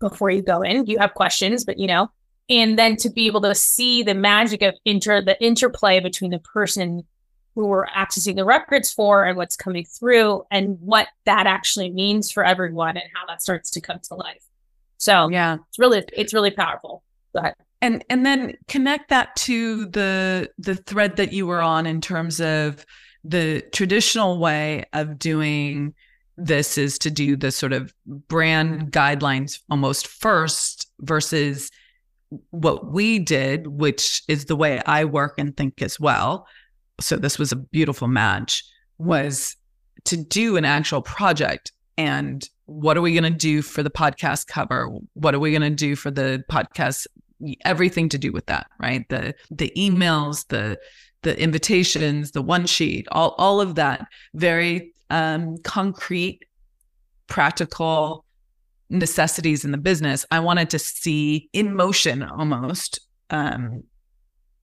before 0.00 0.30
you 0.30 0.42
go 0.42 0.62
in. 0.62 0.86
You 0.86 0.98
have 0.98 1.14
questions, 1.14 1.64
but 1.64 1.78
you 1.78 1.86
know, 1.86 2.10
and 2.48 2.78
then 2.78 2.96
to 2.96 3.10
be 3.10 3.26
able 3.26 3.40
to 3.42 3.54
see 3.54 4.02
the 4.02 4.14
magic 4.14 4.62
of 4.62 4.74
inter 4.84 5.22
the 5.22 5.40
interplay 5.42 6.00
between 6.00 6.30
the 6.30 6.38
person 6.38 7.04
who 7.54 7.66
we're 7.66 7.86
accessing 7.86 8.36
the 8.36 8.44
records 8.44 8.92
for 8.92 9.24
and 9.24 9.36
what's 9.36 9.56
coming 9.56 9.84
through 9.84 10.44
and 10.50 10.76
what 10.80 11.06
that 11.24 11.46
actually 11.46 11.90
means 11.90 12.30
for 12.30 12.44
everyone 12.44 12.96
and 12.96 13.06
how 13.14 13.24
that 13.26 13.40
starts 13.40 13.70
to 13.70 13.80
come 13.80 14.00
to 14.02 14.14
life. 14.14 14.44
So 14.98 15.28
yeah. 15.28 15.58
it's 15.68 15.78
really 15.78 16.02
it's 16.12 16.34
really 16.34 16.50
powerful 16.50 17.02
ahead 17.34 17.54
and 17.84 18.02
and 18.08 18.24
then 18.24 18.56
connect 18.66 19.10
that 19.10 19.36
to 19.36 19.84
the 19.86 20.50
the 20.58 20.74
thread 20.74 21.16
that 21.16 21.32
you 21.32 21.46
were 21.46 21.60
on 21.60 21.86
in 21.86 22.00
terms 22.00 22.40
of 22.40 22.84
the 23.24 23.62
traditional 23.72 24.38
way 24.38 24.84
of 24.94 25.18
doing 25.18 25.94
this 26.36 26.78
is 26.78 26.98
to 26.98 27.10
do 27.10 27.36
the 27.36 27.52
sort 27.52 27.72
of 27.72 27.92
brand 28.06 28.90
guidelines 28.90 29.60
almost 29.70 30.06
first 30.06 30.90
versus 31.00 31.70
what 32.50 32.92
we 32.92 33.18
did, 33.18 33.66
which 33.66 34.22
is 34.28 34.46
the 34.46 34.56
way 34.56 34.80
I 34.86 35.04
work 35.04 35.34
and 35.38 35.56
think 35.56 35.82
as 35.82 35.98
well. 35.98 36.46
So 37.00 37.16
this 37.16 37.38
was 37.38 37.52
a 37.52 37.56
beautiful 37.56 38.08
match, 38.08 38.64
was 38.98 39.56
to 40.04 40.16
do 40.16 40.56
an 40.56 40.64
actual 40.64 41.02
project. 41.02 41.72
And 41.96 42.48
what 42.66 42.96
are 42.96 43.00
we 43.00 43.12
going 43.12 43.30
to 43.32 43.38
do 43.38 43.62
for 43.62 43.82
the 43.82 43.90
podcast 43.90 44.46
cover? 44.46 44.88
What 45.14 45.34
are 45.34 45.40
we 45.40 45.50
going 45.50 45.62
to 45.62 45.70
do 45.70 45.96
for 45.96 46.10
the 46.10 46.44
podcast? 46.50 47.06
Everything 47.64 48.08
to 48.08 48.18
do 48.18 48.32
with 48.32 48.46
that, 48.46 48.66
right? 48.80 49.08
The 49.08 49.34
the 49.50 49.72
emails, 49.76 50.46
the 50.48 50.78
the 51.22 51.38
invitations, 51.40 52.30
the 52.30 52.42
one 52.42 52.66
sheet, 52.66 53.06
all 53.12 53.34
all 53.38 53.60
of 53.60 53.74
that, 53.74 54.06
very 54.34 54.92
um, 55.10 55.58
concrete, 55.58 56.40
practical 57.26 58.23
necessities 58.94 59.64
in 59.64 59.72
the 59.72 59.78
business, 59.78 60.24
I 60.30 60.40
wanted 60.40 60.70
to 60.70 60.78
see 60.78 61.48
in 61.52 61.74
motion 61.74 62.22
almost 62.22 63.00
um, 63.30 63.82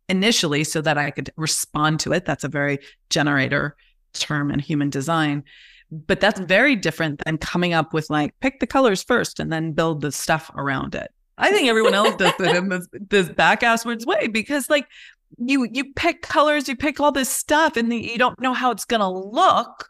initially 0.10 0.64
so 0.64 0.82
that 0.82 0.98
I 0.98 1.12
could 1.12 1.32
respond 1.38 2.00
to 2.02 2.14
it. 2.14 2.26
That's 2.26 2.44
a 2.44 2.50
very 2.50 2.80
generator 3.10 3.76
term 4.14 4.52
in 4.52 4.60
human 4.60 4.90
design. 4.90 5.44
But 5.92 6.22
that's 6.22 6.40
very 6.40 6.76
different 6.76 7.22
than 7.26 7.38
coming 7.38 7.74
up 7.74 7.94
with 7.94 8.10
like 8.10 8.34
pick 8.40 8.60
the 8.60 8.68
colors 8.68 9.04
first 9.04 9.40
and 9.40 9.52
then 9.52 9.74
build 9.74 10.02
the 10.02 10.12
stuff 10.12 10.50
around 10.56 10.96
it. 10.96 11.12
I 11.38 11.52
think 11.52 11.68
everyone 11.68 11.94
else 11.94 12.16
does 12.16 12.34
it 12.40 12.56
in 12.56 12.70
this, 12.70 12.88
this 13.10 13.30
back 13.30 13.62
asswards 13.62 14.06
way 14.06 14.28
because 14.28 14.70
like 14.70 14.88
you 15.38 15.68
you 15.72 15.94
pick 15.94 16.22
colors, 16.22 16.68
you 16.68 16.76
pick 16.76 17.00
all 17.00 17.12
this 17.12 17.30
stuff, 17.30 17.78
and 17.78 17.92
the, 17.92 17.98
you 17.98 18.18
don't 18.18 18.40
know 18.40 18.54
how 18.54 18.72
it's 18.72 18.86
gonna 18.86 19.12
look 19.12 19.90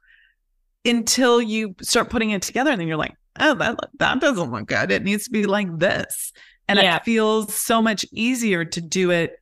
until 0.86 1.41
you 1.41 1.75
start 1.82 2.09
putting 2.09 2.32
it 2.32 2.41
together, 2.41 2.71
and 2.71 2.79
then 2.79 2.88
you're 2.88 2.97
like, 2.97 3.15
oh, 3.39 3.55
that 3.55 3.79
that 3.99 4.19
doesn't 4.21 4.51
look 4.51 4.67
good. 4.67 4.91
It 4.91 5.03
needs 5.03 5.25
to 5.25 5.32
be 5.32 5.45
like 5.45 5.79
this. 5.79 6.32
And 6.67 6.79
yeah. 6.79 6.97
it 6.97 7.03
feels 7.03 7.53
so 7.53 7.82
much 7.82 8.05
easier 8.13 8.63
to 8.63 8.82
do 8.82 9.11
it 9.11 9.38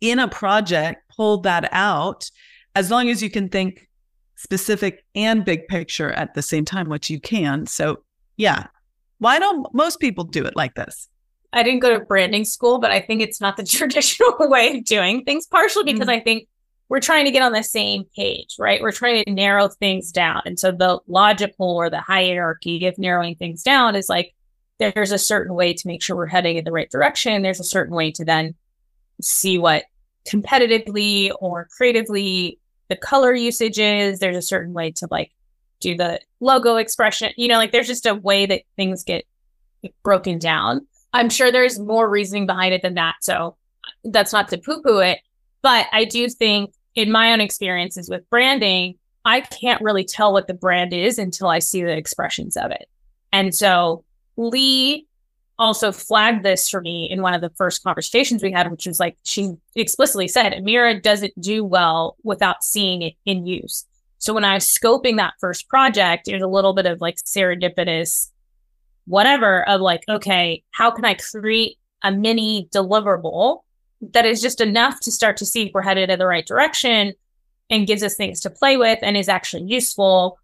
in 0.00 0.18
a 0.18 0.28
project, 0.28 1.02
pull 1.16 1.38
that 1.42 1.68
out, 1.72 2.30
as 2.74 2.90
long 2.90 3.08
as 3.08 3.22
you 3.22 3.30
can 3.30 3.48
think 3.48 3.88
specific 4.36 5.04
and 5.14 5.44
big 5.44 5.66
picture 5.68 6.10
at 6.10 6.34
the 6.34 6.42
same 6.42 6.64
time, 6.64 6.88
which 6.88 7.08
you 7.08 7.20
can. 7.20 7.66
So, 7.66 8.02
yeah. 8.36 8.66
Why 9.18 9.38
don't 9.38 9.72
most 9.72 10.00
people 10.00 10.24
do 10.24 10.44
it 10.44 10.54
like 10.56 10.74
this? 10.74 11.08
I 11.54 11.62
didn't 11.62 11.80
go 11.80 11.96
to 11.96 12.04
branding 12.04 12.44
school, 12.44 12.78
but 12.78 12.90
I 12.90 13.00
think 13.00 13.22
it's 13.22 13.40
not 13.40 13.56
the 13.56 13.62
traditional 13.64 14.34
way 14.40 14.76
of 14.76 14.84
doing 14.84 15.24
things, 15.24 15.46
partially 15.46 15.84
because 15.84 16.08
mm-hmm. 16.08 16.10
I 16.10 16.20
think 16.20 16.48
we're 16.88 17.00
trying 17.00 17.24
to 17.24 17.30
get 17.30 17.42
on 17.42 17.52
the 17.52 17.62
same 17.62 18.04
page, 18.14 18.56
right? 18.58 18.80
We're 18.82 18.92
trying 18.92 19.24
to 19.24 19.32
narrow 19.32 19.68
things 19.68 20.12
down. 20.12 20.42
And 20.44 20.58
so 20.58 20.70
the 20.70 21.00
logical 21.06 21.70
or 21.76 21.88
the 21.88 22.00
hierarchy 22.00 22.86
of 22.86 22.98
narrowing 22.98 23.36
things 23.36 23.62
down 23.62 23.96
is 23.96 24.08
like 24.08 24.34
there's 24.78 25.12
a 25.12 25.18
certain 25.18 25.54
way 25.54 25.72
to 25.72 25.86
make 25.86 26.02
sure 26.02 26.16
we're 26.16 26.26
heading 26.26 26.56
in 26.56 26.64
the 26.64 26.72
right 26.72 26.90
direction. 26.90 27.42
There's 27.42 27.60
a 27.60 27.64
certain 27.64 27.94
way 27.94 28.10
to 28.12 28.24
then 28.24 28.54
see 29.20 29.56
what 29.58 29.84
competitively 30.28 31.30
or 31.40 31.68
creatively 31.76 32.58
the 32.88 32.96
color 32.96 33.34
usage 33.34 33.78
is. 33.78 34.18
There's 34.18 34.36
a 34.36 34.42
certain 34.42 34.74
way 34.74 34.90
to 34.92 35.08
like 35.10 35.30
do 35.80 35.96
the 35.96 36.20
logo 36.40 36.76
expression. 36.76 37.32
You 37.36 37.48
know, 37.48 37.56
like 37.56 37.72
there's 37.72 37.86
just 37.86 38.06
a 38.06 38.14
way 38.14 38.46
that 38.46 38.62
things 38.76 39.04
get 39.04 39.24
broken 40.02 40.38
down. 40.38 40.86
I'm 41.12 41.30
sure 41.30 41.50
there's 41.50 41.78
more 41.78 42.08
reasoning 42.08 42.46
behind 42.46 42.74
it 42.74 42.82
than 42.82 42.94
that. 42.94 43.16
So 43.22 43.56
that's 44.02 44.32
not 44.32 44.48
to 44.48 44.58
poo 44.58 44.82
poo 44.82 44.98
it 44.98 45.20
but 45.64 45.86
I 45.92 46.04
do 46.04 46.28
think, 46.28 46.74
in 46.94 47.10
my 47.10 47.32
own 47.32 47.40
experiences 47.40 48.10
with 48.10 48.28
branding, 48.28 48.96
I 49.24 49.40
can't 49.40 49.80
really 49.80 50.04
tell 50.04 50.30
what 50.30 50.46
the 50.46 50.52
brand 50.52 50.92
is 50.92 51.18
until 51.18 51.48
I 51.48 51.58
see 51.58 51.82
the 51.82 51.96
expressions 51.96 52.54
of 52.56 52.70
it. 52.70 52.86
And 53.32 53.52
so 53.54 54.04
Lee 54.36 55.06
also 55.58 55.90
flagged 55.90 56.44
this 56.44 56.68
for 56.68 56.82
me 56.82 57.08
in 57.10 57.22
one 57.22 57.32
of 57.32 57.40
the 57.40 57.48
first 57.56 57.82
conversations 57.82 58.42
we 58.42 58.52
had, 58.52 58.70
which 58.70 58.86
was 58.86 59.00
like 59.00 59.16
she 59.24 59.54
explicitly 59.74 60.28
said, 60.28 60.52
Amira 60.52 61.02
doesn't 61.02 61.32
do 61.40 61.64
well 61.64 62.16
without 62.22 62.62
seeing 62.62 63.00
it 63.00 63.14
in 63.24 63.46
use. 63.46 63.86
So 64.18 64.34
when 64.34 64.44
I 64.44 64.54
was 64.54 64.66
scoping 64.66 65.16
that 65.16 65.34
first 65.40 65.66
project, 65.68 66.28
it 66.28 66.34
was 66.34 66.42
a 66.42 66.46
little 66.46 66.74
bit 66.74 66.84
of 66.84 67.00
like 67.00 67.16
serendipitous, 67.16 68.28
whatever, 69.06 69.66
of 69.66 69.80
like, 69.80 70.04
okay, 70.10 70.62
how 70.72 70.90
can 70.90 71.06
I 71.06 71.14
create 71.14 71.78
a 72.02 72.12
mini 72.12 72.68
deliverable 72.70 73.62
that 74.12 74.26
is 74.26 74.40
just 74.40 74.60
enough 74.60 75.00
to 75.00 75.10
start 75.10 75.36
to 75.38 75.46
see 75.46 75.66
if 75.66 75.72
we're 75.74 75.82
headed 75.82 76.10
in 76.10 76.18
the 76.18 76.26
right 76.26 76.46
direction 76.46 77.14
and 77.70 77.86
gives 77.86 78.02
us 78.02 78.14
things 78.14 78.40
to 78.40 78.50
play 78.50 78.76
with 78.76 78.98
and 79.02 79.16
is 79.16 79.28
actually 79.28 79.64
useful 79.64 80.38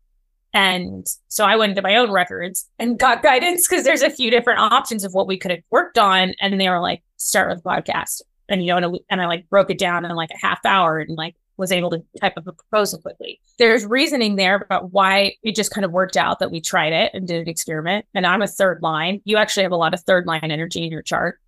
and 0.52 1.06
so 1.28 1.44
I 1.44 1.56
went 1.56 1.70
into 1.70 1.82
my 1.82 1.96
own 1.96 2.10
records 2.10 2.68
and 2.78 2.98
got 2.98 3.22
guidance 3.22 3.68
because 3.68 3.84
there's 3.84 4.02
a 4.02 4.10
few 4.10 4.30
different 4.30 4.60
options 4.60 5.04
of 5.04 5.14
what 5.14 5.26
we 5.26 5.38
could 5.38 5.50
have 5.50 5.62
worked 5.70 5.98
on. 5.98 6.34
And 6.40 6.60
they 6.60 6.68
were 6.68 6.80
like, 6.80 7.02
start 7.16 7.50
with 7.50 7.62
podcast. 7.62 8.22
And, 8.48 8.64
you 8.64 8.74
know, 8.74 8.98
and, 9.08 9.20
I 9.20 9.26
like 9.26 9.48
broke 9.48 9.70
it 9.70 9.78
down 9.78 10.04
in 10.04 10.10
like 10.16 10.30
a 10.30 10.46
half 10.46 10.64
hour 10.64 10.98
and 10.98 11.16
like 11.16 11.36
was 11.56 11.70
able 11.70 11.90
to 11.90 12.02
type 12.20 12.36
up 12.36 12.48
a 12.48 12.52
proposal 12.52 13.00
quickly. 13.00 13.40
There's 13.58 13.86
reasoning 13.86 14.34
there 14.34 14.56
about 14.56 14.92
why 14.92 15.34
it 15.44 15.54
just 15.54 15.70
kind 15.70 15.84
of 15.84 15.92
worked 15.92 16.16
out 16.16 16.40
that 16.40 16.50
we 16.50 16.60
tried 16.60 16.92
it 16.92 17.12
and 17.14 17.28
did 17.28 17.42
an 17.42 17.48
experiment. 17.48 18.06
And 18.14 18.26
I'm 18.26 18.42
a 18.42 18.48
third 18.48 18.82
line. 18.82 19.20
You 19.24 19.36
actually 19.36 19.64
have 19.64 19.72
a 19.72 19.76
lot 19.76 19.94
of 19.94 20.00
third 20.00 20.26
line 20.26 20.50
energy 20.50 20.84
in 20.84 20.90
your 20.90 21.02
chart, 21.02 21.38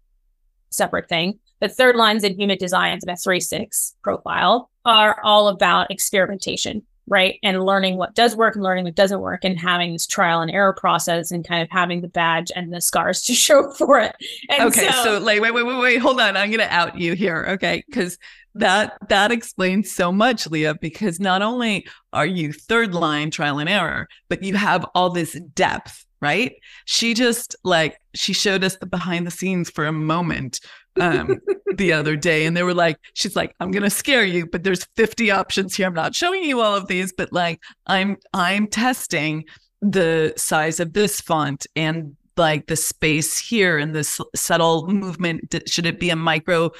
separate 0.72 1.08
thing. 1.08 1.38
But 1.60 1.72
third 1.72 1.96
lines 1.96 2.24
in 2.24 2.38
human 2.38 2.58
designs 2.58 3.04
and 3.04 3.12
a 3.12 3.16
3 3.16 3.40
6 3.40 3.94
profile 4.02 4.70
are 4.84 5.20
all 5.22 5.48
about 5.48 5.90
experimentation 5.90 6.82
right? 7.06 7.38
And 7.42 7.64
learning 7.64 7.96
what 7.96 8.14
does 8.14 8.36
work 8.36 8.54
and 8.54 8.62
learning 8.62 8.84
what 8.84 8.94
doesn't 8.94 9.20
work 9.20 9.44
and 9.44 9.58
having 9.58 9.92
this 9.92 10.06
trial 10.06 10.40
and 10.40 10.50
error 10.50 10.72
process 10.72 11.30
and 11.30 11.46
kind 11.46 11.62
of 11.62 11.68
having 11.70 12.00
the 12.00 12.08
badge 12.08 12.50
and 12.54 12.72
the 12.72 12.80
scars 12.80 13.22
to 13.22 13.34
show 13.34 13.70
for 13.72 14.00
it. 14.00 14.14
And 14.48 14.62
okay, 14.64 14.88
so, 14.88 15.04
so 15.04 15.18
like 15.18 15.40
wait, 15.40 15.52
wait, 15.52 15.64
wait, 15.64 15.78
wait, 15.78 15.98
hold 15.98 16.20
on. 16.20 16.36
I'm 16.36 16.50
gonna 16.50 16.68
out 16.70 16.98
you 16.98 17.14
here. 17.14 17.46
Okay. 17.50 17.82
Cause 17.92 18.18
that 18.54 18.96
that 19.08 19.32
explains 19.32 19.90
so 19.90 20.12
much, 20.12 20.46
Lea, 20.46 20.74
because 20.74 21.18
not 21.18 21.42
only 21.42 21.86
are 22.12 22.26
you 22.26 22.52
third 22.52 22.94
line 22.94 23.30
trial 23.30 23.58
and 23.58 23.68
error, 23.68 24.08
but 24.28 24.42
you 24.42 24.54
have 24.54 24.84
all 24.94 25.10
this 25.10 25.38
depth, 25.54 26.04
right? 26.22 26.54
She 26.86 27.12
just 27.12 27.54
like 27.64 27.98
she 28.14 28.32
showed 28.32 28.64
us 28.64 28.76
the 28.76 28.86
behind 28.86 29.26
the 29.26 29.30
scenes 29.30 29.68
for 29.68 29.86
a 29.86 29.92
moment 29.92 30.60
um 31.00 31.38
the 31.76 31.92
other 31.92 32.16
day 32.16 32.44
and 32.44 32.54
they 32.54 32.62
were 32.62 32.74
like 32.74 32.98
she's 33.14 33.34
like 33.34 33.54
i'm 33.60 33.70
gonna 33.70 33.88
scare 33.88 34.26
you 34.26 34.46
but 34.46 34.62
there's 34.62 34.86
50 34.96 35.30
options 35.30 35.74
here. 35.74 35.86
I'm 35.86 35.94
not 35.94 36.14
showing 36.14 36.44
you 36.44 36.60
all 36.60 36.74
of 36.74 36.86
these 36.86 37.14
but 37.16 37.32
like 37.32 37.62
i'm 37.86 38.18
i'm 38.34 38.66
testing 38.66 39.44
the 39.80 40.32
size 40.36 40.80
of 40.80 40.92
this 40.92 41.20
font 41.20 41.66
and 41.74 42.16
like 42.36 42.66
the 42.66 42.76
space 42.76 43.36
here 43.36 43.78
and 43.78 43.94
this 43.94 44.20
subtle 44.34 44.86
movement. 44.88 45.54
Should 45.66 45.86
it 45.86 46.00
be 46.00 46.10
a 46.10 46.16
micro 46.16 46.70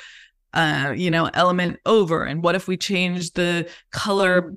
uh 0.55 0.93
you 0.97 1.11
know 1.11 1.31
element 1.35 1.81
over? 1.87 2.25
And 2.25 2.43
what 2.43 2.55
if 2.55 2.69
we 2.69 2.77
change 2.77 3.33
the 3.33 3.69
color 3.91 4.55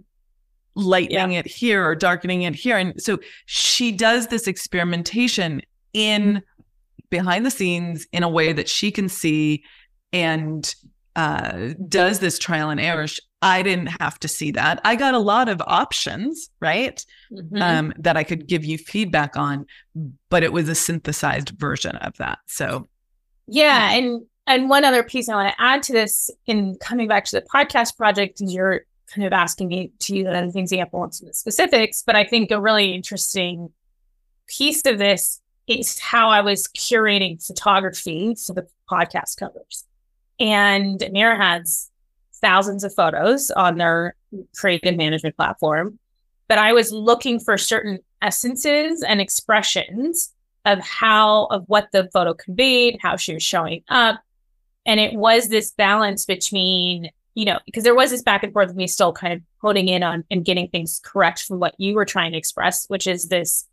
lightening 0.75 1.31
yeah. 1.31 1.39
it 1.39 1.47
here 1.47 1.85
or 1.85 1.95
darkening 1.95 2.43
it 2.43 2.53
here 2.53 2.77
and 2.77 3.01
so 3.01 3.17
she 3.45 3.91
does 3.91 4.27
this 4.27 4.47
experimentation 4.47 5.61
in 5.93 6.41
behind 7.09 7.45
the 7.45 7.51
scenes 7.51 8.05
in 8.11 8.23
a 8.23 8.29
way 8.29 8.51
that 8.51 8.67
she 8.67 8.91
can 8.91 9.07
see 9.07 9.63
and 10.11 10.75
uh, 11.15 11.73
does 11.87 12.19
this 12.19 12.37
trial 12.37 12.69
and 12.69 12.79
error. 12.79 13.07
I 13.41 13.61
didn't 13.61 13.87
have 14.01 14.19
to 14.19 14.27
see 14.27 14.51
that. 14.51 14.81
I 14.83 14.95
got 14.95 15.13
a 15.13 15.19
lot 15.19 15.49
of 15.49 15.61
options, 15.65 16.49
right? 16.59 17.03
Mm-hmm. 17.31 17.61
Um, 17.61 17.93
that 17.99 18.17
I 18.17 18.23
could 18.23 18.47
give 18.47 18.65
you 18.65 18.77
feedback 18.77 19.37
on, 19.37 19.65
but 20.29 20.43
it 20.43 20.51
was 20.51 20.67
a 20.67 20.75
synthesized 20.75 21.49
version 21.49 21.95
of 21.97 22.17
that. 22.17 22.39
So, 22.47 22.87
yeah, 23.47 23.91
and 23.91 24.23
and 24.47 24.69
one 24.69 24.83
other 24.83 25.03
piece 25.03 25.29
I 25.29 25.35
want 25.35 25.53
to 25.55 25.61
add 25.61 25.83
to 25.83 25.93
this 25.93 26.29
in 26.47 26.75
coming 26.81 27.07
back 27.07 27.25
to 27.25 27.39
the 27.39 27.45
podcast 27.53 27.97
project 27.97 28.41
is 28.41 28.53
you're 28.53 28.85
kind 29.13 29.25
of 29.25 29.33
asking 29.33 29.67
me 29.67 29.91
to 29.99 30.15
use 30.15 30.27
an 30.27 30.57
example 30.57 31.03
and 31.03 31.13
some 31.13 31.31
specifics, 31.33 32.03
but 32.05 32.15
I 32.15 32.23
think 32.23 32.51
a 32.51 32.59
really 32.59 32.93
interesting 32.93 33.69
piece 34.47 34.85
of 34.85 34.97
this 34.97 35.41
is 35.67 35.99
how 35.99 36.29
I 36.29 36.41
was 36.41 36.67
curating 36.67 37.45
photography 37.45 38.35
for 38.35 38.53
the 38.53 38.67
podcast 38.89 39.37
covers. 39.37 39.85
And 40.39 40.99
Amira 40.99 41.37
has 41.37 41.89
thousands 42.41 42.83
of 42.83 42.93
photos 42.93 43.49
on 43.51 43.77
their 43.77 44.15
creative 44.55 44.97
management 44.97 45.35
platform. 45.35 45.99
But 46.47 46.59
I 46.59 46.73
was 46.73 46.91
looking 46.91 47.39
for 47.39 47.57
certain 47.57 47.99
essences 48.21 49.01
and 49.01 49.19
expressions 49.19 50.31
of 50.65 50.79
how, 50.79 51.45
of 51.45 51.63
what 51.67 51.87
the 51.91 52.09
photo 52.13 52.33
conveyed, 52.33 52.99
how 53.01 53.15
she 53.17 53.33
was 53.33 53.43
showing 53.43 53.83
up. 53.89 54.21
And 54.85 54.99
it 54.99 55.13
was 55.13 55.47
this 55.47 55.71
balance 55.71 56.25
between, 56.25 57.09
you 57.35 57.45
know, 57.45 57.59
because 57.65 57.83
there 57.83 57.93
was 57.93 58.11
this 58.11 58.23
back 58.23 58.43
and 58.43 58.53
forth 58.53 58.69
of 58.69 58.75
me 58.75 58.87
still 58.87 59.13
kind 59.13 59.33
of 59.33 59.41
honing 59.61 59.89
in 59.89 60.01
on 60.01 60.23
and 60.31 60.45
getting 60.45 60.69
things 60.69 61.01
correct 61.03 61.43
from 61.43 61.59
what 61.59 61.75
you 61.77 61.93
were 61.93 62.05
trying 62.05 62.31
to 62.31 62.37
express, 62.37 62.85
which 62.87 63.05
is 63.05 63.27
this 63.27 63.67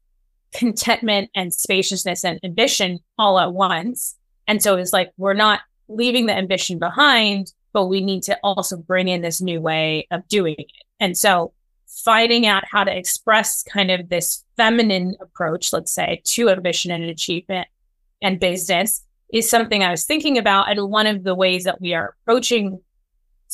contentment 0.52 1.30
and 1.34 1.54
spaciousness 1.54 2.24
and 2.24 2.40
ambition 2.44 2.98
all 3.16 3.38
at 3.38 3.52
once. 3.52 4.16
And 4.46 4.62
so 4.62 4.76
it's 4.76 4.92
like, 4.92 5.12
we're 5.16 5.32
not 5.32 5.60
leaving 5.88 6.26
the 6.26 6.34
ambition 6.34 6.78
behind, 6.78 7.52
but 7.72 7.86
we 7.86 8.00
need 8.00 8.24
to 8.24 8.38
also 8.42 8.76
bring 8.76 9.08
in 9.08 9.22
this 9.22 9.40
new 9.40 9.60
way 9.60 10.08
of 10.10 10.26
doing 10.28 10.56
it. 10.58 10.66
And 10.98 11.16
so 11.16 11.52
finding 11.86 12.46
out 12.46 12.64
how 12.68 12.82
to 12.82 12.96
express 12.96 13.62
kind 13.62 13.90
of 13.90 14.08
this 14.08 14.44
feminine 14.56 15.14
approach, 15.20 15.72
let's 15.72 15.92
say, 15.92 16.20
to 16.24 16.50
ambition 16.50 16.90
and 16.90 17.04
achievement 17.04 17.68
and 18.20 18.40
business 18.40 19.04
is 19.32 19.48
something 19.48 19.82
I 19.82 19.90
was 19.90 20.04
thinking 20.04 20.36
about. 20.36 20.68
And 20.70 20.90
one 20.90 21.06
of 21.06 21.22
the 21.22 21.34
ways 21.34 21.64
that 21.64 21.80
we 21.80 21.94
are 21.94 22.16
approaching 22.22 22.80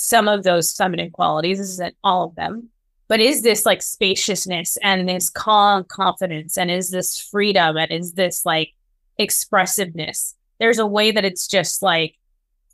some 0.00 0.28
of 0.28 0.44
those 0.44 0.72
feminine 0.72 1.10
qualities 1.10 1.58
This 1.58 1.70
isn't 1.70 1.96
all 2.04 2.26
of 2.26 2.36
them, 2.36 2.68
but 3.08 3.18
is 3.18 3.42
this 3.42 3.66
like 3.66 3.82
spaciousness 3.82 4.78
and 4.80 5.08
this 5.08 5.28
calm 5.28 5.82
confidence 5.82 6.56
and 6.56 6.70
is 6.70 6.90
this 6.90 7.18
freedom 7.18 7.76
and 7.76 7.90
is 7.90 8.12
this 8.12 8.46
like 8.46 8.74
expressiveness? 9.18 10.36
There's 10.60 10.78
a 10.78 10.86
way 10.86 11.10
that 11.10 11.24
it's 11.24 11.48
just 11.48 11.82
like 11.82 12.14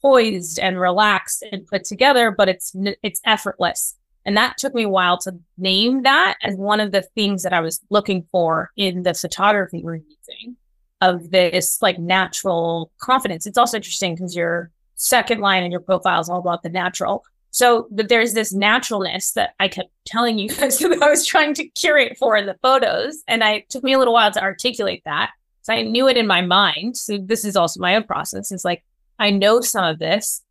poised 0.03 0.59
and 0.59 0.79
relaxed 0.79 1.43
and 1.51 1.67
put 1.67 1.85
together 1.85 2.31
but 2.31 2.51
it's 2.51 2.77
it's 3.03 3.23
effortless. 3.25 3.95
And 4.27 4.37
that 4.37 4.59
took 4.59 4.75
me 4.75 4.83
a 4.83 4.89
while 4.91 5.17
to 5.19 5.39
name 5.57 6.03
that 6.03 6.37
as 6.43 6.57
one 6.57 6.81
of 6.81 6.93
the 6.93 7.03
things 7.15 7.43
that 7.43 7.55
i 7.55 7.61
was 7.61 7.81
looking 7.89 8.27
for 8.31 8.71
in 8.77 9.03
the 9.03 9.15
photography 9.15 9.83
we're 9.83 9.97
using 9.97 10.57
of 11.01 11.31
this 11.31 11.81
like 11.81 11.99
natural 11.99 12.93
confidence. 12.99 13.47
It's 13.47 13.59
also 13.59 13.79
interesting 13.79 14.15
because 14.15 14.37
your 14.37 14.71
second 14.97 15.41
line 15.41 15.63
in 15.63 15.71
your 15.71 15.81
profile 15.81 16.21
is 16.21 16.29
all 16.29 16.39
about 16.39 16.63
the 16.63 16.69
natural 16.69 17.25
so 17.55 17.87
but 17.93 18.09
there's 18.09 18.35
this 18.35 18.53
naturalness 18.53 19.31
that 19.33 19.55
I 19.61 19.69
kept 19.69 19.91
telling 20.05 20.41
you 20.41 20.49
guys 20.57 20.81
that 20.81 21.01
I 21.01 21.09
was 21.09 21.25
trying 21.25 21.55
to 21.55 21.69
curate 21.69 22.19
for 22.19 22.37
in 22.37 22.47
the 22.47 22.59
photos. 22.61 23.23
And 23.29 23.45
I 23.45 23.61
took 23.69 23.85
me 23.85 23.93
a 23.93 23.99
little 23.99 24.13
while 24.13 24.33
to 24.33 24.43
articulate 24.43 25.03
that. 25.05 25.31
So 25.63 25.73
I 25.73 25.83
knew 25.83 26.09
it 26.09 26.17
in 26.17 26.27
my 26.27 26.41
mind. 26.41 26.97
So 26.97 27.17
this 27.17 27.45
is 27.45 27.55
also 27.55 27.79
my 27.79 27.95
own 27.95 28.03
process. 28.03 28.51
It's 28.51 28.65
like 28.65 28.83
I 29.21 29.31
know 29.31 29.61
some 29.61 29.85
of 29.85 30.01
this 30.01 30.43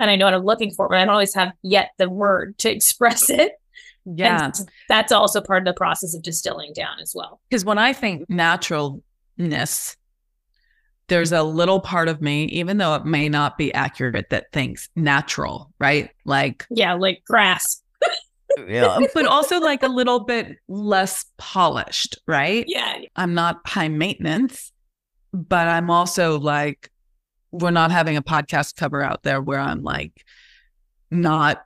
and 0.00 0.10
I 0.10 0.16
know 0.16 0.24
what 0.24 0.32
I'm 0.32 0.42
looking 0.42 0.70
for, 0.70 0.88
but 0.88 0.96
I 0.96 1.04
don't 1.04 1.12
always 1.12 1.34
have 1.34 1.52
yet 1.60 1.90
the 1.98 2.08
word 2.08 2.56
to 2.58 2.70
express 2.74 3.28
it. 3.28 3.52
Yeah. 4.06 4.46
And 4.46 4.70
that's 4.88 5.12
also 5.12 5.42
part 5.42 5.68
of 5.68 5.74
the 5.74 5.76
process 5.76 6.14
of 6.14 6.22
distilling 6.22 6.72
down 6.72 6.98
as 6.98 7.12
well. 7.14 7.42
Because 7.50 7.66
when 7.66 7.76
I 7.76 7.92
think 7.92 8.24
naturalness, 8.30 9.97
there's 11.08 11.32
a 11.32 11.42
little 11.42 11.80
part 11.80 12.08
of 12.08 12.20
me, 12.20 12.44
even 12.44 12.76
though 12.76 12.94
it 12.94 13.04
may 13.04 13.28
not 13.28 13.58
be 13.58 13.72
accurate, 13.74 14.30
that 14.30 14.52
thinks 14.52 14.88
natural, 14.94 15.72
right? 15.78 16.10
Like, 16.24 16.66
yeah, 16.70 16.94
like 16.94 17.22
grass. 17.26 17.82
yeah. 18.66 18.98
But 19.14 19.26
also 19.26 19.58
like 19.60 19.82
a 19.82 19.88
little 19.88 20.20
bit 20.20 20.56
less 20.68 21.24
polished, 21.38 22.18
right? 22.26 22.64
Yeah. 22.68 23.00
I'm 23.16 23.34
not 23.34 23.60
high 23.66 23.88
maintenance, 23.88 24.72
but 25.32 25.66
I'm 25.66 25.90
also 25.90 26.38
like, 26.38 26.90
we're 27.50 27.70
not 27.70 27.90
having 27.90 28.16
a 28.16 28.22
podcast 28.22 28.76
cover 28.76 29.02
out 29.02 29.22
there 29.22 29.40
where 29.40 29.60
I'm 29.60 29.82
like, 29.82 30.12
not 31.10 31.64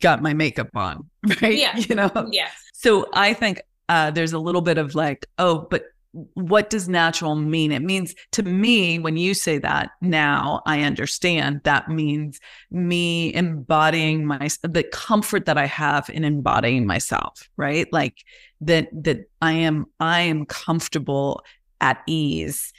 got 0.00 0.22
my 0.22 0.34
makeup 0.34 0.70
on, 0.74 1.08
right? 1.40 1.56
Yeah. 1.56 1.76
You 1.76 1.94
know? 1.94 2.28
Yeah. 2.32 2.48
So 2.74 3.08
I 3.12 3.32
think 3.32 3.62
uh, 3.88 4.10
there's 4.10 4.32
a 4.32 4.38
little 4.38 4.62
bit 4.62 4.78
of 4.78 4.96
like, 4.96 5.26
oh, 5.38 5.66
but 5.70 5.84
what 6.12 6.70
does 6.70 6.88
natural 6.88 7.36
mean? 7.36 7.70
It 7.70 7.82
means 7.82 8.14
to 8.32 8.42
me, 8.42 8.98
when 8.98 9.16
you 9.16 9.32
say 9.34 9.58
that 9.58 9.90
now, 10.00 10.62
I 10.66 10.82
understand 10.82 11.60
that 11.64 11.88
means 11.88 12.40
me 12.70 13.32
embodying 13.32 14.26
my 14.26 14.48
the 14.62 14.82
comfort 14.82 15.46
that 15.46 15.56
I 15.56 15.66
have 15.66 16.10
in 16.10 16.24
embodying 16.24 16.86
myself, 16.86 17.48
right? 17.56 17.86
Like 17.92 18.24
that 18.62 18.88
that 19.04 19.30
I 19.40 19.52
am 19.52 19.86
I 20.00 20.22
am 20.22 20.46
comfortable 20.46 21.44
at 21.80 22.02
ease, 22.06 22.72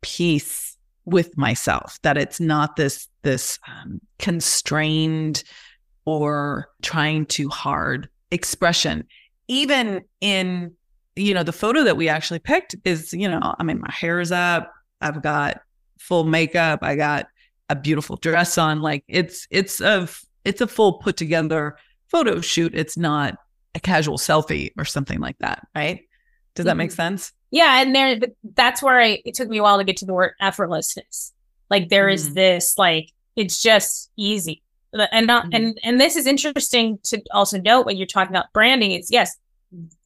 peace 0.00 0.76
with 1.04 1.36
myself, 1.36 1.98
that 2.02 2.16
it's 2.16 2.40
not 2.40 2.76
this 2.76 3.08
this 3.22 3.58
um, 3.68 4.00
constrained 4.18 5.44
or 6.04 6.70
trying 6.80 7.26
too 7.26 7.50
hard 7.50 8.08
expression. 8.30 9.04
Even 9.46 10.04
in, 10.20 10.74
you 11.18 11.34
know, 11.34 11.42
the 11.42 11.52
photo 11.52 11.84
that 11.84 11.96
we 11.96 12.08
actually 12.08 12.38
picked 12.38 12.76
is, 12.84 13.12
you 13.12 13.28
know, 13.28 13.54
I 13.58 13.62
mean, 13.62 13.80
my 13.80 13.92
hair 13.92 14.20
is 14.20 14.32
up, 14.32 14.72
I've 15.00 15.22
got 15.22 15.60
full 15.98 16.24
makeup, 16.24 16.80
I 16.82 16.96
got 16.96 17.26
a 17.68 17.76
beautiful 17.76 18.16
dress 18.16 18.58
on. 18.58 18.80
Like 18.80 19.04
it's 19.08 19.46
it's 19.50 19.80
a 19.80 20.08
it's 20.44 20.60
a 20.60 20.66
full 20.66 20.94
put 20.94 21.16
together 21.16 21.76
photo 22.08 22.40
shoot. 22.40 22.74
It's 22.74 22.96
not 22.96 23.36
a 23.74 23.80
casual 23.80 24.18
selfie 24.18 24.72
or 24.78 24.84
something 24.84 25.20
like 25.20 25.38
that, 25.38 25.66
right? 25.74 26.00
Does 26.54 26.64
that 26.64 26.76
make 26.76 26.90
mm-hmm. 26.90 26.96
sense? 26.96 27.32
Yeah, 27.50 27.80
and 27.80 27.94
there 27.94 28.18
that's 28.54 28.82
where 28.82 29.00
I 29.00 29.22
it 29.24 29.34
took 29.34 29.48
me 29.48 29.58
a 29.58 29.62
while 29.62 29.78
to 29.78 29.84
get 29.84 29.96
to 29.98 30.06
the 30.06 30.14
word 30.14 30.32
effortlessness. 30.40 31.32
Like 31.70 31.88
there 31.88 32.08
mm. 32.08 32.14
is 32.14 32.34
this 32.34 32.76
like 32.78 33.12
it's 33.36 33.62
just 33.62 34.10
easy. 34.16 34.62
And 35.12 35.26
not 35.26 35.46
mm. 35.46 35.54
and 35.54 35.78
and 35.82 36.00
this 36.00 36.16
is 36.16 36.26
interesting 36.26 36.98
to 37.04 37.22
also 37.30 37.60
note 37.60 37.86
when 37.86 37.96
you're 37.96 38.06
talking 38.06 38.34
about 38.34 38.52
branding, 38.52 38.92
it's 38.92 39.10
yes, 39.10 39.36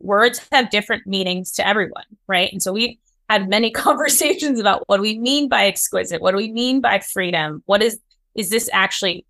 words 0.00 0.40
have 0.52 0.70
different 0.70 1.06
meanings 1.06 1.52
to 1.52 1.66
everyone, 1.66 2.04
right? 2.26 2.52
And 2.52 2.62
so 2.62 2.72
we 2.72 2.98
had 3.28 3.48
many 3.48 3.70
conversations 3.86 4.60
about 4.60 4.84
what 4.86 4.96
do 4.96 5.02
we 5.02 5.18
mean 5.18 5.48
by 5.48 5.66
exquisite? 5.66 6.20
What 6.20 6.32
do 6.32 6.36
we 6.36 6.52
mean 6.52 6.80
by 6.80 7.00
freedom? 7.00 7.62
What 7.66 7.82
is 7.82 7.98
is 8.34 8.48
this 8.48 8.70
actually 8.72 9.26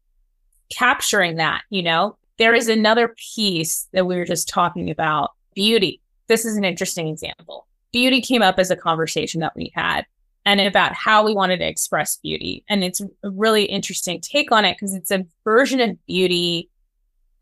capturing 0.70 1.36
that, 1.36 1.62
you 1.70 1.82
know? 1.82 2.16
There 2.38 2.54
is 2.54 2.68
another 2.68 3.14
piece 3.34 3.88
that 3.92 4.06
we 4.06 4.16
were 4.16 4.24
just 4.24 4.48
talking 4.48 4.90
about, 4.90 5.32
beauty. 5.54 6.00
This 6.28 6.44
is 6.44 6.56
an 6.56 6.64
interesting 6.64 7.08
example. 7.08 7.66
Beauty 7.92 8.20
came 8.20 8.42
up 8.42 8.58
as 8.58 8.70
a 8.70 8.76
conversation 8.76 9.40
that 9.40 9.54
we 9.54 9.70
had 9.74 10.06
and 10.44 10.60
about 10.60 10.94
how 10.94 11.24
we 11.24 11.34
wanted 11.34 11.58
to 11.58 11.68
express 11.68 12.16
beauty. 12.16 12.64
And 12.68 12.82
it's 12.82 13.00
a 13.00 13.30
really 13.30 13.64
interesting 13.64 14.20
take 14.20 14.50
on 14.50 14.64
it 14.64 14.76
because 14.76 14.94
it's 14.94 15.10
a 15.10 15.26
version 15.44 15.80
of 15.80 16.06
beauty 16.06 16.70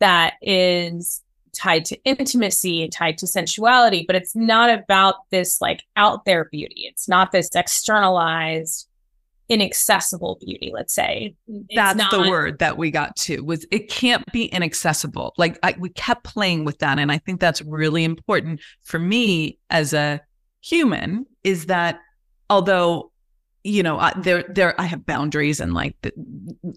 that 0.00 0.34
is 0.42 1.22
tied 1.52 1.84
to 1.86 2.02
intimacy 2.04 2.82
and 2.82 2.92
tied 2.92 3.18
to 3.18 3.26
sensuality, 3.26 4.04
but 4.06 4.16
it's 4.16 4.34
not 4.36 4.70
about 4.70 5.16
this 5.30 5.60
like 5.60 5.82
out 5.96 6.24
there 6.24 6.46
beauty. 6.46 6.86
It's 6.88 7.08
not 7.08 7.32
this 7.32 7.48
externalized, 7.54 8.86
inaccessible 9.48 10.38
beauty, 10.44 10.70
let's 10.72 10.94
say. 10.94 11.34
It's 11.48 11.74
That's 11.74 11.98
not- 11.98 12.10
the 12.10 12.28
word 12.28 12.58
that 12.60 12.78
we 12.78 12.90
got 12.90 13.16
to 13.16 13.42
was 13.42 13.66
it 13.70 13.88
can't 13.90 14.24
be 14.32 14.44
inaccessible. 14.46 15.34
Like 15.36 15.58
I, 15.62 15.74
we 15.78 15.90
kept 15.90 16.24
playing 16.24 16.64
with 16.64 16.78
that. 16.78 16.98
And 16.98 17.10
I 17.10 17.18
think 17.18 17.40
that's 17.40 17.62
really 17.62 18.04
important 18.04 18.60
for 18.82 18.98
me 18.98 19.58
as 19.70 19.92
a 19.92 20.20
human 20.60 21.26
is 21.42 21.66
that 21.66 21.98
although 22.48 23.10
you 23.64 23.82
know 23.82 23.98
I, 23.98 24.12
there 24.16 24.44
there 24.48 24.78
I 24.80 24.84
have 24.84 25.06
boundaries 25.06 25.60
and 25.60 25.74
like 25.74 25.96
the, 26.02 26.12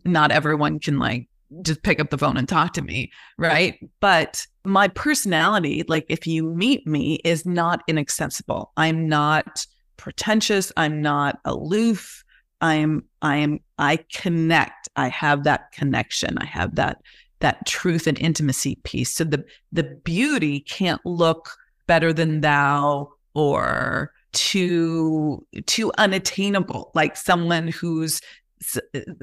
not 0.05 0.31
everyone 0.31 0.79
can 0.79 0.99
like 0.99 1.27
just 1.61 1.83
pick 1.83 1.99
up 1.99 2.09
the 2.09 2.17
phone 2.17 2.37
and 2.37 2.47
talk 2.47 2.73
to 2.73 2.81
me, 2.81 3.11
right? 3.37 3.77
But 3.99 4.45
my 4.65 4.87
personality, 4.89 5.83
like 5.87 6.05
if 6.09 6.25
you 6.25 6.43
meet 6.43 6.87
me, 6.87 7.15
is 7.23 7.45
not 7.45 7.83
inaccessible. 7.87 8.71
I'm 8.77 9.07
not 9.07 9.65
pretentious. 9.97 10.71
I'm 10.77 11.01
not 11.01 11.39
aloof. 11.45 12.23
I'm 12.61 13.03
I 13.21 13.37
am 13.37 13.59
I 13.77 13.99
connect. 14.13 14.89
I 14.95 15.09
have 15.09 15.43
that 15.43 15.71
connection. 15.71 16.37
I 16.37 16.45
have 16.45 16.75
that 16.75 17.01
that 17.39 17.65
truth 17.65 18.07
and 18.07 18.17
intimacy 18.19 18.75
piece. 18.83 19.13
So 19.13 19.25
the 19.25 19.43
the 19.71 19.83
beauty 19.83 20.61
can't 20.61 21.01
look 21.05 21.49
better 21.87 22.13
than 22.13 22.41
thou 22.41 23.09
or 23.33 24.11
too 24.31 25.45
too 25.67 25.91
unattainable 25.97 26.91
like 26.95 27.15
someone 27.15 27.67
who's 27.67 28.19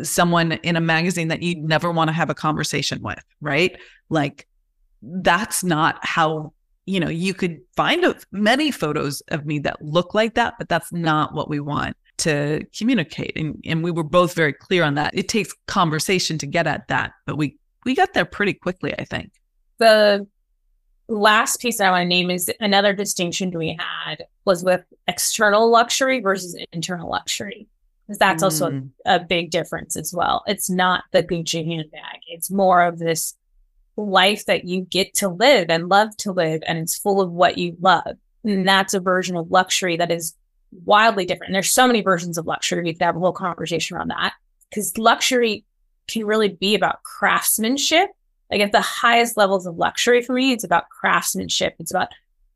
someone 0.03 0.53
in 0.53 0.77
a 0.77 0.81
magazine 0.81 1.29
that 1.29 1.43
you'd 1.43 1.59
never 1.59 1.91
want 1.91 2.09
to 2.09 2.13
have 2.13 2.31
a 2.31 2.35
conversation 2.35 3.03
with, 3.03 3.23
right? 3.41 3.79
Like 4.09 4.47
that's 5.03 5.65
not 5.65 5.99
how 6.03 6.53
you 6.87 7.01
know 7.01 7.09
you 7.09 7.35
could 7.35 7.61
find 7.77 8.05
a, 8.05 8.17
many 8.33 8.71
photos 8.71 9.21
of 9.29 9.47
me 9.47 9.59
that 9.61 9.83
look 9.83 10.15
like 10.15 10.35
that, 10.35 10.55
but 10.59 10.69
that's 10.69 10.93
not 10.93 11.35
what 11.35 11.49
we 11.49 11.61
want 11.61 11.97
to 12.19 12.65
communicate. 12.77 13.33
And 13.37 13.63
and 13.65 13.83
we 13.83 13.91
were 13.91 14.05
both 14.05 14.35
very 14.35 14.53
clear 14.53 14.85
on 14.85 14.95
that. 14.95 15.15
It 15.17 15.29
takes 15.29 15.53
conversation 15.67 16.39
to 16.39 16.47
get 16.47 16.67
at 16.67 16.89
that, 16.89 17.13
but 17.27 17.37
we 17.37 17.57
we 17.85 17.95
got 17.95 18.13
there 18.13 18.25
pretty 18.25 18.55
quickly, 18.55 18.95
I 18.99 19.05
think. 19.05 19.33
The 19.79 20.27
last 21.09 21.61
piece 21.61 21.81
I 21.81 21.91
want 21.91 22.03
to 22.03 22.09
name 22.09 22.31
is 22.31 22.51
another 22.61 22.93
distinction 22.93 23.51
we 23.51 23.77
had 23.79 24.25
was 24.45 24.63
with 24.63 24.85
external 25.09 25.71
luxury 25.71 26.21
versus 26.21 26.57
internal 26.73 27.11
luxury 27.11 27.67
that's 28.19 28.43
mm. 28.43 28.47
also 28.47 28.83
a, 29.07 29.21
big 29.21 29.51
difference 29.51 29.97
as 29.97 30.13
well. 30.13 30.43
It's 30.47 30.69
not 30.69 31.05
the 31.13 31.23
Gucci 31.23 31.65
handbag. 31.65 32.21
It's 32.29 32.51
more 32.51 32.83
of 32.83 32.99
this 32.99 33.35
life 33.97 34.47
that 34.47 34.65
you 34.65 34.83
get 34.83 35.15
to 35.15 35.29
live 35.29 35.67
and 35.69 35.89
love 35.89 36.17
to 36.19 36.33
live, 36.33 36.63
and 36.67 36.79
it's 36.79 36.99
full 36.99 37.21
of 37.21 37.31
what 37.31 37.59
you 37.59 37.77
love. 37.81 38.17
And 38.45 38.67
that's 38.67 38.95
a 38.95 39.01
version 39.01 39.37
of 39.37 39.51
luxury 39.51 39.97
that 39.99 40.11
is 40.11 40.35
wildly 40.85 41.27
different. 41.27 41.51
And 41.51 41.55
there's 41.55 41.73
so 41.73 41.87
many 41.87 42.01
versions 42.01 42.39
of 42.39 42.47
luxury. 42.47 42.83
We 42.83 42.93
could 42.95 43.03
have 43.03 43.17
a 43.17 43.21
whole 43.21 43.33
conversation 43.33 43.97
around 43.97 44.09
that 44.09 44.35
because 44.69 44.97
luxury 44.97 45.65
can 46.09 46.25
really 46.25 46.49
be 46.49 46.75
about 46.75 47.03
craftsmanship. 47.03 48.11
Like 48.51 48.61
at 48.61 48.73
the 48.73 48.81
highest 48.81 49.37
levels 49.37 49.67
of 49.67 49.77
luxury 49.77 50.23
for 50.23 50.33
me, 50.33 50.53
it's 50.53 50.65
about 50.65 50.89
craftsmanship. 50.89 51.75
It's 51.79 51.93
about 51.93 52.09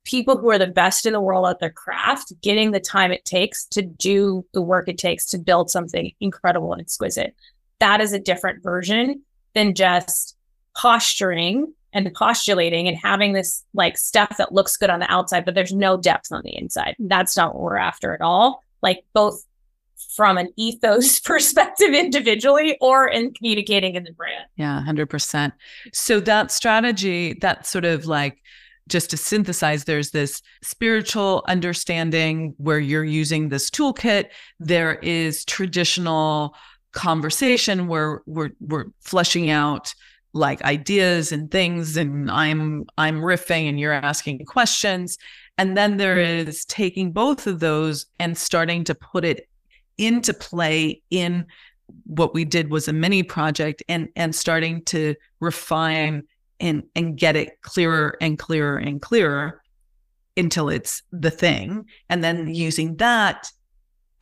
people 0.04 0.36
who 0.36 0.50
are 0.50 0.58
the 0.58 0.66
best 0.66 1.06
in 1.06 1.12
the 1.12 1.20
world 1.20 1.46
at 1.46 1.58
their 1.58 1.70
craft 1.70 2.32
getting 2.42 2.70
the 2.70 2.80
time 2.80 3.10
it 3.10 3.24
takes 3.24 3.64
to 3.66 3.82
do 3.82 4.44
the 4.52 4.62
work 4.62 4.88
it 4.88 4.98
takes 4.98 5.26
to 5.26 5.38
build 5.38 5.70
something 5.70 6.12
incredible 6.20 6.72
and 6.72 6.80
exquisite. 6.80 7.34
That 7.80 8.00
is 8.00 8.12
a 8.12 8.18
different 8.18 8.62
version 8.62 9.22
than 9.54 9.74
just 9.74 10.36
posturing 10.76 11.72
and 11.92 12.12
postulating 12.12 12.88
and 12.88 12.96
having 12.96 13.32
this 13.32 13.64
like 13.72 13.96
stuff 13.96 14.36
that 14.36 14.52
looks 14.52 14.76
good 14.76 14.90
on 14.90 15.00
the 15.00 15.10
outside, 15.10 15.44
but 15.44 15.54
there's 15.54 15.72
no 15.72 15.96
depth 15.96 16.32
on 16.32 16.42
the 16.44 16.56
inside. 16.56 16.96
That's 16.98 17.36
not 17.36 17.54
what 17.54 17.62
we're 17.62 17.76
after 17.76 18.12
at 18.12 18.20
all. 18.20 18.62
Like 18.82 19.04
both 19.14 19.44
from 20.14 20.36
an 20.36 20.48
ethos 20.56 21.20
perspective 21.24 21.94
individually 21.94 22.76
or 22.80 23.06
in 23.06 23.32
communicating 23.32 23.94
in 23.94 24.04
the 24.04 24.12
brand. 24.12 24.44
Yeah, 24.56 24.82
100%. 24.86 25.52
So 25.92 26.20
that 26.20 26.50
strategy, 26.50 27.34
that 27.40 27.66
sort 27.66 27.84
of 27.84 28.06
like 28.06 28.42
just 28.88 29.10
to 29.10 29.16
synthesize, 29.16 29.84
there's 29.84 30.10
this 30.10 30.42
spiritual 30.62 31.44
understanding 31.48 32.54
where 32.58 32.78
you're 32.78 33.04
using 33.04 33.48
this 33.48 33.70
toolkit. 33.70 34.26
There 34.60 34.96
is 34.96 35.44
traditional 35.44 36.54
conversation 36.92 37.88
where 37.88 38.22
we're 38.26 38.50
we're 38.60 38.86
fleshing 39.00 39.50
out 39.50 39.94
like 40.32 40.62
ideas 40.62 41.32
and 41.32 41.50
things 41.50 41.96
and 41.96 42.30
I'm 42.30 42.84
I'm 42.98 43.20
riffing 43.20 43.68
and 43.68 43.78
you're 43.78 43.92
asking 43.92 44.44
questions. 44.46 45.18
And 45.56 45.76
then 45.76 45.96
there 45.96 46.16
mm-hmm. 46.16 46.48
is 46.48 46.64
taking 46.64 47.12
both 47.12 47.46
of 47.46 47.60
those 47.60 48.06
and 48.18 48.36
starting 48.36 48.84
to 48.84 48.94
put 48.94 49.24
it 49.24 49.48
into 49.96 50.34
play 50.34 51.02
in 51.10 51.46
what 52.04 52.34
we 52.34 52.44
did 52.44 52.70
was 52.70 52.88
a 52.88 52.92
mini 52.92 53.22
project 53.22 53.82
and 53.88 54.08
and 54.16 54.34
starting 54.34 54.82
to 54.84 55.14
refine 55.40 56.24
and 56.60 56.84
and 56.94 57.18
get 57.18 57.36
it 57.36 57.60
clearer 57.62 58.16
and 58.20 58.38
clearer 58.38 58.76
and 58.76 59.00
clearer 59.00 59.62
until 60.36 60.68
it's 60.68 61.02
the 61.12 61.30
thing. 61.30 61.86
And 62.08 62.24
then 62.24 62.54
using 62.54 62.96
that 62.96 63.50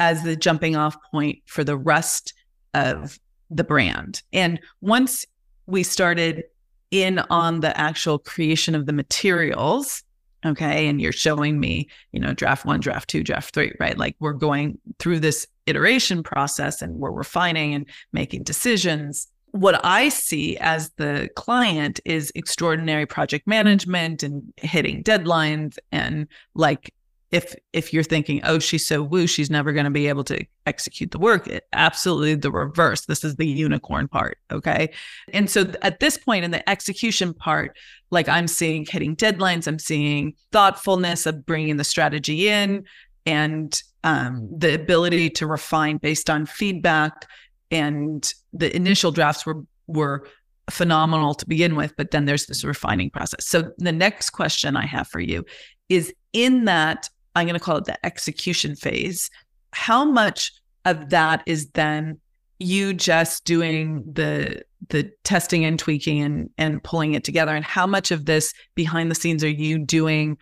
as 0.01 0.23
the 0.23 0.37
jumping 0.37 0.77
off 0.77 0.97
point 1.11 1.39
for 1.47 1.65
the 1.65 1.77
rest 1.77 2.35
of 2.75 3.19
the 3.51 3.65
brand. 3.65 4.23
And 4.33 4.61
once 4.81 5.25
we 5.67 5.83
started 5.83 6.45
in 6.91 7.21
on 7.31 7.61
the 7.61 7.79
actual 7.79 8.19
creation 8.19 8.75
of 8.75 8.87
the 8.87 8.93
materials 8.93 10.03
okay 10.45 10.89
and 10.89 11.01
you're 11.01 11.13
showing 11.13 11.59
me 11.59 11.89
you 12.11 12.21
know 12.21 12.35
draft 12.35 12.67
1 12.67 12.81
draft 12.81 13.09
2 13.09 13.23
draft 13.23 13.55
3 13.55 13.73
right? 13.81 13.97
Like 13.97 14.17
we're 14.19 14.33
going 14.33 14.79
through 14.99 15.21
this 15.21 15.47
iteration 15.67 16.23
process 16.23 16.83
and 16.83 16.97
we're 16.97 17.13
refining 17.13 17.75
and 17.75 17.87
making 18.13 18.43
decisions 18.43 19.29
what 19.53 19.85
I 19.85 20.09
see 20.09 20.57
as 20.59 20.91
the 20.97 21.29
client 21.37 22.01
is 22.05 22.33
extraordinary 22.35 23.07
project 23.07 23.47
management 23.47 24.23
and 24.23 24.53
hitting 24.57 25.03
deadlines 25.05 25.79
and 25.93 26.27
like 26.55 26.93
if 27.31 27.55
if 27.73 27.93
you're 27.93 28.03
thinking 28.03 28.41
oh 28.45 28.59
she's 28.59 28.87
so 28.87 29.03
woo 29.03 29.27
she's 29.27 29.51
never 29.51 29.73
going 29.73 29.85
to 29.85 29.91
be 29.91 30.07
able 30.07 30.25
to 30.25 30.45
execute 30.67 31.11
the 31.11 31.19
work 31.19 31.47
it, 31.47 31.65
absolutely 31.73 32.35
the 32.35 32.51
reverse. 32.51 33.07
This 33.07 33.25
is 33.25 33.37
the 33.37 33.47
unicorn 33.47 34.09
part 34.09 34.39
okay? 34.51 34.91
And 35.33 35.49
so 35.51 35.71
at 35.83 36.01
this 36.01 36.17
point 36.17 36.45
in 36.45 36.51
the 36.51 36.69
execution 36.69 37.35
part 37.35 37.77
like 38.11 38.29
i'm 38.29 38.47
seeing 38.47 38.87
hitting 38.87 39.17
deadlines 39.17 39.67
i'm 39.67 39.79
seeing 39.79 40.35
thoughtfulness 40.53 41.27
of 41.27 41.45
bringing 41.45 41.77
the 41.77 41.85
strategy 41.85 42.49
in 42.49 42.85
and 43.27 43.83
um, 44.05 44.49
the 44.57 44.75
ability 44.75 45.31
to 45.31 45.47
refine 45.47 45.97
based 45.97 46.29
on 46.29 46.47
feedback 46.47 47.29
and 47.73 48.35
the 48.53 48.75
initial 48.77 49.11
drafts 49.11 49.45
were 49.45 49.65
were 49.89 50.27
phenomenal 50.71 51.35
to 51.35 51.47
begin 51.49 51.75
with 51.75 51.93
but 51.97 52.13
then 52.13 52.25
there's 52.25 52.47
this 52.47 52.63
refining 52.63 53.11
process 53.11 53.45
so 53.45 53.73
the 53.79 53.91
next 53.91 54.31
question 54.31 54.77
i 54.77 54.87
have 54.87 55.09
for 55.09 55.19
you 55.19 55.45
is 55.89 56.15
in 56.33 56.67
that 56.67 57.09
i'm 57.35 57.47
going 57.47 57.59
to 57.59 57.65
call 57.65 57.77
it 57.77 57.85
the 57.85 58.07
execution 58.07 58.77
phase 58.77 59.29
how 59.73 60.05
much 60.05 60.53
of 60.85 61.11
that 61.11 61.43
is 61.47 61.69
then 61.71 62.19
you 62.61 62.95
just 62.95 63.45
doing 63.45 64.05
the 64.11 64.63
the 64.89 65.11
testing 65.25 65.65
and 65.65 65.79
tweaking 65.79 66.21
and 66.23 66.51
and 66.59 66.83
pulling 66.85 67.15
it 67.15 67.25
together 67.25 67.55
and 67.55 67.65
how 67.65 67.87
much 67.87 68.13
of 68.13 68.27
this 68.27 68.55
behind 68.77 69.11
the 69.11 69.15
scenes 69.17 69.43
are 69.43 69.49
you 69.49 69.79
doing 69.79 70.39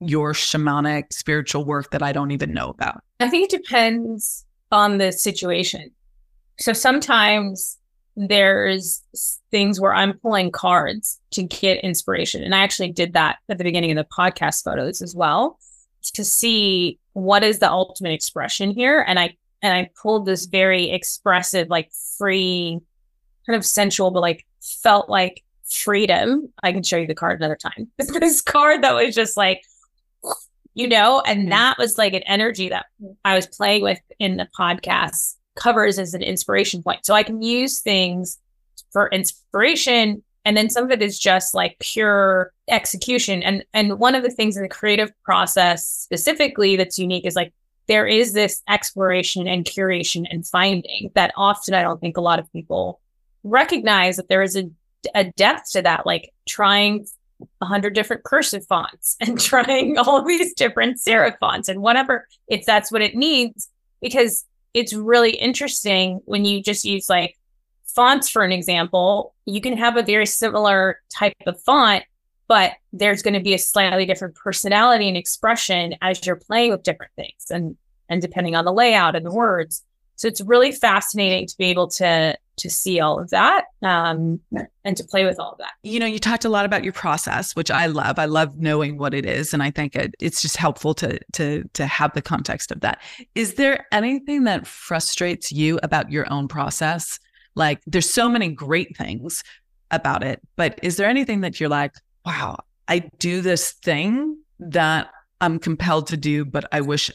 your 0.00 0.32
shamanic 0.32 1.12
spiritual 1.12 1.64
work 1.64 1.90
that 1.90 2.02
I 2.02 2.12
don't 2.12 2.30
even 2.30 2.52
know 2.52 2.68
about? 2.68 3.02
I 3.20 3.28
think 3.28 3.52
it 3.52 3.62
depends 3.62 4.44
on 4.70 4.98
the 4.98 5.12
situation. 5.12 5.90
So 6.58 6.72
sometimes 6.72 7.78
there's 8.16 9.02
things 9.50 9.80
where 9.80 9.94
I'm 9.94 10.18
pulling 10.18 10.50
cards 10.50 11.20
to 11.32 11.42
get 11.42 11.82
inspiration. 11.82 12.42
And 12.42 12.54
I 12.54 12.62
actually 12.62 12.92
did 12.92 13.14
that 13.14 13.38
at 13.48 13.58
the 13.58 13.64
beginning 13.64 13.90
of 13.90 13.96
the 13.96 14.14
podcast 14.16 14.62
photos 14.62 15.02
as 15.02 15.14
well 15.14 15.58
to 16.14 16.24
see 16.24 16.98
what 17.14 17.42
is 17.42 17.58
the 17.58 17.70
ultimate 17.70 18.12
expression 18.12 18.70
here. 18.70 19.04
And 19.06 19.18
I 19.18 19.36
and 19.62 19.72
I 19.72 19.90
pulled 20.00 20.26
this 20.26 20.44
very 20.44 20.90
expressive, 20.90 21.70
like 21.70 21.90
free, 22.18 22.78
kind 23.46 23.56
of 23.56 23.64
sensual, 23.64 24.10
but 24.10 24.20
like 24.20 24.44
felt 24.60 25.08
like 25.08 25.42
freedom. 25.66 26.52
I 26.62 26.72
can 26.72 26.82
show 26.82 26.98
you 26.98 27.06
the 27.06 27.14
card 27.14 27.40
another 27.40 27.56
time. 27.56 27.90
this 27.98 28.42
card 28.42 28.82
that 28.82 28.94
was 28.94 29.14
just 29.14 29.38
like, 29.38 29.62
you 30.74 30.86
know, 30.86 31.22
and 31.26 31.40
mm-hmm. 31.40 31.50
that 31.50 31.78
was 31.78 31.96
like 31.96 32.12
an 32.12 32.24
energy 32.24 32.68
that 32.68 32.86
I 33.24 33.34
was 33.34 33.46
playing 33.46 33.82
with 33.82 34.00
in 34.18 34.36
the 34.36 34.48
podcast 34.58 35.36
covers 35.56 35.98
as 35.98 36.14
an 36.14 36.22
inspiration 36.22 36.82
point. 36.82 37.06
So 37.06 37.14
I 37.14 37.22
can 37.22 37.42
use 37.42 37.80
things 37.80 38.38
for 38.92 39.08
inspiration 39.08 40.22
and 40.46 40.56
then 40.56 40.68
some 40.68 40.84
of 40.84 40.90
it 40.90 41.00
is 41.00 41.18
just 41.18 41.54
like 41.54 41.76
pure 41.78 42.52
execution 42.68 43.42
and 43.42 43.64
and 43.72 43.98
one 43.98 44.14
of 44.14 44.22
the 44.22 44.30
things 44.30 44.56
in 44.56 44.62
the 44.62 44.68
creative 44.68 45.10
process 45.22 45.86
specifically 45.86 46.76
that's 46.76 46.98
unique 46.98 47.24
is 47.24 47.34
like 47.34 47.52
there 47.86 48.06
is 48.06 48.32
this 48.32 48.62
exploration 48.68 49.46
and 49.46 49.64
curation 49.64 50.26
and 50.30 50.46
finding 50.46 51.10
that 51.14 51.32
often 51.36 51.74
I 51.74 51.82
don't 51.82 52.00
think 52.00 52.16
a 52.16 52.22
lot 52.22 52.38
of 52.38 52.50
people 52.52 53.00
recognize 53.42 54.16
that 54.16 54.28
there 54.28 54.42
is 54.42 54.56
a, 54.56 54.70
a 55.14 55.24
depth 55.24 55.72
to 55.72 55.82
that, 55.82 56.06
like 56.06 56.32
trying 56.48 57.06
a 57.60 57.66
hundred 57.66 57.94
different 57.94 58.24
cursive 58.24 58.64
fonts 58.66 59.16
and 59.20 59.38
trying 59.38 59.98
all 59.98 60.24
these 60.24 60.54
different 60.54 60.98
serif 60.98 61.38
fonts 61.38 61.68
and 61.68 61.82
whatever 61.82 62.26
it's 62.48 62.64
that's 62.64 62.90
what 62.90 63.02
it 63.02 63.14
needs 63.14 63.68
because 64.00 64.44
it's 64.74 64.92
really 64.92 65.30
interesting 65.30 66.20
when 66.24 66.44
you 66.44 66.62
just 66.62 66.84
use 66.84 67.08
like 67.08 67.38
fonts 67.86 68.28
for 68.28 68.42
an 68.42 68.52
example 68.52 69.34
you 69.46 69.60
can 69.60 69.76
have 69.76 69.96
a 69.96 70.02
very 70.02 70.26
similar 70.26 71.00
type 71.10 71.34
of 71.46 71.60
font 71.62 72.04
but 72.48 72.72
there's 72.92 73.22
going 73.22 73.34
to 73.34 73.40
be 73.40 73.54
a 73.54 73.58
slightly 73.58 74.04
different 74.04 74.34
personality 74.34 75.08
and 75.08 75.16
expression 75.16 75.94
as 76.02 76.24
you're 76.26 76.36
playing 76.36 76.70
with 76.70 76.82
different 76.82 77.12
things 77.16 77.46
and 77.50 77.76
and 78.08 78.20
depending 78.20 78.54
on 78.54 78.64
the 78.64 78.72
layout 78.72 79.16
and 79.16 79.24
the 79.24 79.32
words. 79.32 79.82
So 80.16 80.28
it's 80.28 80.40
really 80.40 80.72
fascinating 80.72 81.46
to 81.46 81.56
be 81.56 81.66
able 81.66 81.88
to 81.88 82.36
to 82.56 82.70
see 82.70 83.00
all 83.00 83.18
of 83.18 83.30
that 83.30 83.64
um, 83.82 84.40
and 84.84 84.96
to 84.96 85.04
play 85.04 85.24
with 85.24 85.38
all 85.38 85.52
of 85.52 85.58
that. 85.58 85.72
You 85.82 85.98
know, 85.98 86.06
you 86.06 86.18
talked 86.18 86.44
a 86.44 86.48
lot 86.48 86.64
about 86.64 86.84
your 86.84 86.92
process, 86.92 87.54
which 87.56 87.70
I 87.70 87.86
love. 87.86 88.18
I 88.18 88.26
love 88.26 88.58
knowing 88.58 88.98
what 88.98 89.14
it 89.14 89.26
is, 89.26 89.52
and 89.52 89.62
I 89.62 89.70
think 89.70 89.96
it, 89.96 90.14
it's 90.20 90.42
just 90.42 90.56
helpful 90.56 90.94
to 90.94 91.18
to 91.32 91.64
to 91.74 91.86
have 91.86 92.12
the 92.14 92.22
context 92.22 92.70
of 92.70 92.80
that. 92.80 93.00
Is 93.34 93.54
there 93.54 93.86
anything 93.92 94.44
that 94.44 94.66
frustrates 94.66 95.52
you 95.52 95.78
about 95.82 96.10
your 96.10 96.30
own 96.32 96.48
process? 96.48 97.18
Like, 97.54 97.80
there's 97.86 98.10
so 98.10 98.28
many 98.28 98.48
great 98.48 98.96
things 98.96 99.42
about 99.90 100.24
it, 100.24 100.40
but 100.56 100.78
is 100.82 100.96
there 100.96 101.08
anything 101.08 101.42
that 101.42 101.60
you're 101.60 101.68
like, 101.68 101.92
wow, 102.26 102.58
I 102.88 103.10
do 103.18 103.40
this 103.40 103.72
thing 103.72 104.38
that 104.58 105.10
I'm 105.40 105.58
compelled 105.58 106.08
to 106.08 106.16
do, 106.16 106.44
but 106.44 106.64
I 106.72 106.80
wish, 106.80 107.10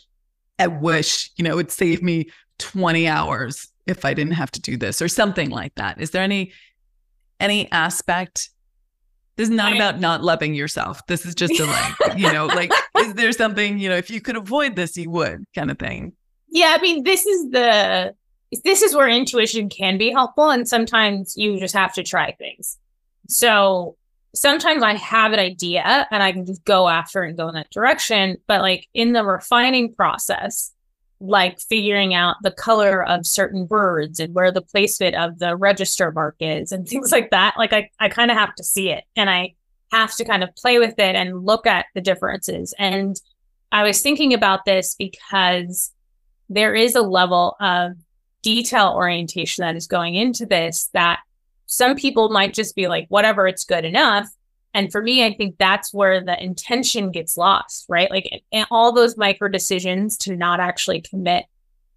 I 0.57 0.67
wish, 0.67 1.31
you 1.35 1.43
know, 1.43 1.51
it 1.51 1.55
would 1.55 1.71
save 1.71 2.01
me 2.01 2.29
20 2.59 3.07
hours 3.07 3.67
if 3.89 4.05
I 4.05 4.13
didn't 4.13 4.33
have 4.33 4.51
to 4.51 4.61
do 4.61 4.77
this 4.77 5.01
or 5.01 5.07
something 5.07 5.49
like 5.49 5.75
that. 5.75 5.99
Is 5.99 6.11
there 6.11 6.23
any 6.23 6.53
any 7.39 7.71
aspect 7.71 8.49
this 9.39 9.47
is 9.47 9.55
not 9.55 9.73
about 9.73 10.01
not 10.01 10.21
loving 10.21 10.53
yourself. 10.53 10.99
This 11.07 11.25
is 11.25 11.33
just 11.33 11.57
a 11.61 11.65
like, 11.65 12.17
you 12.17 12.29
know, 12.33 12.47
like 12.47 12.73
is 12.97 13.13
there 13.13 13.31
something, 13.31 13.79
you 13.79 13.87
know, 13.87 13.95
if 13.95 14.09
you 14.09 14.19
could 14.19 14.35
avoid 14.35 14.75
this, 14.75 14.97
you 14.97 15.09
would 15.11 15.45
kind 15.55 15.71
of 15.71 15.79
thing. 15.79 16.11
Yeah, 16.49 16.75
I 16.77 16.81
mean, 16.81 17.03
this 17.03 17.25
is 17.25 17.49
the 17.49 18.13
this 18.65 18.81
is 18.81 18.93
where 18.93 19.07
intuition 19.07 19.69
can 19.69 19.97
be 19.97 20.11
helpful 20.11 20.49
and 20.49 20.67
sometimes 20.67 21.37
you 21.37 21.57
just 21.57 21.73
have 21.73 21.93
to 21.93 22.03
try 22.03 22.33
things. 22.33 22.77
So 23.29 23.95
sometimes 24.35 24.83
I 24.83 24.95
have 24.95 25.31
an 25.31 25.39
idea 25.39 26.05
and 26.11 26.21
I 26.21 26.33
can 26.33 26.45
just 26.45 26.65
go 26.65 26.89
after 26.89 27.23
and 27.23 27.37
go 27.37 27.47
in 27.47 27.55
that 27.55 27.69
direction, 27.69 28.39
but 28.45 28.59
like 28.59 28.89
in 28.93 29.13
the 29.13 29.23
refining 29.23 29.93
process, 29.93 30.73
like 31.22 31.59
figuring 31.59 32.13
out 32.13 32.38
the 32.43 32.51
color 32.51 33.03
of 33.03 33.26
certain 33.26 33.67
words 33.67 34.20
and 34.20 34.34
where 34.34 34.51
the 34.51 34.61
placement 34.61 35.15
of 35.15 35.39
the 35.39 35.55
register 35.55 36.11
mark 36.11 36.36
is 36.39 36.72
and 36.72 36.88
things 36.88 37.11
like 37.11 37.32
that. 37.32 37.55
Like 37.57 37.74
I, 37.74 37.89
I 37.99 38.09
kind 38.09 38.32
of 38.32 38.38
have 38.38 38.55
to 38.55 38.63
see 38.63 38.89
it 38.89 39.03
and 39.15 39.30
I 39.30 39.55
have 39.91 40.15
to 40.15 40.26
kind 40.26 40.43
of 40.43 40.55
play 40.55 40.80
with 40.80 40.97
it 40.99 41.15
and 41.15 41.45
look 41.45 41.65
at 41.65 41.88
the 41.95 42.01
differences. 42.01 42.74
And 42.78 43.20
I 43.72 43.84
was 43.84 44.01
thinking 44.01 44.34
about 44.34 44.65
this 44.65 44.95
because 44.95 45.91
there 46.49 46.76
is 46.76 46.95
a 46.95 47.01
level 47.01 47.55
of 47.59 47.93
detail 48.41 48.93
orientation 48.95 49.63
that 49.63 49.76
is 49.76 49.88
going 49.88 50.15
into 50.15 50.45
this 50.45 50.89
that 50.93 51.20
some 51.65 51.95
people 51.95 52.30
might 52.30 52.53
just 52.53 52.76
be 52.76 52.88
like, 52.88 53.05
whatever, 53.09 53.47
it's 53.47 53.63
good 53.63 53.86
enough. 53.86 54.28
And 54.74 54.91
for 54.91 55.01
me, 55.01 55.26
I 55.26 55.34
think 55.34 55.57
that's 55.57 55.93
where 55.93 56.24
the 56.24 56.41
intention 56.41 57.11
gets 57.11 57.38
lost, 57.38 57.86
right? 57.89 58.09
Like 58.11 58.43
all 58.70 58.91
those 58.91 59.17
micro 59.17 59.49
decisions 59.49 60.17
to 60.20 60.36
not 60.36 60.59
actually 60.59 61.01
commit 61.01 61.45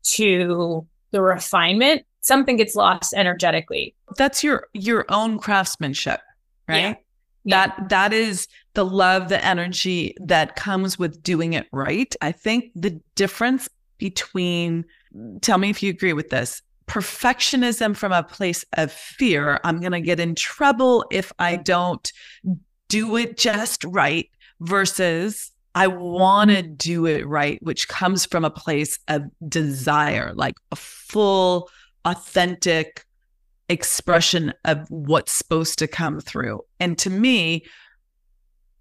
to 0.04 0.86
the 1.10 1.22
refinement, 1.22 2.04
something 2.20 2.56
gets 2.56 2.74
lost 2.74 3.12
energetically. 3.14 3.94
That's 4.16 4.42
your 4.42 4.68
your 4.72 5.04
own 5.08 5.38
craftsmanship, 5.38 6.20
right? 6.66 6.96
Yeah. 7.44 7.66
That 7.66 7.88
that 7.90 8.12
is 8.12 8.48
the 8.74 8.84
love, 8.84 9.28
the 9.28 9.44
energy 9.44 10.14
that 10.24 10.56
comes 10.56 10.98
with 10.98 11.22
doing 11.22 11.52
it 11.52 11.66
right. 11.72 12.14
I 12.22 12.32
think 12.32 12.70
the 12.74 13.00
difference 13.14 13.68
between 13.98 14.84
tell 15.42 15.58
me 15.58 15.70
if 15.70 15.82
you 15.82 15.90
agree 15.90 16.12
with 16.12 16.30
this 16.30 16.62
perfectionism 16.92 17.96
from 17.96 18.12
a 18.12 18.22
place 18.22 18.66
of 18.74 18.92
fear. 18.92 19.58
I'm 19.64 19.80
going 19.80 19.92
to 19.92 20.00
get 20.02 20.20
in 20.20 20.34
trouble 20.34 21.06
if 21.10 21.32
I 21.38 21.56
don't 21.56 22.12
do 22.88 23.16
it 23.16 23.38
just 23.38 23.82
right 23.84 24.28
versus 24.60 25.52
I 25.74 25.86
want 25.86 26.50
to 26.50 26.60
do 26.60 27.06
it 27.06 27.26
right, 27.26 27.58
which 27.62 27.88
comes 27.88 28.26
from 28.26 28.44
a 28.44 28.50
place 28.50 28.98
of 29.08 29.22
desire, 29.48 30.34
like 30.34 30.56
a 30.70 30.76
full, 30.76 31.70
authentic 32.04 33.06
expression 33.70 34.52
of 34.66 34.86
what's 34.90 35.32
supposed 35.32 35.78
to 35.78 35.88
come 35.88 36.20
through. 36.20 36.60
And 36.78 36.98
to 36.98 37.08
me, 37.08 37.64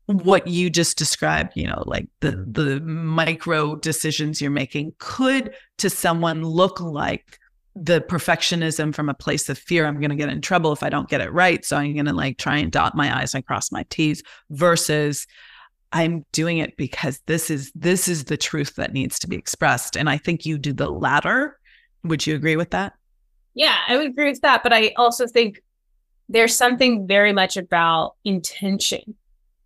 what 0.07 0.47
you 0.47 0.69
just 0.69 0.97
described, 0.97 1.53
you 1.55 1.67
know, 1.67 1.83
like 1.85 2.09
the 2.19 2.31
mm-hmm. 2.31 2.51
the 2.51 2.81
micro 2.81 3.77
decisions 3.77 4.41
you're 4.41 4.51
making 4.51 4.95
could 4.97 5.55
to 5.77 5.89
someone 5.89 6.43
look 6.43 6.81
like 6.81 7.39
the 7.75 8.01
perfectionism 8.01 8.93
from 8.93 9.07
a 9.07 9.13
place 9.13 9.47
of 9.47 9.57
fear 9.57 9.85
i'm 9.85 9.99
going 9.99 10.09
to 10.09 10.15
get 10.15 10.29
in 10.29 10.41
trouble 10.41 10.73
if 10.73 10.83
i 10.83 10.89
don't 10.89 11.09
get 11.09 11.21
it 11.21 11.31
right. 11.31 11.63
So 11.63 11.77
i'm 11.77 11.93
going 11.93 12.05
to 12.05 12.13
like 12.13 12.37
try 12.37 12.57
and 12.57 12.71
dot 12.71 12.95
my 12.95 13.21
i's 13.21 13.33
and 13.33 13.45
cross 13.45 13.71
my 13.71 13.85
t's 13.89 14.23
versus 14.49 15.25
i'm 15.93 16.25
doing 16.31 16.57
it 16.57 16.75
because 16.77 17.21
this 17.27 17.49
is 17.49 17.71
this 17.73 18.07
is 18.07 18.25
the 18.25 18.37
truth 18.37 18.75
that 18.75 18.93
needs 18.93 19.19
to 19.19 19.27
be 19.27 19.35
expressed. 19.35 19.95
And 19.95 20.09
i 20.09 20.17
think 20.17 20.45
you 20.45 20.57
do 20.57 20.73
the 20.73 20.89
latter. 20.89 21.57
Would 22.03 22.25
you 22.27 22.35
agree 22.35 22.55
with 22.55 22.71
that? 22.71 22.93
Yeah 23.53 23.77
i 23.87 23.97
would 23.97 24.07
agree 24.07 24.29
with 24.29 24.41
that. 24.41 24.63
But 24.63 24.73
i 24.73 24.93
also 24.97 25.27
think 25.27 25.61
there's 26.27 26.55
something 26.55 27.07
very 27.07 27.33
much 27.33 27.57
about 27.57 28.15
intention 28.23 29.15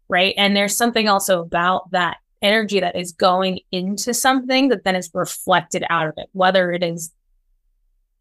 right? 0.07 0.33
And 0.37 0.55
there's 0.55 0.77
something 0.77 1.07
also 1.07 1.41
about 1.41 1.91
that 1.91 2.17
energy 2.41 2.79
that 2.79 2.95
is 2.95 3.11
going 3.11 3.59
into 3.71 4.13
something 4.13 4.69
that 4.69 4.83
then 4.83 4.95
is 4.95 5.09
reflected 5.13 5.83
out 5.89 6.07
of 6.07 6.13
it 6.17 6.27
whether 6.33 6.71
it 6.71 6.83
is 6.83 7.11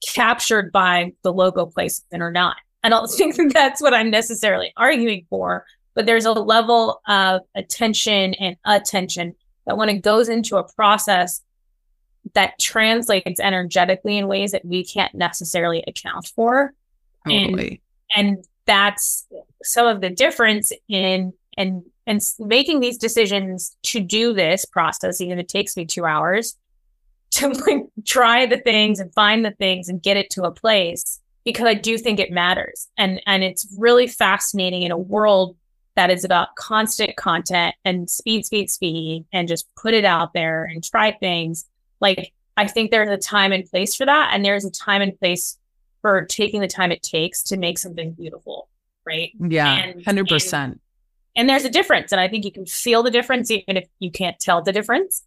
captured 0.09 0.73
by 0.73 1.13
the 1.23 1.33
logo 1.33 1.67
placement 1.67 2.23
or 2.23 2.31
not. 2.31 2.57
I 2.83 2.89
don't 2.89 3.09
think 3.11 3.37
that 3.37 3.53
that's 3.53 3.83
what 3.83 3.95
I'm 3.95 4.11
necessarily 4.11 4.73
arguing 4.77 5.27
for, 5.31 5.65
but 5.95 6.07
there's 6.07 6.27
a 6.27 6.33
level 6.33 7.01
of 7.07 7.43
attention 7.55 8.35
and 8.35 8.57
attention 8.65 9.35
that 9.67 9.77
when 9.77 9.89
it 9.89 10.03
goes 10.03 10.29
into 10.29 10.57
a 10.57 10.73
process 10.75 11.43
that 12.33 12.59
translates 12.59 13.41
energetically 13.41 14.17
in 14.17 14.29
ways 14.29 14.53
that 14.53 14.65
we 14.65 14.85
can't 14.85 15.15
necessarily 15.15 15.85
account 15.87 16.31
for. 16.35 16.73
Totally. 17.27 17.81
And, 18.15 18.29
and 18.37 18.45
that's 18.67 19.27
some 19.63 19.87
of 19.87 20.01
the 20.01 20.11
difference 20.11 20.73
in 20.89 21.33
and 21.57 21.85
and 22.07 22.21
making 22.39 22.81
these 22.81 22.99
decisions 22.99 23.77
to 23.83 24.01
do 24.01 24.35
this 24.35 24.65
process, 24.65 25.21
even 25.21 25.39
if 25.39 25.45
it 25.45 25.49
takes 25.49 25.77
me 25.77 25.87
two 25.87 26.05
hours, 26.05 26.57
to 27.35 27.49
like 27.67 27.87
try 28.05 28.47
the 28.47 28.59
things 28.59 29.01
and 29.01 29.13
find 29.15 29.45
the 29.45 29.53
things 29.53 29.89
and 29.89 30.03
get 30.03 30.17
it 30.17 30.31
to 30.31 30.43
a 30.43 30.51
place 30.51 31.21
because 31.45 31.67
I 31.67 31.75
do 31.75 31.99
think 31.99 32.19
it 32.19 32.31
matters. 32.31 32.89
And 32.97 33.21
and 33.27 33.45
it's 33.45 33.67
really 33.79 34.07
fascinating 34.07 34.83
in 34.83 34.91
a 34.91 34.99
world 34.99 35.57
that 35.97 36.11
is 36.11 36.25
about 36.25 36.57
constant 36.57 37.17
content 37.17 37.75
and 37.85 38.11
speed, 38.11 38.45
speed, 38.45 38.71
speed, 38.71 39.27
and 39.33 39.47
just 39.47 39.67
put 39.77 39.95
it 39.95 40.05
out 40.05 40.33
there 40.33 40.65
and 40.65 40.83
try 40.83 41.13
things. 41.13 41.67
Like 42.01 42.33
I 42.57 42.67
think 42.67 42.91
there's 42.91 43.11
a 43.11 43.17
time 43.17 43.53
and 43.53 43.65
place 43.65 43.95
for 43.95 44.07
that. 44.07 44.31
And 44.33 44.45
there's 44.45 44.65
a 44.65 44.71
time 44.71 45.03
and 45.03 45.19
place 45.19 45.59
for 46.03 46.25
taking 46.25 46.61
the 46.61 46.69
time 46.69 46.93
it 46.93 47.03
takes 47.03 47.43
to 47.45 47.57
make 47.57 47.79
something 47.79 48.13
beautiful. 48.13 48.69
Right. 49.07 49.33
Yeah. 49.39 49.73
And, 49.73 50.05
100%. 50.05 50.55
And, 50.55 50.81
and 51.37 51.49
there's 51.49 51.65
a 51.65 51.71
difference. 51.71 52.13
And 52.13 52.21
I 52.21 52.29
think 52.29 52.45
you 52.45 52.53
can 52.53 52.67
feel 52.67 53.03
the 53.03 53.11
difference 53.11 53.51
even 53.51 53.77
if 53.77 53.89
you 53.99 54.11
can't 54.11 54.39
tell 54.39 54.63
the 54.63 54.73
difference. 54.73 55.25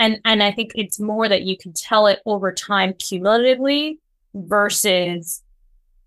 And 0.00 0.18
and 0.24 0.42
I 0.42 0.50
think 0.50 0.72
it's 0.74 0.98
more 0.98 1.28
that 1.28 1.42
you 1.42 1.56
can 1.56 1.74
tell 1.74 2.06
it 2.06 2.20
over 2.24 2.50
time 2.52 2.94
cumulatively 2.94 4.00
versus 4.34 5.42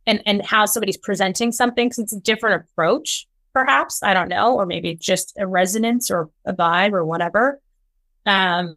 and 0.08 0.22
and 0.26 0.44
how 0.44 0.66
somebody's 0.66 0.98
presenting 0.98 1.52
something 1.52 1.88
because 1.88 2.00
it's 2.00 2.14
a 2.14 2.20
different 2.20 2.64
approach, 2.64 3.28
perhaps. 3.54 4.02
I 4.02 4.16
don't 4.16 4.30
know, 4.30 4.56
or 4.56 4.66
maybe 4.66 4.96
just 4.96 5.36
a 5.38 5.46
resonance 5.46 6.10
or 6.10 6.30
a 6.44 6.54
vibe 6.54 6.94
or 6.94 7.06
whatever. 7.06 7.62
Um 8.26 8.76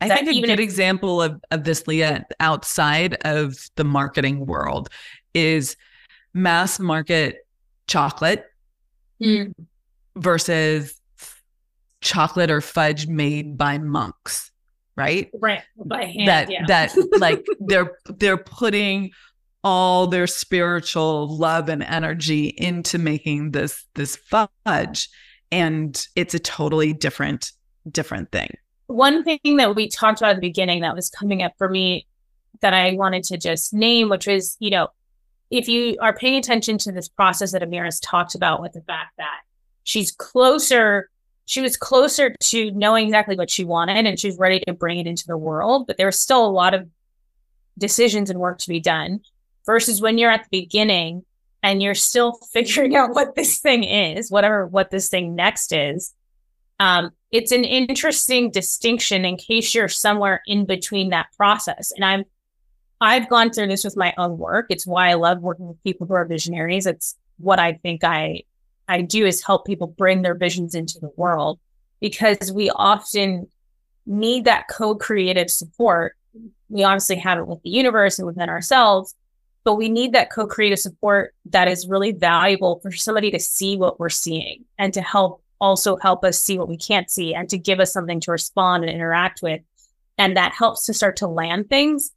I 0.00 0.08
think 0.08 0.28
a 0.28 0.40
good 0.40 0.50
if- 0.50 0.60
example 0.60 1.22
of, 1.22 1.42
of 1.50 1.64
this, 1.64 1.86
Lea, 1.86 2.20
outside 2.40 3.14
of 3.24 3.56
the 3.76 3.84
marketing 3.84 4.44
world 4.44 4.88
is 5.32 5.76
mass 6.34 6.78
market 6.78 7.46
chocolate 7.86 8.44
mm. 9.22 9.54
versus 10.16 11.00
chocolate 12.06 12.50
or 12.50 12.60
fudge 12.60 13.06
made 13.06 13.58
by 13.58 13.78
monks, 13.78 14.50
right? 14.96 15.30
Right. 15.34 15.62
By 15.76 16.04
hand. 16.04 16.28
That 16.28 16.50
yeah. 16.50 16.64
that 16.68 16.94
like 17.18 17.44
they're 17.60 17.98
they're 18.06 18.36
putting 18.36 19.10
all 19.64 20.06
their 20.06 20.26
spiritual 20.26 21.36
love 21.36 21.68
and 21.68 21.82
energy 21.82 22.46
into 22.56 22.98
making 22.98 23.50
this 23.50 23.84
this 23.94 24.16
fudge 24.16 25.08
and 25.50 26.06
it's 26.14 26.34
a 26.34 26.38
totally 26.38 26.92
different 26.92 27.52
different 27.90 28.30
thing 28.30 28.50
one 28.86 29.24
thing 29.24 29.56
that 29.56 29.74
we 29.74 29.88
talked 29.88 30.20
about 30.20 30.30
at 30.30 30.36
the 30.36 30.40
beginning 30.40 30.82
that 30.82 30.94
was 30.94 31.10
coming 31.10 31.42
up 31.42 31.52
for 31.58 31.68
me 31.68 32.06
that 32.60 32.74
I 32.74 32.92
wanted 32.92 33.24
to 33.24 33.36
just 33.36 33.74
name, 33.74 34.08
which 34.08 34.28
is, 34.28 34.56
you 34.60 34.70
know, 34.70 34.88
if 35.50 35.68
you 35.68 35.96
are 36.00 36.14
paying 36.14 36.36
attention 36.36 36.78
to 36.78 36.92
this 36.92 37.08
process 37.08 37.52
that 37.52 37.62
Amira's 37.62 38.00
talked 38.00 38.34
about 38.34 38.60
with 38.60 38.72
the 38.72 38.82
fact 38.82 39.12
that 39.18 39.40
she's 39.84 40.10
closer, 40.10 41.10
she 41.46 41.60
was 41.60 41.76
closer 41.76 42.34
to 42.40 42.70
knowing 42.72 43.06
exactly 43.06 43.36
what 43.36 43.50
she 43.50 43.64
wanted 43.64 44.04
and 44.04 44.18
she's 44.18 44.36
ready 44.36 44.60
to 44.66 44.72
bring 44.72 44.98
it 44.98 45.06
into 45.06 45.26
the 45.26 45.36
world, 45.36 45.86
but 45.86 45.96
there 45.96 46.06
was 46.06 46.18
still 46.18 46.44
a 46.44 46.50
lot 46.50 46.74
of 46.74 46.88
decisions 47.78 48.28
and 48.28 48.40
work 48.40 48.58
to 48.58 48.68
be 48.68 48.80
done 48.80 49.20
versus 49.64 50.00
when 50.00 50.18
you're 50.18 50.30
at 50.30 50.42
the 50.50 50.60
beginning 50.60 51.24
and 51.62 51.82
you're 51.82 51.94
still 51.94 52.32
figuring 52.52 52.96
out 52.96 53.14
what 53.14 53.36
this 53.36 53.58
thing 53.58 53.84
is, 53.84 54.30
whatever 54.30 54.66
what 54.66 54.90
this 54.90 55.08
thing 55.08 55.34
next 55.34 55.72
is. 55.72 56.12
Um, 56.78 57.12
it's 57.30 57.52
an 57.52 57.64
interesting 57.64 58.50
distinction 58.50 59.24
in 59.24 59.36
case 59.36 59.74
you're 59.74 59.88
somewhere 59.88 60.42
in 60.46 60.66
between 60.66 61.10
that 61.10 61.28
process. 61.36 61.92
And 61.92 62.04
I'm 62.04 62.24
I've 63.00 63.28
gone 63.28 63.50
through 63.50 63.68
this 63.68 63.84
with 63.84 63.96
my 63.96 64.14
own 64.16 64.38
work. 64.38 64.66
It's 64.70 64.86
why 64.86 65.10
I 65.10 65.14
love 65.14 65.42
working 65.42 65.68
with 65.68 65.82
people 65.84 66.06
who 66.06 66.14
are 66.14 66.24
visionaries. 66.24 66.86
It's 66.86 67.16
what 67.38 67.58
I 67.58 67.74
think 67.74 68.04
I 68.04 68.42
I 68.88 69.02
do 69.02 69.26
is 69.26 69.44
help 69.44 69.66
people 69.66 69.86
bring 69.86 70.22
their 70.22 70.34
visions 70.34 70.74
into 70.74 70.98
the 71.00 71.10
world 71.16 71.58
because 72.00 72.52
we 72.52 72.70
often 72.70 73.48
need 74.06 74.44
that 74.44 74.68
co-creative 74.68 75.50
support. 75.50 76.16
We 76.68 76.84
obviously 76.84 77.16
have 77.16 77.38
it 77.38 77.46
with 77.46 77.62
the 77.62 77.70
universe 77.70 78.18
and 78.18 78.26
within 78.26 78.48
ourselves, 78.48 79.14
but 79.64 79.74
we 79.74 79.88
need 79.88 80.12
that 80.12 80.30
co-creative 80.30 80.78
support 80.78 81.34
that 81.46 81.68
is 81.68 81.88
really 81.88 82.12
valuable 82.12 82.78
for 82.80 82.92
somebody 82.92 83.30
to 83.32 83.40
see 83.40 83.76
what 83.76 83.98
we're 83.98 84.08
seeing 84.08 84.64
and 84.78 84.94
to 84.94 85.02
help 85.02 85.42
also 85.60 85.96
help 85.96 86.24
us 86.24 86.40
see 86.40 86.58
what 86.58 86.68
we 86.68 86.76
can't 86.76 87.10
see 87.10 87.34
and 87.34 87.48
to 87.48 87.58
give 87.58 87.80
us 87.80 87.92
something 87.92 88.20
to 88.20 88.30
respond 88.30 88.84
and 88.84 88.92
interact 88.92 89.42
with. 89.42 89.62
And 90.18 90.36
that 90.36 90.52
helps 90.52 90.86
to 90.86 90.94
start 90.94 91.16
to 91.16 91.26
land 91.26 91.68
things 91.68 92.12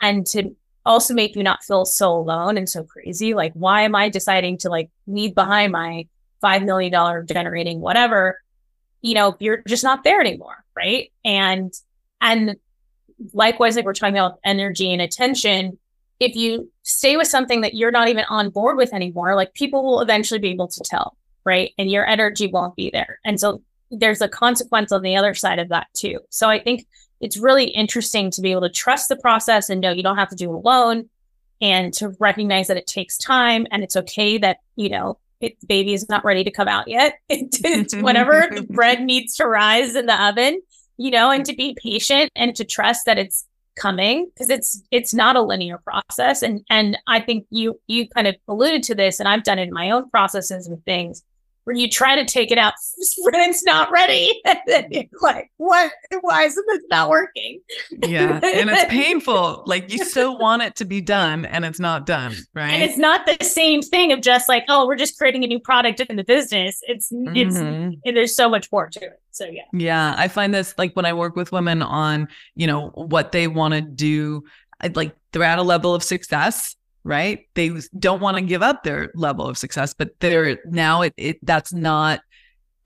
and 0.00 0.26
to 0.26 0.54
also 0.84 1.14
make 1.14 1.36
you 1.36 1.42
not 1.42 1.62
feel 1.64 1.84
so 1.84 2.12
alone 2.12 2.56
and 2.56 2.68
so 2.68 2.84
crazy. 2.84 3.34
Like, 3.34 3.52
why 3.54 3.82
am 3.82 3.94
I 3.94 4.08
deciding 4.08 4.58
to 4.58 4.68
like 4.68 4.90
leave 5.06 5.34
behind 5.34 5.72
my 5.72 6.06
$5 6.42 6.64
million 6.64 7.26
generating 7.26 7.80
whatever? 7.80 8.38
You 9.00 9.14
know, 9.14 9.36
you're 9.38 9.62
just 9.66 9.84
not 9.84 10.04
there 10.04 10.20
anymore. 10.20 10.64
Right. 10.76 11.12
And, 11.24 11.72
and 12.20 12.56
likewise, 13.32 13.76
like 13.76 13.84
we're 13.84 13.94
talking 13.94 14.16
about 14.16 14.38
energy 14.44 14.92
and 14.92 15.02
attention, 15.02 15.78
if 16.20 16.36
you 16.36 16.70
stay 16.82 17.16
with 17.16 17.26
something 17.26 17.62
that 17.62 17.74
you're 17.74 17.90
not 17.90 18.08
even 18.08 18.24
on 18.28 18.50
board 18.50 18.76
with 18.76 18.94
anymore, 18.94 19.34
like 19.34 19.54
people 19.54 19.84
will 19.84 20.00
eventually 20.00 20.40
be 20.40 20.50
able 20.50 20.68
to 20.68 20.82
tell 20.84 21.16
right? 21.44 21.72
And 21.78 21.90
your 21.90 22.06
energy 22.06 22.46
won't 22.46 22.76
be 22.76 22.90
there. 22.90 23.18
And 23.24 23.38
so 23.38 23.62
there's 23.90 24.20
a 24.20 24.28
consequence 24.28 24.92
on 24.92 25.02
the 25.02 25.16
other 25.16 25.34
side 25.34 25.58
of 25.58 25.68
that 25.68 25.88
too. 25.94 26.20
So 26.30 26.48
I 26.48 26.62
think 26.62 26.86
it's 27.22 27.38
really 27.38 27.66
interesting 27.66 28.30
to 28.32 28.42
be 28.42 28.50
able 28.50 28.62
to 28.62 28.68
trust 28.68 29.08
the 29.08 29.16
process 29.16 29.70
and 29.70 29.80
know 29.80 29.92
you 29.92 30.02
don't 30.02 30.18
have 30.18 30.28
to 30.28 30.36
do 30.36 30.50
it 30.50 30.54
alone 30.56 31.08
and 31.60 31.94
to 31.94 32.14
recognize 32.18 32.66
that 32.66 32.76
it 32.76 32.86
takes 32.86 33.16
time 33.16 33.66
and 33.70 33.84
it's 33.84 33.96
okay 33.96 34.36
that, 34.38 34.58
you 34.74 34.90
know, 34.90 35.18
it, 35.40 35.56
baby 35.66 35.94
is 35.94 36.08
not 36.08 36.24
ready 36.24 36.42
to 36.44 36.50
come 36.50 36.68
out 36.68 36.88
yet. 36.88 37.18
it's 37.28 37.94
whenever 37.94 38.48
the 38.52 38.62
bread 38.70 39.00
needs 39.00 39.36
to 39.36 39.46
rise 39.46 39.94
in 39.94 40.06
the 40.06 40.22
oven, 40.22 40.60
you 40.96 41.12
know, 41.12 41.30
and 41.30 41.46
to 41.46 41.54
be 41.54 41.76
patient 41.80 42.30
and 42.34 42.56
to 42.56 42.64
trust 42.64 43.06
that 43.06 43.18
it's 43.18 43.46
coming 43.74 44.26
because 44.26 44.50
it's 44.50 44.82
it's 44.90 45.14
not 45.14 45.34
a 45.34 45.40
linear 45.40 45.78
process 45.78 46.42
and 46.42 46.62
and 46.68 46.98
i 47.06 47.18
think 47.18 47.46
you 47.48 47.80
you 47.86 48.06
kind 48.06 48.26
of 48.26 48.36
alluded 48.46 48.82
to 48.82 48.94
this 48.94 49.18
and 49.18 49.26
i've 49.26 49.44
done 49.44 49.58
it 49.58 49.62
in 49.62 49.72
my 49.72 49.90
own 49.90 50.10
processes 50.10 50.68
with 50.68 50.84
things 50.84 51.22
where 51.64 51.76
you 51.76 51.88
try 51.88 52.16
to 52.16 52.24
take 52.24 52.50
it 52.50 52.58
out 52.58 52.74
when 53.18 53.34
it's 53.34 53.64
not 53.64 53.90
ready. 53.90 54.40
And 54.52 54.58
then 54.66 54.88
you're 54.90 55.04
like, 55.20 55.50
what? 55.56 55.92
Why 56.20 56.44
isn't 56.44 56.66
this 56.68 56.82
not 56.90 57.08
working? 57.08 57.60
Yeah. 58.04 58.40
And 58.42 58.68
it's 58.68 58.84
painful. 58.88 59.62
Like 59.66 59.90
you 59.90 60.04
still 60.04 60.38
want 60.38 60.62
it 60.62 60.76
to 60.76 60.84
be 60.84 61.00
done 61.00 61.46
and 61.46 61.64
it's 61.64 61.80
not 61.80 62.06
done. 62.06 62.34
Right. 62.54 62.72
And 62.72 62.82
it's 62.82 62.98
not 62.98 63.26
the 63.26 63.42
same 63.44 63.80
thing 63.80 64.12
of 64.12 64.20
just 64.20 64.48
like, 64.48 64.64
oh, 64.68 64.86
we're 64.86 64.96
just 64.96 65.16
creating 65.16 65.44
a 65.44 65.46
new 65.46 65.58
product 65.58 66.00
in 66.00 66.16
the 66.16 66.24
business. 66.24 66.80
It's, 66.82 67.08
it's, 67.10 67.58
mm-hmm. 67.58 68.14
there's 68.14 68.36
so 68.36 68.50
much 68.50 68.70
more 68.70 68.88
to 68.88 69.00
it. 69.00 69.20
So 69.30 69.46
yeah. 69.46 69.62
Yeah. 69.72 70.14
I 70.18 70.28
find 70.28 70.52
this 70.52 70.74
like 70.76 70.94
when 70.94 71.06
I 71.06 71.14
work 71.14 71.34
with 71.34 71.52
women 71.52 71.82
on, 71.82 72.28
you 72.54 72.66
know, 72.66 72.88
what 72.88 73.32
they 73.32 73.48
want 73.48 73.74
to 73.74 73.80
do, 73.80 74.44
like 74.94 75.14
they're 75.32 75.44
at 75.44 75.58
a 75.58 75.62
level 75.62 75.94
of 75.94 76.02
success 76.02 76.76
right? 77.04 77.46
They 77.54 77.72
don't 77.98 78.20
want 78.20 78.36
to 78.36 78.42
give 78.42 78.62
up 78.62 78.84
their 78.84 79.10
level 79.14 79.46
of 79.46 79.58
success, 79.58 79.94
but 79.94 80.18
they're 80.20 80.58
now 80.64 81.02
it, 81.02 81.14
it 81.16 81.38
that's 81.44 81.72
not 81.72 82.20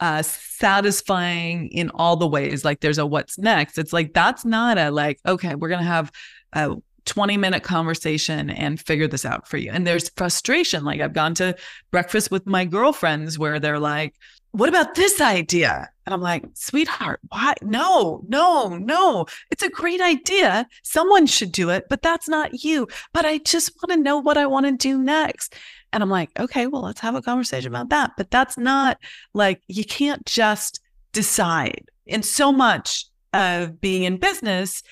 uh 0.00 0.22
satisfying 0.22 1.68
in 1.68 1.90
all 1.90 2.16
the 2.16 2.26
ways. 2.26 2.64
Like 2.64 2.80
there's 2.80 2.98
a 2.98 3.06
what's 3.06 3.38
next. 3.38 3.78
It's 3.78 3.92
like 3.92 4.14
that's 4.14 4.44
not 4.44 4.78
a 4.78 4.90
like, 4.90 5.18
okay, 5.26 5.54
we're 5.54 5.68
gonna 5.68 5.82
have 5.82 6.10
a 6.52 6.76
20 7.06 7.36
minute 7.36 7.62
conversation 7.62 8.50
and 8.50 8.80
figure 8.80 9.08
this 9.08 9.24
out 9.24 9.48
for 9.48 9.56
you. 9.56 9.70
And 9.70 9.86
there's 9.86 10.10
frustration. 10.10 10.84
Like 10.84 11.00
I've 11.00 11.12
gone 11.12 11.34
to 11.34 11.56
breakfast 11.90 12.30
with 12.30 12.46
my 12.46 12.64
girlfriends 12.64 13.38
where 13.38 13.58
they're 13.58 13.78
like, 13.78 14.14
what 14.50 14.68
about 14.68 14.94
this 14.94 15.20
idea? 15.20 15.88
And 16.06 16.14
I'm 16.14 16.20
like, 16.20 16.44
sweetheart, 16.54 17.18
why? 17.28 17.54
No, 17.62 18.24
no, 18.28 18.68
no. 18.68 19.26
It's 19.50 19.64
a 19.64 19.68
great 19.68 20.00
idea. 20.00 20.68
Someone 20.84 21.26
should 21.26 21.50
do 21.50 21.68
it, 21.70 21.86
but 21.90 22.00
that's 22.00 22.28
not 22.28 22.62
you. 22.64 22.86
But 23.12 23.26
I 23.26 23.38
just 23.38 23.72
want 23.76 23.90
to 23.98 24.02
know 24.02 24.18
what 24.18 24.38
I 24.38 24.46
want 24.46 24.66
to 24.66 24.72
do 24.72 24.98
next. 25.02 25.56
And 25.92 26.04
I'm 26.04 26.10
like, 26.10 26.30
okay, 26.38 26.68
well, 26.68 26.82
let's 26.82 27.00
have 27.00 27.16
a 27.16 27.22
conversation 27.22 27.72
about 27.72 27.90
that. 27.90 28.12
But 28.16 28.30
that's 28.30 28.56
not 28.56 28.98
like, 29.34 29.62
you 29.66 29.84
can't 29.84 30.24
just 30.26 30.80
decide. 31.12 31.86
And 32.06 32.24
so 32.24 32.52
much 32.52 33.06
of 33.32 33.80
being 33.80 34.04
in 34.04 34.18
business, 34.18 34.84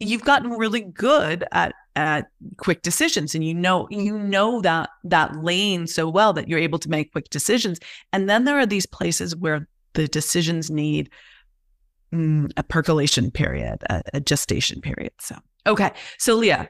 you've 0.00 0.24
gotten 0.24 0.52
really 0.52 0.80
good 0.80 1.44
at 1.52 1.74
at 1.94 2.28
quick 2.56 2.80
decisions 2.80 3.34
and 3.34 3.44
you 3.44 3.52
know 3.52 3.86
you 3.90 4.18
know 4.18 4.62
that 4.62 4.88
that 5.04 5.36
lane 5.44 5.86
so 5.86 6.08
well 6.08 6.32
that 6.32 6.48
you're 6.48 6.58
able 6.58 6.78
to 6.78 6.88
make 6.88 7.12
quick 7.12 7.28
decisions 7.28 7.78
and 8.14 8.30
then 8.30 8.44
there 8.44 8.58
are 8.58 8.64
these 8.64 8.86
places 8.86 9.36
where 9.36 9.68
the 9.94 10.08
decisions 10.08 10.70
need 10.70 11.10
mm, 12.12 12.50
a 12.56 12.62
percolation 12.62 13.30
period 13.30 13.82
a, 13.88 14.02
a 14.14 14.20
gestation 14.20 14.80
period 14.80 15.12
so. 15.20 15.36
Okay 15.66 15.92
so 16.18 16.34
Lea 16.34 16.68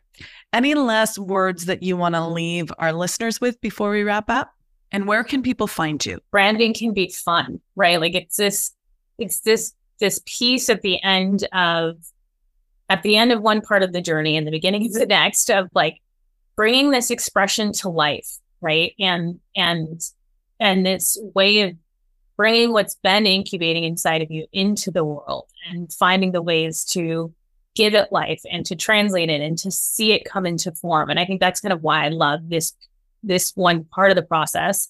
any 0.53 0.75
last 0.75 1.18
words 1.18 1.66
that 1.66 1.83
you 1.83 1.97
want 1.97 2.14
to 2.14 2.27
leave 2.27 2.70
our 2.79 2.93
listeners 2.93 3.41
with 3.41 3.61
before 3.61 3.91
we 3.91 4.03
wrap 4.03 4.29
up? 4.29 4.53
And 4.95 5.07
where 5.07 5.25
can 5.25 5.43
people 5.43 5.66
find 5.66 6.05
you? 6.05 6.20
Branding 6.31 6.75
can 6.75 6.93
be 6.93 7.11
fun 7.11 7.61
right? 7.77 8.01
Like 8.01 8.14
it's 8.14 8.37
this 8.37 8.73
it's 9.18 9.41
this 9.41 9.75
this 10.01 10.20
piece 10.27 10.68
at 10.68 10.83
the 10.83 11.03
end 11.03 11.47
of 11.53 11.97
at 12.89 13.03
the 13.03 13.16
end 13.16 13.33
of 13.33 13.41
one 13.41 13.62
part 13.62 13.83
of 13.83 13.93
the 13.93 14.03
journey 14.03 14.37
and 14.37 14.47
the 14.47 14.51
beginning 14.51 14.87
of 14.87 14.93
the 14.93 15.07
next 15.07 15.51
of 15.51 15.68
like 15.75 15.99
bringing 16.57 16.91
this 16.91 17.11
expression 17.11 17.73
to 17.73 17.89
life 17.89 18.39
right? 18.62 18.95
And 18.99 19.41
and 19.55 20.01
and 20.59 20.87
this 20.87 21.18
way 21.35 21.62
of 21.62 21.75
bringing 22.37 22.72
what's 22.72 22.97
been 22.97 23.26
incubating 23.26 23.85
inside 23.85 24.22
of 24.22 24.30
you 24.30 24.47
into 24.53 24.91
the 24.91 25.05
world 25.05 25.49
and 25.70 25.93
finding 25.93 26.33
the 26.33 26.43
ways 26.43 26.85
to 26.85 27.33
give 27.74 27.95
it 27.95 28.12
life 28.12 28.43
and 28.51 28.66
to 28.66 28.76
translate 28.76 29.30
it 29.30 29.41
and 29.41 29.57
to 29.59 29.70
see 29.70 30.12
it 30.12 30.24
come 30.24 30.47
into 30.47 30.72
form. 30.72 31.11
And 31.11 31.18
i 31.18 31.24
think 31.24 31.41
that's 31.41 31.61
kind 31.61 31.72
of 31.72 31.83
why 31.83 32.05
i 32.05 32.09
love 32.09 32.41
this 32.49 32.74
this 33.22 33.53
one 33.55 33.85
part 33.85 34.11
of 34.11 34.16
the 34.16 34.22
process 34.22 34.89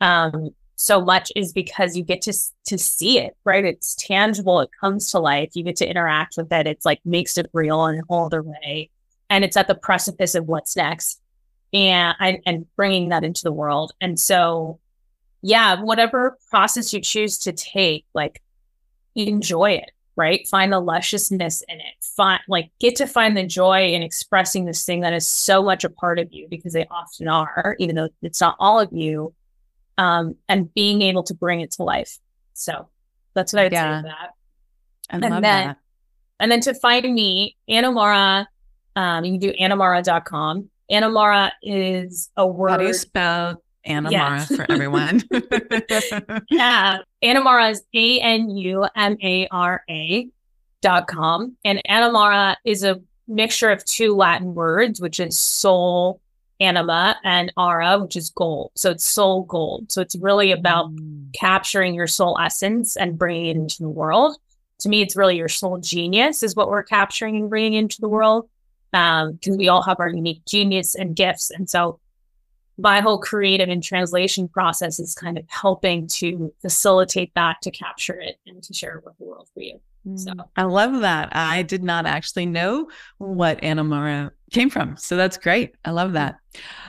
um 0.00 0.50
so 0.76 1.00
much 1.00 1.30
is 1.36 1.52
because 1.52 1.96
you 1.96 2.02
get 2.02 2.22
to 2.22 2.32
to 2.66 2.78
see 2.78 3.18
it 3.18 3.36
right? 3.44 3.64
It's 3.64 3.94
tangible. 3.94 4.60
It 4.60 4.70
comes 4.80 5.10
to 5.10 5.18
life. 5.18 5.50
You 5.54 5.62
get 5.62 5.76
to 5.76 5.88
interact 5.88 6.36
with 6.36 6.52
it. 6.52 6.66
It's 6.66 6.84
like 6.84 7.00
makes 7.04 7.38
it 7.38 7.50
real 7.52 7.86
in 7.86 8.00
a 8.00 8.02
whole 8.08 8.26
other 8.26 8.42
way. 8.42 8.90
And 9.30 9.44
it's 9.44 9.56
at 9.56 9.68
the 9.68 9.74
precipice 9.74 10.34
of 10.34 10.46
what's 10.46 10.76
next 10.76 11.20
and, 11.72 12.14
and 12.20 12.38
and 12.46 12.66
bringing 12.76 13.10
that 13.10 13.24
into 13.24 13.42
the 13.44 13.52
world. 13.52 13.92
And 14.00 14.18
so, 14.18 14.80
yeah, 15.44 15.82
whatever 15.82 16.38
process 16.48 16.94
you 16.94 17.02
choose 17.02 17.36
to 17.40 17.52
take, 17.52 18.06
like 18.14 18.40
enjoy 19.14 19.72
it, 19.72 19.90
right? 20.16 20.48
Find 20.48 20.72
the 20.72 20.80
lusciousness 20.80 21.62
in 21.68 21.80
it. 21.80 21.94
Find 22.16 22.40
like 22.48 22.70
get 22.80 22.96
to 22.96 23.06
find 23.06 23.36
the 23.36 23.46
joy 23.46 23.92
in 23.92 24.02
expressing 24.02 24.64
this 24.64 24.86
thing 24.86 25.00
that 25.00 25.12
is 25.12 25.28
so 25.28 25.62
much 25.62 25.84
a 25.84 25.90
part 25.90 26.18
of 26.18 26.32
you 26.32 26.48
because 26.48 26.72
they 26.72 26.86
often 26.90 27.28
are, 27.28 27.76
even 27.78 27.94
though 27.94 28.08
it's 28.22 28.40
not 28.40 28.56
all 28.58 28.80
of 28.80 28.90
you. 28.90 29.34
Um, 29.98 30.34
and 30.48 30.72
being 30.74 31.02
able 31.02 31.22
to 31.24 31.34
bring 31.34 31.60
it 31.60 31.72
to 31.72 31.84
life. 31.84 32.18
So 32.54 32.88
that's 33.34 33.52
what 33.52 33.60
I 33.60 33.64
would 33.66 33.72
yeah. 33.72 34.00
say 34.00 34.08
that. 34.08 34.30
I 35.10 35.14
and 35.14 35.22
love 35.22 35.30
then, 35.30 35.42
that. 35.42 35.76
And 36.40 36.50
then 36.50 36.60
to 36.62 36.74
find 36.74 37.14
me, 37.14 37.56
Anumara, 37.68 38.46
um, 38.96 39.24
you 39.24 39.38
can 39.38 39.40
do 39.40 39.52
anumara.com. 39.60 40.70
Anna 40.90 41.10
Mara 41.10 41.52
is 41.62 42.30
a 42.36 42.46
word. 42.46 42.70
How 42.70 42.76
do 42.78 42.86
you 42.86 42.94
spell 42.94 43.62
Anna 43.84 44.10
yes. 44.10 44.50
Mara 44.50 44.66
for 44.66 44.72
everyone? 44.72 45.22
yeah. 46.50 46.98
Anumara 47.24 47.72
is 47.72 47.82
A 47.94 48.20
N 48.20 48.50
U 48.50 48.86
M 48.96 49.16
A 49.22 49.48
R 49.48 49.82
A 49.88 50.28
dot 50.82 51.06
com. 51.06 51.56
And 51.64 51.82
Anumara 51.88 52.56
is 52.64 52.84
a 52.84 53.00
mixture 53.26 53.70
of 53.70 53.84
two 53.84 54.14
Latin 54.14 54.54
words, 54.54 55.00
which 55.00 55.20
is 55.20 55.38
soul 55.38 56.20
anima 56.60 57.16
and 57.24 57.52
ara, 57.58 57.98
which 57.98 58.16
is 58.16 58.30
gold. 58.30 58.72
So 58.76 58.90
it's 58.90 59.04
soul 59.04 59.44
gold. 59.44 59.90
So 59.90 60.00
it's 60.00 60.16
really 60.16 60.52
about 60.52 60.94
mm. 60.94 61.32
capturing 61.34 61.94
your 61.94 62.06
soul 62.06 62.38
essence 62.40 62.96
and 62.96 63.18
bringing 63.18 63.46
it 63.46 63.56
into 63.56 63.82
the 63.82 63.88
world. 63.88 64.36
To 64.80 64.88
me, 64.88 65.02
it's 65.02 65.16
really 65.16 65.36
your 65.36 65.48
soul 65.48 65.78
genius 65.78 66.42
is 66.42 66.54
what 66.54 66.68
we're 66.68 66.82
capturing 66.82 67.36
and 67.36 67.50
bringing 67.50 67.74
into 67.74 68.00
the 68.00 68.08
world. 68.08 68.48
Um, 68.92 69.32
because 69.32 69.56
we 69.56 69.68
all 69.68 69.82
have 69.82 69.98
our 69.98 70.08
unique 70.08 70.44
genius 70.46 70.94
and 70.94 71.16
gifts. 71.16 71.50
And 71.50 71.68
so 71.68 71.98
my 72.78 73.00
whole 73.00 73.18
creative 73.18 73.68
and 73.68 73.82
translation 73.82 74.48
process 74.48 74.98
is 74.98 75.14
kind 75.14 75.38
of 75.38 75.44
helping 75.48 76.06
to 76.08 76.52
facilitate 76.60 77.32
that 77.34 77.62
to 77.62 77.70
capture 77.70 78.20
it 78.20 78.38
and 78.46 78.62
to 78.62 78.74
share 78.74 78.98
it 78.98 79.04
with 79.04 79.16
the 79.18 79.24
world 79.24 79.48
for 79.54 79.60
you. 79.60 79.80
So 80.16 80.32
mm. 80.32 80.48
I 80.56 80.64
love 80.64 81.00
that. 81.00 81.34
I 81.34 81.62
did 81.62 81.82
not 81.82 82.04
actually 82.04 82.46
know 82.46 82.88
what 83.18 83.62
Anna 83.62 83.84
Mara 83.84 84.32
came 84.52 84.68
from. 84.68 84.96
So 84.96 85.16
that's 85.16 85.38
great. 85.38 85.74
I 85.84 85.90
love 85.90 86.12
that. 86.12 86.36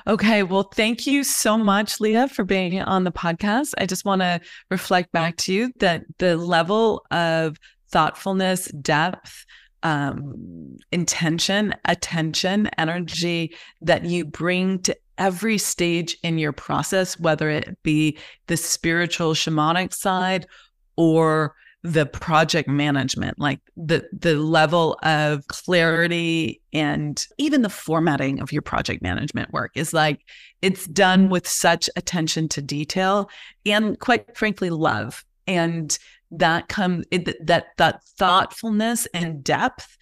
Okay. 0.05 0.43
Well, 0.43 0.63
thank 0.63 1.07
you 1.07 1.23
so 1.23 1.57
much, 1.57 1.99
Lea, 1.99 2.27
for 2.27 2.43
being 2.43 2.81
on 2.81 3.03
the 3.03 3.11
podcast. 3.11 3.73
I 3.77 3.85
just 3.85 4.05
want 4.05 4.21
to 4.21 4.41
reflect 4.69 5.11
back 5.11 5.37
to 5.37 5.53
you 5.53 5.71
that 5.79 6.03
the 6.17 6.35
level 6.35 7.05
of 7.09 7.57
thoughtfulness, 7.89 8.65
depth, 8.65 9.45
um, 9.83 10.77
intention, 10.91 11.73
attention, 11.85 12.69
energy 12.77 13.55
that 13.81 14.03
you 14.03 14.25
bring 14.25 14.79
to 14.79 14.97
every 15.17 15.57
stage 15.57 16.17
in 16.23 16.37
your 16.37 16.51
process, 16.51 17.19
whether 17.19 17.49
it 17.49 17.77
be 17.83 18.17
the 18.47 18.57
spiritual 18.57 19.33
shamanic 19.33 19.93
side 19.93 20.47
or 20.95 21.55
the 21.83 22.05
project 22.07 22.67
management 22.67 23.37
like 23.37 23.59
the 23.77 24.03
the 24.11 24.33
level 24.33 24.97
of 25.03 25.47
clarity 25.49 26.59
and 26.73 27.27
even 27.37 27.61
the 27.61 27.69
formatting 27.69 28.39
of 28.39 28.51
your 28.51 28.63
project 28.63 29.03
management 29.03 29.53
work 29.53 29.69
is 29.75 29.93
like 29.93 30.21
it's 30.63 30.87
done 30.87 31.29
with 31.29 31.47
such 31.47 31.87
attention 31.95 32.49
to 32.49 32.59
detail 32.59 33.29
and 33.67 33.99
quite 33.99 34.35
frankly 34.35 34.71
love. 34.71 35.23
And 35.45 35.95
that 36.31 36.69
comes 36.69 37.05
that 37.11 37.65
that 37.77 38.03
thoughtfulness 38.17 39.05
and 39.13 39.43
depth 39.43 39.95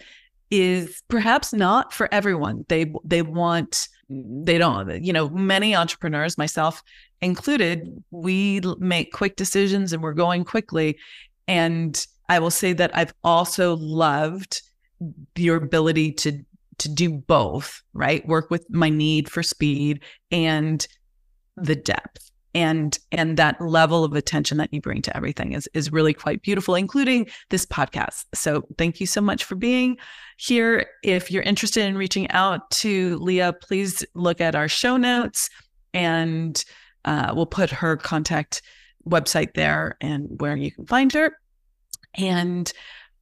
is 0.49 1.03
perhaps 1.09 1.51
not 1.51 1.91
for 1.91 2.07
everyone. 2.13 2.63
They 2.69 2.93
they 3.03 3.23
want 3.23 3.89
they 4.09 4.57
don't 4.57 5.03
you 5.03 5.13
know 5.13 5.29
many 5.29 5.75
entrepreneurs 5.75 6.37
myself 6.37 6.83
included 7.21 8.03
we 8.11 8.59
make 8.79 9.13
quick 9.13 9.35
decisions 9.37 9.93
and 9.93 10.03
we're 10.03 10.13
going 10.13 10.43
quickly 10.43 10.97
and 11.47 12.05
I 12.29 12.39
will 12.39 12.51
say 12.51 12.73
that 12.73 12.95
I've 12.95 13.13
also 13.23 13.75
loved 13.75 14.61
your 15.35 15.57
ability 15.57 16.13
to 16.13 16.43
to 16.79 16.89
do 16.89 17.11
both, 17.11 17.81
right? 17.93 18.27
Work 18.27 18.49
with 18.49 18.65
my 18.69 18.89
need 18.89 19.29
for 19.29 19.43
speed 19.43 20.01
and 20.31 20.85
the 21.55 21.75
depth 21.75 22.31
and 22.53 22.99
and 23.11 23.37
that 23.37 23.59
level 23.59 24.03
of 24.03 24.13
attention 24.13 24.57
that 24.57 24.73
you 24.73 24.81
bring 24.81 25.01
to 25.01 25.15
everything 25.15 25.53
is 25.53 25.67
is 25.73 25.91
really 25.91 26.13
quite 26.13 26.41
beautiful 26.41 26.75
including 26.75 27.27
this 27.49 27.65
podcast 27.65 28.25
so 28.33 28.63
thank 28.77 28.99
you 28.99 29.07
so 29.07 29.21
much 29.21 29.43
for 29.43 29.55
being 29.55 29.97
here 30.37 30.85
if 31.03 31.31
you're 31.31 31.43
interested 31.43 31.85
in 31.85 31.97
reaching 31.97 32.29
out 32.31 32.69
to 32.69 33.17
lea 33.19 33.51
please 33.61 34.05
look 34.13 34.39
at 34.39 34.55
our 34.55 34.67
show 34.67 34.97
notes 34.97 35.49
and 35.93 36.65
uh, 37.05 37.33
we'll 37.35 37.45
put 37.45 37.69
her 37.69 37.97
contact 37.97 38.61
website 39.07 39.53
there 39.53 39.97
and 40.01 40.27
where 40.39 40.55
you 40.55 40.71
can 40.71 40.85
find 40.85 41.11
her. 41.13 41.37
And 42.15 42.71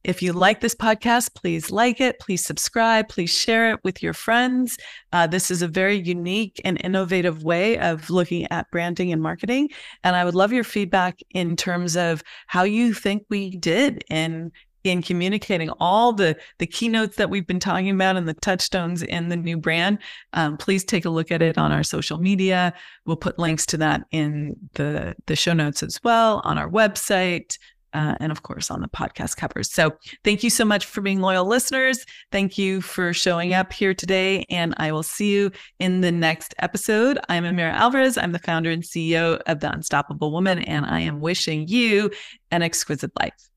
if 0.04 0.22
you 0.22 0.32
like 0.32 0.60
this 0.60 0.74
podcast, 0.74 1.34
please 1.34 1.70
like 1.70 2.00
it, 2.00 2.18
please 2.18 2.44
subscribe, 2.44 3.08
please 3.08 3.30
share 3.30 3.72
it 3.72 3.80
with 3.84 4.02
your 4.02 4.12
friends. 4.12 4.76
Uh, 5.12 5.26
this 5.26 5.50
is 5.50 5.62
a 5.62 5.68
very 5.68 5.96
unique 5.96 6.60
and 6.64 6.80
innovative 6.82 7.44
way 7.44 7.78
of 7.78 8.10
looking 8.10 8.46
at 8.50 8.70
branding 8.70 9.12
and 9.12 9.22
marketing. 9.22 9.68
And 10.02 10.16
I 10.16 10.24
would 10.24 10.34
love 10.34 10.52
your 10.52 10.64
feedback 10.64 11.20
in 11.30 11.56
terms 11.56 11.96
of 11.96 12.22
how 12.46 12.64
you 12.64 12.94
think 12.94 13.24
we 13.28 13.56
did 13.56 14.04
in 14.10 14.52
in 14.84 15.02
communicating 15.02 15.70
all 15.78 16.12
the 16.12 16.36
the 16.58 16.66
keynotes 16.66 17.16
that 17.16 17.30
we've 17.30 17.46
been 17.46 17.60
talking 17.60 17.90
about 17.90 18.16
and 18.16 18.28
the 18.28 18.34
touchstones 18.34 19.02
in 19.02 19.28
the 19.28 19.36
new 19.36 19.56
brand 19.56 19.98
um, 20.32 20.56
please 20.56 20.84
take 20.84 21.04
a 21.04 21.10
look 21.10 21.30
at 21.30 21.42
it 21.42 21.56
on 21.56 21.70
our 21.70 21.82
social 21.82 22.18
media 22.18 22.74
we'll 23.06 23.16
put 23.16 23.38
links 23.38 23.64
to 23.64 23.76
that 23.76 24.02
in 24.10 24.56
the 24.74 25.14
the 25.26 25.36
show 25.36 25.52
notes 25.52 25.82
as 25.82 26.00
well 26.02 26.40
on 26.44 26.58
our 26.58 26.68
website 26.68 27.58
uh, 27.94 28.14
and 28.20 28.32
of 28.32 28.42
course 28.42 28.70
on 28.70 28.80
the 28.80 28.88
podcast 28.88 29.36
covers. 29.36 29.70
So 29.70 29.96
thank 30.24 30.42
you 30.42 30.50
so 30.50 30.64
much 30.64 30.86
for 30.86 31.00
being 31.00 31.20
loyal 31.20 31.44
listeners. 31.44 32.04
Thank 32.30 32.58
you 32.58 32.80
for 32.80 33.12
showing 33.12 33.54
up 33.54 33.72
here 33.72 33.94
today. 33.94 34.44
And 34.50 34.74
I 34.78 34.92
will 34.92 35.02
see 35.02 35.32
you 35.32 35.50
in 35.78 36.00
the 36.00 36.12
next 36.12 36.54
episode. 36.58 37.18
I'm 37.28 37.44
Amira 37.44 37.72
Alvarez. 37.72 38.16
I'm 38.18 38.32
the 38.32 38.38
founder 38.38 38.70
and 38.70 38.82
CEO 38.82 39.40
of 39.46 39.60
The 39.60 39.72
Unstoppable 39.72 40.32
Woman, 40.32 40.60
and 40.60 40.86
I 40.86 41.00
am 41.00 41.20
wishing 41.20 41.68
you 41.68 42.10
an 42.50 42.62
exquisite 42.62 43.12
life. 43.18 43.50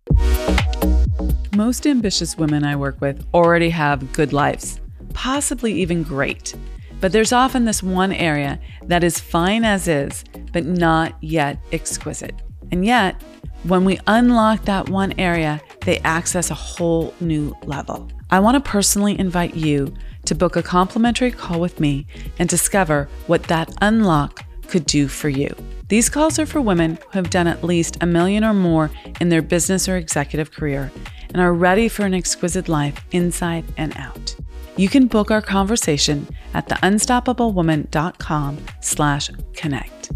Most 1.55 1.88
ambitious 1.88 2.38
women 2.38 2.63
I 2.63 2.75
work 2.75 2.99
with 2.99 3.25
already 3.33 3.69
have 3.69 4.11
good 4.13 4.33
lives, 4.33 4.79
possibly 5.13 5.73
even 5.73 6.03
great. 6.03 6.53
But 6.99 7.11
there's 7.11 7.31
often 7.31 7.65
this 7.65 7.83
one 7.83 8.11
area 8.11 8.59
that 8.83 9.03
is 9.03 9.19
fine 9.19 9.63
as 9.63 9.88
is, 9.88 10.23
but 10.51 10.65
not 10.65 11.15
yet 11.21 11.59
exquisite. 11.71 12.36
And 12.72 12.86
yet, 12.86 13.22
when 13.63 13.86
we 13.86 13.99
unlock 14.07 14.66
that 14.66 14.89
one 14.89 15.13
area, 15.20 15.61
they 15.86 15.99
access 15.99 16.51
a 16.51 16.55
whole 16.55 17.13
new 17.20 17.55
level. 17.63 18.07
I 18.30 18.39
want 18.39 18.63
to 18.63 18.70
personally 18.70 19.20
invite 19.20 19.55
you 19.55 19.93
to 20.26 20.36
book 20.36 20.55
a 20.55 20.63
complimentary 20.63 21.32
call 21.32 21.59
with 21.59 21.80
me 21.80 22.07
and 22.39 22.49
discover 22.49 23.07
what 23.28 23.43
that 23.43 23.74
unlock 23.82 24.43
could 24.68 24.86
do 24.86 25.07
for 25.07 25.30
you. 25.30 25.55
These 25.88 26.09
calls 26.09 26.39
are 26.39 26.47
for 26.47 26.61
women 26.61 26.97
who 27.11 27.20
have 27.20 27.30
done 27.30 27.47
at 27.47 27.63
least 27.63 27.97
a 28.01 28.07
million 28.07 28.43
or 28.43 28.53
more 28.53 28.89
in 29.22 29.30
their 29.30 29.43
business 29.43 29.88
or 29.88 29.97
executive 29.97 30.51
career 30.51 30.91
and 31.30 31.41
are 31.41 31.53
ready 31.53 31.88
for 31.88 32.05
an 32.05 32.13
exquisite 32.13 32.68
life 32.68 33.05
inside 33.11 33.66
and 33.78 33.95
out. 33.97 34.36
You 34.78 34.89
can 34.89 35.07
book 35.07 35.32
our 35.32 35.41
conversation 35.41 36.28
at 36.53 36.68
theunstoppablewoman.com 36.68 38.57
slash 38.82 39.30
connect. 39.53 40.11